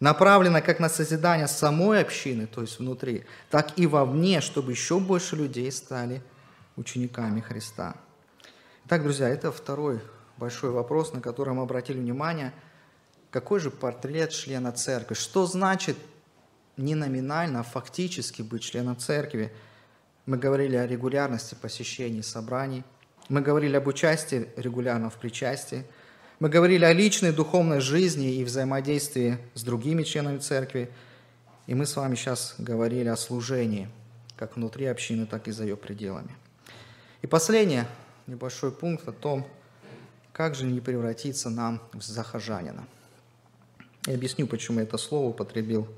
Направлено 0.00 0.60
как 0.60 0.78
на 0.78 0.88
созидание 0.88 1.48
самой 1.48 2.00
общины, 2.02 2.46
то 2.46 2.60
есть 2.60 2.78
внутри, 2.78 3.24
так 3.50 3.78
и 3.78 3.86
вовне, 3.86 4.40
чтобы 4.40 4.72
еще 4.72 5.00
больше 5.00 5.36
людей 5.36 5.72
стали 5.72 6.22
учениками 6.76 7.40
Христа. 7.40 7.94
Итак, 8.84 9.02
друзья, 9.02 9.28
это 9.28 9.50
второй 9.50 10.00
большой 10.36 10.70
вопрос, 10.70 11.12
на 11.14 11.20
который 11.20 11.54
мы 11.54 11.62
обратили 11.62 11.98
внимание. 11.98 12.52
Какой 13.30 13.58
же 13.58 13.70
портрет 13.70 14.30
члена 14.30 14.70
церкви? 14.72 15.14
Что 15.14 15.46
значит 15.46 15.96
не 16.76 16.94
номинально, 16.94 17.60
а 17.60 17.62
фактически 17.62 18.42
быть 18.42 18.62
членом 18.62 18.96
церкви? 18.98 19.52
Мы 20.26 20.36
говорили 20.36 20.76
о 20.76 20.86
регулярности 20.86 21.54
посещений 21.54 22.22
собраний. 22.22 22.84
Мы 23.28 23.40
говорили 23.40 23.76
об 23.76 23.86
участии 23.86 24.48
регулярно 24.56 25.08
в 25.08 25.14
причастии. 25.14 25.84
Мы 26.38 26.50
говорили 26.50 26.84
о 26.84 26.92
личной 26.92 27.32
духовной 27.32 27.80
жизни 27.80 28.34
и 28.34 28.44
взаимодействии 28.44 29.38
с 29.54 29.62
другими 29.62 30.02
членами 30.02 30.36
церкви. 30.36 30.90
И 31.66 31.74
мы 31.74 31.86
с 31.86 31.96
вами 31.96 32.14
сейчас 32.14 32.54
говорили 32.58 33.08
о 33.08 33.16
служении, 33.16 33.88
как 34.36 34.56
внутри 34.56 34.84
общины, 34.84 35.24
так 35.24 35.48
и 35.48 35.50
за 35.50 35.64
ее 35.64 35.78
пределами. 35.78 36.36
И 37.22 37.26
последнее, 37.26 37.88
небольшой 38.26 38.70
пункт 38.70 39.08
о 39.08 39.12
том, 39.12 39.46
как 40.34 40.54
же 40.54 40.66
не 40.66 40.80
превратиться 40.80 41.48
нам 41.48 41.80
в 41.94 42.02
захожанина. 42.02 42.86
Я 44.06 44.12
объясню, 44.12 44.46
почему 44.46 44.80
это 44.80 44.98
слово 44.98 45.30
употребил, 45.30 45.88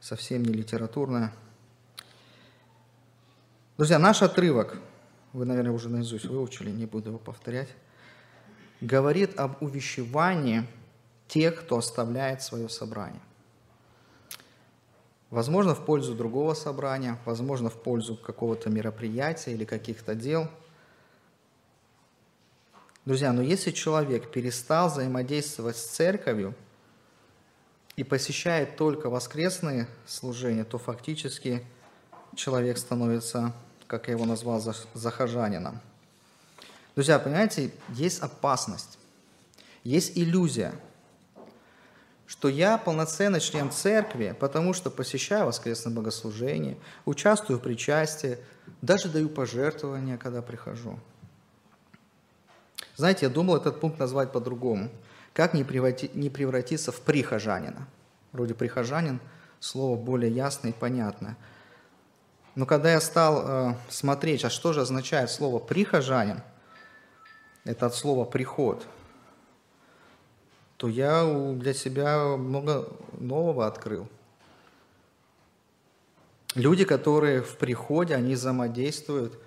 совсем 0.00 0.42
не 0.42 0.54
литературное. 0.54 1.34
Друзья, 3.76 3.98
наш 3.98 4.22
отрывок, 4.22 4.78
вы, 5.34 5.44
наверное, 5.44 5.72
уже 5.72 5.90
наизусть 5.90 6.24
выучили, 6.24 6.70
не 6.70 6.86
буду 6.86 7.10
его 7.10 7.18
повторять, 7.18 7.68
говорит 8.82 9.38
об 9.38 9.62
увещевании 9.62 10.66
тех, 11.28 11.60
кто 11.60 11.78
оставляет 11.78 12.42
свое 12.42 12.68
собрание. 12.68 13.22
Возможно, 15.30 15.74
в 15.74 15.84
пользу 15.86 16.14
другого 16.14 16.52
собрания, 16.52 17.18
возможно, 17.24 17.70
в 17.70 17.82
пользу 17.82 18.16
какого-то 18.16 18.68
мероприятия 18.68 19.52
или 19.52 19.64
каких-то 19.64 20.14
дел– 20.14 20.48
Друзья, 23.04 23.32
но 23.32 23.42
если 23.42 23.72
человек 23.72 24.30
перестал 24.30 24.88
взаимодействовать 24.88 25.76
с 25.76 25.82
церковью 25.86 26.54
и 27.96 28.04
посещает 28.04 28.76
только 28.76 29.10
воскресные 29.10 29.88
служения, 30.06 30.62
то 30.62 30.78
фактически 30.78 31.66
человек 32.36 32.78
становится, 32.78 33.54
как 33.88 34.06
я 34.06 34.14
его 34.14 34.24
назвал, 34.24 34.60
захожанином. 34.94 35.80
Друзья, 36.94 37.18
понимаете, 37.18 37.72
есть 37.90 38.20
опасность, 38.20 38.98
есть 39.84 40.16
иллюзия, 40.16 40.74
что 42.26 42.48
я 42.48 42.78
полноценный 42.78 43.40
член 43.40 43.70
церкви, 43.70 44.36
потому 44.38 44.74
что 44.74 44.90
посещаю 44.90 45.46
воскресное 45.46 45.92
богослужение, 45.92 46.76
участвую 47.04 47.58
в 47.58 47.62
причастии, 47.62 48.38
даже 48.80 49.08
даю 49.08 49.28
пожертвования, 49.28 50.18
когда 50.18 50.42
прихожу– 50.42 50.98
знаете, 52.96 53.26
я 53.26 53.32
думал 53.32 53.56
этот 53.56 53.80
пункт 53.80 53.98
назвать 53.98 54.32
по-другому. 54.32 54.90
Как 55.32 55.54
не, 55.54 55.64
преврати, 55.64 56.10
не 56.14 56.28
превратиться 56.28 56.92
в 56.92 57.00
прихожанина? 57.00 57.88
Вроде 58.32 58.54
прихожанин– 58.54 59.20
слово 59.60 59.96
более 59.96 60.30
ясное 60.30 60.72
и 60.72 60.74
понятное. 60.74 61.36
Но 62.54 62.66
когда 62.66 62.92
я 62.92 63.00
стал 63.00 63.42
э, 63.44 63.74
смотреть, 63.88 64.44
а 64.44 64.50
что 64.50 64.72
же 64.72 64.82
означает 64.82 65.30
слово 65.30 65.58
«прихожанин», 65.58 66.42
это 67.64 67.86
от 67.86 67.94
слова 67.94 68.24
«приход», 68.24 68.86
то 70.76 70.88
я 70.88 71.24
для 71.54 71.74
себя 71.74 72.36
много 72.36 72.88
нового 73.12 73.66
открыл. 73.66 74.08
Люди, 76.54 76.84
которые 76.84 77.40
в 77.40 77.56
приходе, 77.56 78.14
они 78.14 78.34
взаимодействуют, 78.34 79.38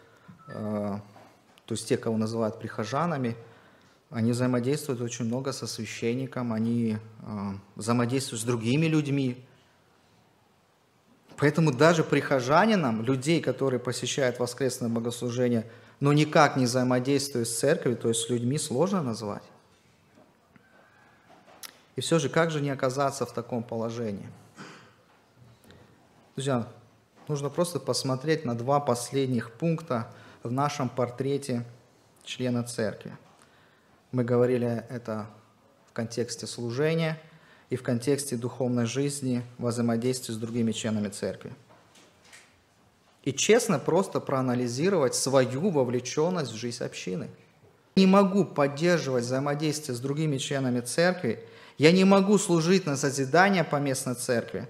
э, 0.48 1.00
то 1.66 1.74
есть 1.74 1.88
те, 1.88 1.98
кого 1.98 2.18
называют 2.18 2.58
прихожанами, 2.58 3.36
они 4.10 4.32
взаимодействуют 4.32 5.02
очень 5.02 5.26
много 5.26 5.52
со 5.52 5.68
священником, 5.68 6.54
они 6.54 6.98
э, 6.98 7.52
взаимодействуют 7.76 8.42
с 8.42 8.46
другими 8.46 8.86
людьми, 8.86 9.46
Поэтому 11.38 11.72
даже 11.72 12.04
прихожанинам, 12.04 13.02
людей, 13.04 13.42
которые 13.42 13.80
посещают 13.80 14.40
воскресное 14.40 14.90
богослужение, 14.90 15.66
но 16.00 16.14
никак 16.14 16.58
не 16.58 16.66
взаимодействуют 16.66 17.48
с 17.48 17.58
церковью, 17.58 17.98
то 17.98 18.10
есть 18.10 18.22
с 18.22 18.30
людьми, 18.30 18.58
сложно 18.58 19.02
назвать. 19.02 19.44
И 21.96 22.02
все 22.02 22.20
же, 22.20 22.30
как 22.30 22.52
же 22.52 22.62
не 22.62 22.70
оказаться 22.70 23.26
в 23.26 23.34
таком 23.34 23.64
положении? 23.64 24.28
Друзья, 26.36 26.68
нужно 27.28 27.50
просто 27.50 27.80
посмотреть 27.80 28.44
на 28.44 28.56
два 28.56 28.80
последних 28.80 29.52
пункта 29.54 30.12
в 30.44 30.52
нашем 30.52 30.90
портрете 30.90 31.66
члена 32.24 32.64
церкви. 32.64 33.18
Мы 34.12 34.24
говорили 34.24 34.86
это 34.90 35.28
в 35.88 35.94
контексте 35.94 36.48
служения– 36.48 37.20
и 37.70 37.76
в 37.76 37.84
контексте 37.84 38.36
духовной 38.36 38.86
жизни, 38.86 39.44
взаимодействия 39.58 40.34
с 40.34 40.38
другими 40.38 40.72
членами 40.72 41.10
церкви. 41.10 41.54
И 43.26 43.34
честно 43.34 43.80
просто 43.80 44.20
проанализировать 44.20 45.16
свою 45.16 45.70
вовлеченность 45.70 46.52
в 46.52 46.56
жизнь 46.56 46.84
общины. 46.84 47.30
Не 47.96 48.06
могу 48.06 48.46
поддерживать 48.46 49.26
взаимодействие 49.26 49.96
с 49.96 50.00
другими 50.00 50.38
членами 50.38 50.80
церкви, 50.82 51.44
я 51.78 51.92
не 51.92 52.06
могу 52.06 52.38
служить 52.38 52.86
на 52.86 52.96
созидание 52.96 53.64
по 53.64 53.76
местной 53.78 54.16
церкви, 54.16 54.68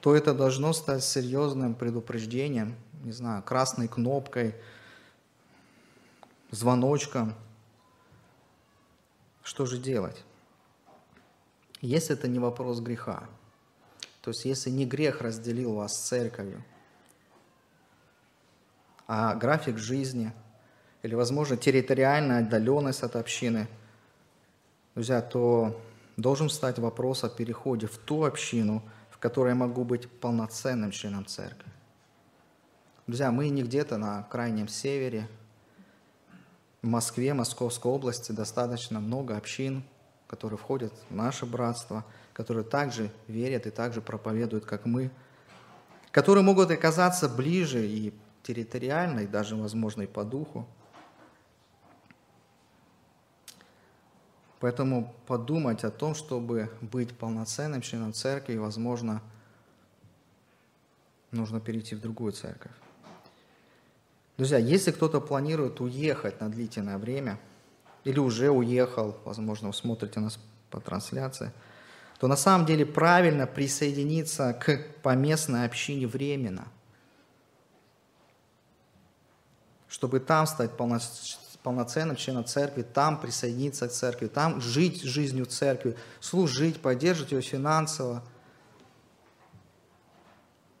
то 0.00 0.14
это 0.14 0.34
должно 0.34 0.72
стать 0.72 1.02
серьезным 1.02 1.74
предупреждением, 1.74 2.76
не 3.02 3.12
знаю, 3.12 3.42
красной 3.42 3.88
кнопкой, 3.88 4.54
звоночком. 6.50 7.34
Что 9.42 9.66
же 9.66 9.78
делать? 9.78 10.24
если 11.80 12.14
это 12.14 12.28
не 12.28 12.38
вопрос 12.38 12.80
греха. 12.80 13.28
То 14.22 14.30
есть 14.30 14.44
если 14.44 14.70
не 14.70 14.84
грех 14.84 15.20
разделил 15.20 15.74
вас 15.74 15.92
с 15.92 16.08
церковью, 16.08 16.62
а 19.12 19.34
график 19.34 19.76
жизни 19.76 20.32
или, 21.02 21.16
возможно, 21.16 21.56
территориальная 21.56 22.44
отдаленность 22.44 23.02
от 23.02 23.16
общины, 23.16 23.66
друзья, 24.94 25.20
то 25.20 25.82
должен 26.16 26.48
стать 26.48 26.78
вопрос 26.78 27.24
о 27.24 27.28
переходе 27.28 27.88
в 27.88 27.98
ту 27.98 28.22
общину, 28.24 28.84
в 29.10 29.18
которой 29.18 29.48
я 29.48 29.54
могу 29.56 29.82
быть 29.82 30.08
полноценным 30.08 30.92
членом 30.92 31.26
церкви. 31.26 31.68
Друзья, 33.08 33.32
мы 33.32 33.48
не 33.48 33.64
где-то 33.64 33.96
на 33.96 34.22
крайнем 34.30 34.68
севере, 34.68 35.26
в 36.80 36.86
Москве, 36.86 37.34
Московской 37.34 37.90
области 37.90 38.30
достаточно 38.30 39.00
много 39.00 39.36
общин, 39.36 39.82
которые 40.28 40.56
входят 40.56 40.92
в 41.08 41.14
наше 41.16 41.46
братство, 41.46 42.04
которые 42.32 42.62
также 42.62 43.10
верят 43.26 43.66
и 43.66 43.70
также 43.70 44.02
проповедуют, 44.02 44.66
как 44.66 44.86
мы, 44.86 45.10
которые 46.12 46.44
могут 46.44 46.70
оказаться 46.70 47.28
ближе 47.28 47.84
и 47.84 48.14
территориально, 48.42 49.20
и 49.20 49.26
даже, 49.26 49.56
возможно, 49.56 50.02
и 50.02 50.06
по 50.06 50.24
духу. 50.24 50.66
Поэтому 54.60 55.14
подумать 55.26 55.84
о 55.84 55.90
том, 55.90 56.14
чтобы 56.14 56.70
быть 56.80 57.16
полноценным 57.16 57.80
членом 57.80 58.12
церкви, 58.12 58.56
возможно, 58.56 59.22
нужно 61.30 61.60
перейти 61.60 61.94
в 61.94 62.00
другую 62.00 62.32
церковь. 62.32 62.72
Друзья, 64.36 64.58
если 64.58 64.90
кто-то 64.90 65.20
планирует 65.20 65.80
уехать 65.80 66.40
на 66.40 66.50
длительное 66.50 66.98
время– 66.98 67.38
или 68.04 68.18
уже 68.18 68.50
уехал, 68.50 69.16
возможно, 69.24 69.68
вы 69.68 69.74
смотрите 69.74 70.20
нас 70.20 70.38
по 70.70 70.80
трансляции, 70.80 71.52
то 72.18 72.26
на 72.26 72.36
самом 72.36 72.66
деле 72.66 72.86
правильно 72.86 73.46
присоединиться 73.46 74.52
к 74.52 74.78
поместной 75.02 75.64
общине 75.64 76.06
временно, 76.06 76.68
чтобы 79.90 80.20
там 80.20 80.46
стать 80.46 80.70
полноценным 81.62 82.16
членом 82.16 82.44
церкви, 82.44 82.82
там 82.82 83.20
присоединиться 83.20 83.88
к 83.88 83.92
церкви, 83.92 84.28
там 84.28 84.60
жить 84.60 85.02
жизнью 85.02 85.46
церкви, 85.46 85.96
служить, 86.20 86.80
поддерживать 86.80 87.32
ее 87.32 87.42
финансово, 87.42 88.22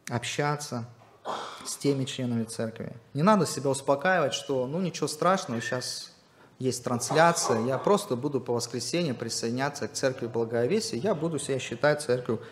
общаться 0.08 0.86
с 1.66 1.76
теми 1.76 2.04
членами 2.04 2.44
церкви. 2.44 2.92
Не 3.12 3.22
надо 3.22 3.46
себя 3.46 3.70
успокаивать, 3.70 4.32
что 4.32 4.66
ну 4.66 4.80
ничего 4.80 5.08
страшного, 5.08 5.60
сейчас 5.60 6.12
есть 6.60 6.84
трансляция, 6.84 7.64
я 7.66 7.78
просто 7.78 8.16
буду 8.16 8.40
по 8.40 8.52
воскресеньям 8.52 9.16
присоединяться 9.16 9.88
к 9.88 9.92
церкви 9.92 10.28
Благовестия, 10.28 11.00
я 11.00 11.14
буду 11.14 11.38
себя 11.38 11.58
считать 11.58 12.02
церковью, 12.02 12.42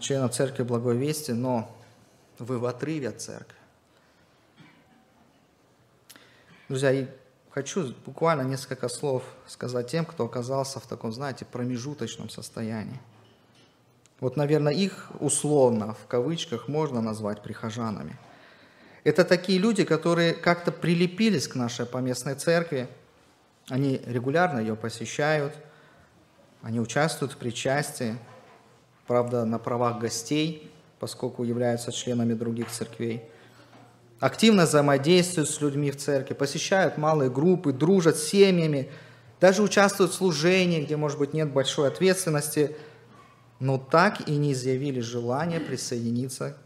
членом 0.00 0.30
церкви 0.30 0.62
Благовестия, 0.62 1.34
но 1.34 1.76
вы 2.38 2.58
в 2.58 2.66
отрыве 2.66 3.08
от 3.08 3.20
церкви. 3.20 3.56
Друзья, 6.72 7.06
хочу 7.50 7.92
буквально 8.06 8.48
несколько 8.48 8.88
слов 8.88 9.24
сказать 9.46 9.88
тем, 9.88 10.06
кто 10.06 10.24
оказался 10.24 10.80
в 10.80 10.86
таком, 10.86 11.12
знаете, 11.12 11.44
промежуточном 11.44 12.30
состоянии. 12.30 12.98
Вот, 14.20 14.38
наверное, 14.38 14.72
их 14.72 15.10
условно, 15.20 15.92
в 15.92 16.06
кавычках, 16.06 16.68
можно 16.68 17.02
назвать 17.02 17.42
прихожанами. 17.42 18.18
Это 19.04 19.22
такие 19.26 19.58
люди, 19.58 19.84
которые 19.84 20.32
как-то 20.32 20.72
прилепились 20.72 21.46
к 21.46 21.56
нашей 21.56 21.84
поместной 21.84 22.36
церкви, 22.36 22.88
они 23.68 24.00
регулярно 24.06 24.58
ее 24.58 24.74
посещают, 24.74 25.52
они 26.62 26.80
участвуют 26.80 27.34
в 27.34 27.36
причастии, 27.36 28.16
правда, 29.06 29.44
на 29.44 29.58
правах 29.58 29.98
гостей, 29.98 30.72
поскольку 31.00 31.44
являются 31.44 31.92
членами 31.92 32.32
других 32.32 32.70
церквей. 32.70 33.28
Активно 34.22 34.64
взаимодействуют 34.64 35.50
с 35.50 35.60
людьми 35.60 35.90
в 35.90 35.96
церкви, 35.96 36.34
посещают 36.34 36.96
малые 36.96 37.30
группы, 37.30 37.72
дружат 37.72 38.16
с 38.16 38.24
семьями, 38.24 38.90
даже 39.40 39.62
участвуют 39.62 40.12
в 40.12 40.14
служении, 40.14 40.82
где, 40.82 40.96
может 40.96 41.18
быть, 41.18 41.34
нет 41.34 41.50
большой 41.50 41.88
ответственности, 41.88 42.76
но 43.58 43.78
так 43.78 44.28
и 44.28 44.36
не 44.36 44.52
изъявили 44.52 45.00
желания 45.00 45.60
присоединиться 45.60 46.56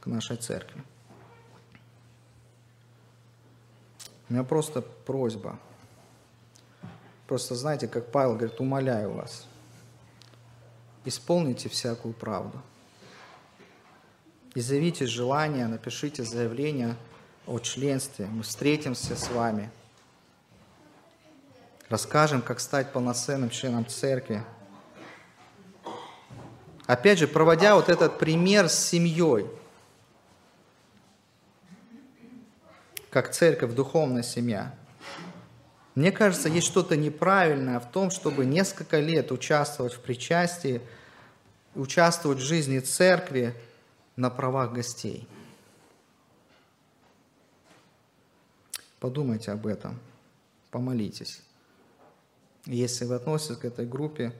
к 0.00 0.06
нашей 0.06 0.36
церкви. 0.36 0.82
У 4.28 4.32
меня 4.32 4.44
просто 4.44 4.82
просьба– 4.82 5.58
Просто 7.26 7.56
знаете, 7.56 7.88
как 7.88 8.12
Павел 8.12 8.34
говорит, 8.36 8.60
умоляю 8.60 9.12
вас, 9.12 9.46
исполните 11.04 11.68
всякую 11.68 12.14
правду. 12.14 12.60
Изъявите 14.56 15.04
желание, 15.04 15.66
напишите 15.66 16.24
заявление 16.24 16.96
о 17.46 17.58
членстве. 17.58 18.24
Мы 18.24 18.42
встретимся 18.42 19.14
с 19.14 19.28
вами. 19.28 19.70
Расскажем, 21.90 22.40
как 22.40 22.58
стать 22.60 22.90
полноценным 22.90 23.50
членом 23.50 23.86
церкви. 23.86 24.42
Опять 26.86 27.18
же, 27.18 27.28
проводя 27.28 27.74
вот 27.74 27.90
этот 27.90 28.18
пример 28.18 28.70
с 28.70 28.78
семьей, 28.78 29.46
как 33.10 33.32
церковь, 33.32 33.74
духовная 33.74 34.22
семья– 34.22 34.74
мне 35.94 36.12
кажется, 36.12 36.50
есть 36.50 36.66
что-то 36.66 36.94
неправильное 36.94 37.80
в 37.80 37.90
том, 37.90 38.10
чтобы 38.10 38.44
несколько 38.44 39.00
лет 39.00 39.32
участвовать 39.32 39.94
в 39.94 40.00
причастии, 40.00 40.82
участвовать 41.74 42.38
в 42.38 42.42
жизни 42.42 42.80
церкви 42.80 43.54
на 44.16 44.30
правах 44.30 44.72
гостей. 44.72 45.28
Подумайте 48.98 49.52
об 49.52 49.66
этом, 49.66 49.98
помолитесь. 50.70 51.42
Если 52.64 53.04
вы 53.04 53.14
относитесь 53.14 53.58
к 53.58 53.64
этой 53.64 53.86
группе, 53.86 54.32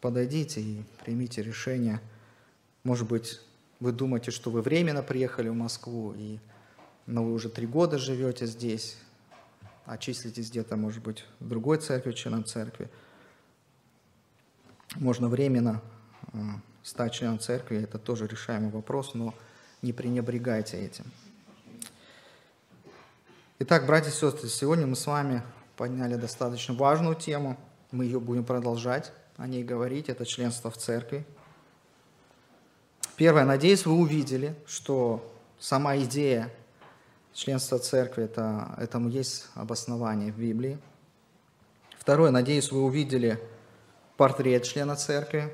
подойдите 0.00 0.60
и 0.60 0.84
примите 1.04 1.42
решение. 1.42 2.00
Может 2.84 3.08
быть, 3.08 3.40
вы 3.80 3.92
думаете, 3.92 4.30
что 4.30 4.50
вы 4.50 4.62
временно 4.62 5.02
приехали 5.02 5.48
в 5.48 5.54
Москву, 5.54 6.14
и, 6.16 6.38
но 7.06 7.24
вы 7.24 7.32
уже 7.32 7.48
три 7.48 7.66
года 7.66 7.98
живете 7.98 8.46
здесь, 8.46 8.96
а 9.84 9.96
где-то, 9.96 10.76
может 10.76 11.02
быть, 11.02 11.24
в 11.40 11.48
другой 11.48 11.78
церкви, 11.78 12.12
членом 12.12 12.44
церкви. 12.44 12.88
Можно 14.96 15.28
временно 15.28 15.82
э, 16.32 16.38
стать 16.82 17.14
членом 17.14 17.38
церкви, 17.38 17.82
это 17.82 17.98
тоже 17.98 18.26
решаемый 18.26 18.70
вопрос, 18.70 19.14
но 19.14 19.34
не 19.82 19.92
пренебрегайте 19.92 20.78
этим. 20.78 21.04
Итак, 23.60 23.86
братья 23.86 24.10
и 24.10 24.12
сестры, 24.12 24.48
сегодня 24.48 24.86
мы 24.86 24.96
с 24.96 25.06
вами 25.06 25.42
подняли 25.76 26.14
достаточно 26.14 26.74
важную 26.74 27.14
тему. 27.14 27.56
Мы 27.90 28.04
ее 28.04 28.20
будем 28.20 28.44
продолжать 28.44 29.12
о 29.36 29.46
ней 29.46 29.64
говорить. 29.64 30.08
Это 30.08 30.24
членство 30.24 30.70
в 30.70 30.76
церкви. 30.76 31.26
Первое, 33.16 33.44
надеюсь, 33.44 33.84
вы 33.84 33.94
увидели, 33.94 34.54
что 34.66 35.32
сама 35.58 35.96
идея 35.98 36.52
членства 37.32 37.78
церкви, 37.78 38.24
это, 38.24 38.74
этому 38.78 39.08
есть 39.08 39.46
обоснование 39.54 40.32
в 40.32 40.38
Библии. 40.38 40.78
Второе, 41.98 42.30
надеюсь, 42.30 42.70
вы 42.70 42.82
увидели 42.82 43.40
портрет 44.16 44.64
члена 44.64 44.96
церкви. 44.96 45.52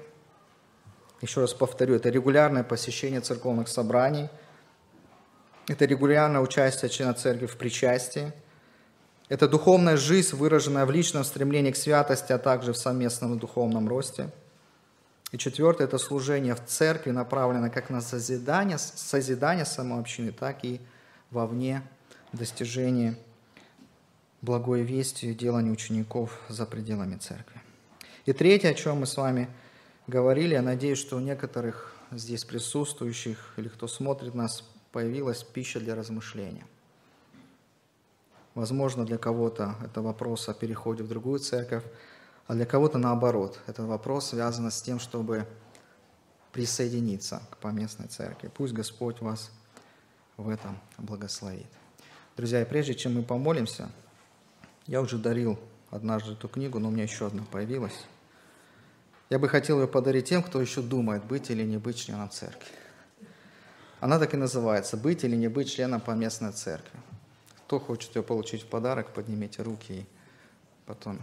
Еще 1.24 1.40
раз 1.40 1.54
повторю, 1.54 1.94
это 1.94 2.10
регулярное 2.10 2.62
посещение 2.62 3.22
церковных 3.22 3.68
собраний, 3.68 4.28
это 5.68 5.86
регулярное 5.86 6.42
участие 6.42 6.90
члена 6.90 7.14
церкви 7.14 7.46
в 7.46 7.56
причастии, 7.56 8.30
это 9.30 9.48
духовная 9.48 9.96
жизнь, 9.96 10.36
выраженная 10.36 10.84
в 10.84 10.90
личном 10.90 11.24
стремлении 11.24 11.70
к 11.70 11.76
святости, 11.76 12.30
а 12.30 12.36
также 12.36 12.74
в 12.74 12.76
совместном 12.76 13.38
духовном 13.38 13.88
росте. 13.88 14.28
И 15.32 15.38
четвертое– 15.38 15.84
это 15.88 15.96
служение 15.96 16.54
в 16.54 16.62
церкви, 16.66 17.10
направленное 17.10 17.70
как 17.70 17.88
на 17.88 18.02
созидание, 18.02 18.76
созидание 18.76 19.64
самой 19.64 20.00
общины, 20.00 20.30
так 20.30 20.62
и 20.62 20.78
вовне 21.30 21.80
достижение 22.34 23.14
благой 24.42 24.82
вести 24.82 25.30
и 25.30 25.34
делание 25.34 25.72
учеников 25.72 26.38
за 26.50 26.66
пределами 26.66 27.16
церкви. 27.16 27.62
И 28.26 28.34
третье, 28.34 28.72
о 28.72 28.74
чем 28.74 29.00
мы 29.00 29.06
с 29.06 29.16
вами 29.16 29.48
говорили, 30.06 30.54
я 30.54 30.62
надеюсь, 30.62 30.98
что 30.98 31.16
у 31.16 31.20
некоторых 31.20 31.94
здесь 32.10 32.44
присутствующих 32.44 33.54
или 33.56 33.68
кто 33.68 33.86
смотрит 33.86 34.34
нас, 34.34 34.64
появилась 34.92 35.42
пища 35.42 35.80
для 35.80 35.94
размышления. 35.94 36.66
Возможно, 38.54 39.04
для 39.04 39.18
кого-то 39.18 39.74
это 39.84 40.00
вопрос 40.00 40.48
о 40.48 40.54
переходе 40.54 41.02
в 41.02 41.08
другую 41.08 41.40
церковь, 41.40 41.82
а 42.46 42.54
для 42.54 42.66
кого-то 42.66 42.98
наоборот. 42.98 43.58
Этот 43.66 43.86
вопрос 43.86 44.28
связан 44.28 44.70
с 44.70 44.80
тем, 44.80 45.00
чтобы 45.00 45.46
присоединиться 46.52 47.42
к 47.50 47.56
поместной 47.56 48.06
церкви. 48.06 48.50
Пусть 48.54 48.72
Господь 48.72 49.20
вас 49.20 49.50
в 50.36 50.48
этом 50.48 50.78
благословит. 50.98 51.66
Друзья, 52.36 52.62
и 52.62 52.64
прежде 52.64 52.94
чем 52.94 53.14
мы 53.14 53.22
помолимся, 53.22 53.90
я 54.86 55.00
уже 55.00 55.18
дарил 55.18 55.58
однажды 55.90 56.34
эту 56.34 56.48
книгу, 56.48 56.78
но 56.78 56.88
у 56.88 56.90
меня 56.92 57.04
еще 57.04 57.26
одна 57.26 57.42
появилась. 57.50 58.04
Я 59.30 59.38
бы 59.38 59.48
хотел 59.48 59.80
ее 59.80 59.88
подарить 59.88 60.28
тем, 60.28 60.42
кто 60.42 60.60
еще 60.60 60.82
думает, 60.82 61.24
быть 61.24 61.50
или 61.50 61.64
не 61.64 61.78
быть 61.78 61.96
членом 61.96 62.30
церкви. 62.30 62.68
Она 64.00 64.18
так 64.18 64.34
и 64.34 64.36
называется 64.36 64.98
«Быть 64.98 65.24
или 65.24 65.34
не 65.34 65.48
быть 65.48 65.72
членом 65.72 66.00
поместной 66.00 66.52
церкви». 66.52 66.98
Кто 67.56 67.80
хочет 67.80 68.14
ее 68.16 68.22
получить 68.22 68.62
в 68.62 68.66
подарок, 68.66 69.14
поднимите 69.14 69.62
руки 69.62 70.00
и 70.00 70.06
потом. 70.84 71.18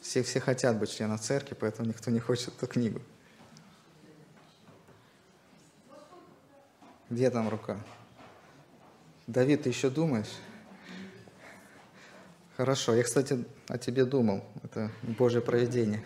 Все, 0.00 0.22
все 0.22 0.40
хотят 0.40 0.78
быть 0.78 0.90
членом 0.90 1.18
церкви, 1.18 1.54
поэтому 1.54 1.88
никто 1.88 2.10
не 2.10 2.18
хочет 2.20 2.48
эту 2.56 2.66
книгу. 2.66 3.02
Где 7.10 7.30
там 7.30 7.48
рука? 7.50 7.78
Давид, 9.26 9.64
ты 9.64 9.68
еще 9.68 9.90
думаешь? 9.90 10.32
Хорошо, 12.56 12.94
я, 12.94 13.02
кстати, 13.02 13.44
о 13.68 13.76
тебе 13.76 14.06
думал. 14.06 14.42
Это 14.62 14.90
Божье 15.02 15.42
проведение. 15.42 16.02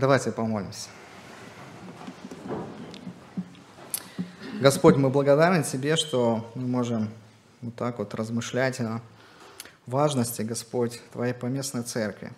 Давайте 0.00 0.32
помолимся. 0.32 0.88
Господь, 4.58 4.96
мы 4.96 5.10
благодарны 5.10 5.62
Тебе, 5.62 5.96
что 5.96 6.50
мы 6.54 6.66
можем 6.66 7.10
вот 7.60 7.74
так 7.74 7.98
вот 7.98 8.14
размышлять 8.14 8.80
о 8.80 9.02
важности, 9.84 10.40
Господь, 10.40 11.02
Твоей 11.12 11.34
поместной 11.34 11.82
церкви. 11.82 12.32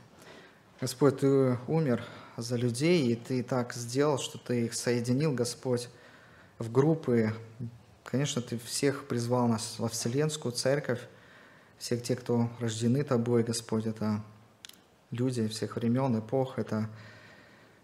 Господь, 0.80 1.20
Ты 1.20 1.56
умер 1.68 2.04
за 2.36 2.56
людей, 2.56 3.12
и 3.12 3.14
Ты 3.14 3.44
так 3.44 3.74
сделал, 3.74 4.18
что 4.18 4.38
Ты 4.38 4.64
их 4.64 4.74
соединил, 4.74 5.32
Господь, 5.32 5.88
в 6.58 6.72
группы. 6.72 7.32
Конечно, 8.02 8.42
Ты 8.42 8.58
всех 8.58 9.06
призвал 9.06 9.46
нас 9.46 9.76
во 9.78 9.88
Вселенскую 9.88 10.50
Церковь, 10.50 10.98
всех 11.78 12.02
тех, 12.02 12.18
кто 12.22 12.50
рождены 12.58 13.04
Тобой, 13.04 13.44
Господь, 13.44 13.86
это 13.86 14.20
люди 15.12 15.46
всех 15.46 15.76
времен, 15.76 16.18
эпох, 16.18 16.58
это 16.58 16.88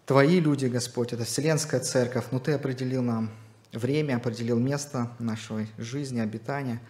Твои 0.09 0.41
люди, 0.41 0.65
Господь, 0.65 1.13
это 1.13 1.25
Вселенская 1.25 1.81
Церковь, 1.81 2.25
но 2.31 2.39
Ты 2.39 2.53
определил 2.53 3.03
нам 3.03 3.31
время, 3.73 4.17
определил 4.17 4.59
место 4.59 5.13
нашей 5.19 5.69
жизни, 5.77 6.19
обитания. 6.19 6.81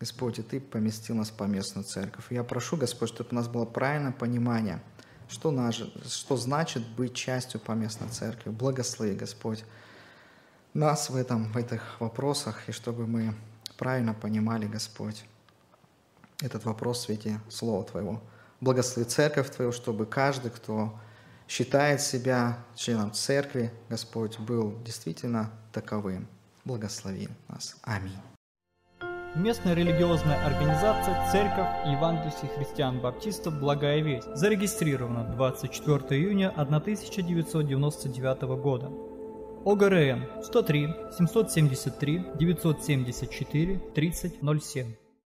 Господь, 0.00 0.40
и 0.40 0.42
Ты 0.42 0.58
поместил 0.58 1.14
нас 1.14 1.30
в 1.30 1.34
поместную 1.34 1.84
церковь. 1.84 2.24
Я 2.28 2.42
прошу, 2.42 2.76
Господь, 2.76 3.10
чтобы 3.10 3.30
у 3.30 3.34
нас 3.36 3.46
было 3.46 3.66
правильное 3.66 4.10
понимание, 4.10 4.82
что, 5.28 5.52
наш, 5.52 5.80
что 6.08 6.36
значит 6.36 6.84
быть 6.96 7.14
частью 7.14 7.60
поместной 7.60 8.08
церкви. 8.08 8.50
Благослови, 8.50 9.14
Господь, 9.14 9.64
нас 10.74 11.08
в, 11.08 11.14
этом, 11.14 11.52
в 11.52 11.56
этих 11.56 12.00
вопросах, 12.00 12.68
и 12.68 12.72
чтобы 12.72 13.06
мы 13.06 13.36
правильно 13.76 14.12
понимали, 14.12 14.66
Господь, 14.66 15.24
этот 16.42 16.64
вопрос 16.64 16.98
в 16.98 17.02
свете 17.02 17.40
Слова 17.48 17.84
Твоего. 17.84 18.20
Благослови 18.60 19.08
церковь 19.08 19.54
Твою, 19.54 19.70
чтобы 19.70 20.04
каждый, 20.04 20.50
кто 20.50 20.98
считает 21.48 22.00
себя 22.00 22.58
членом 22.74 23.12
церкви, 23.12 23.72
Господь 23.88 24.38
был 24.38 24.78
действительно 24.84 25.50
таковым. 25.72 26.28
Благослови 26.64 27.28
нас. 27.48 27.76
Аминь. 27.82 28.18
Местная 29.36 29.74
религиозная 29.74 30.42
организация 30.46 31.30
Церковь 31.30 31.68
Евангелия 31.86 32.32
христиан-баптистов 32.56 33.60
«Благая 33.60 34.00
весть» 34.00 34.34
зарегистрирована 34.34 35.24
24 35.24 35.98
июня 36.18 36.48
1999 36.48 38.42
года. 38.62 38.90
ОГРН 39.66 40.42
103 40.42 40.88
773 41.18 42.24
974 42.38 43.78
3007 43.94 45.05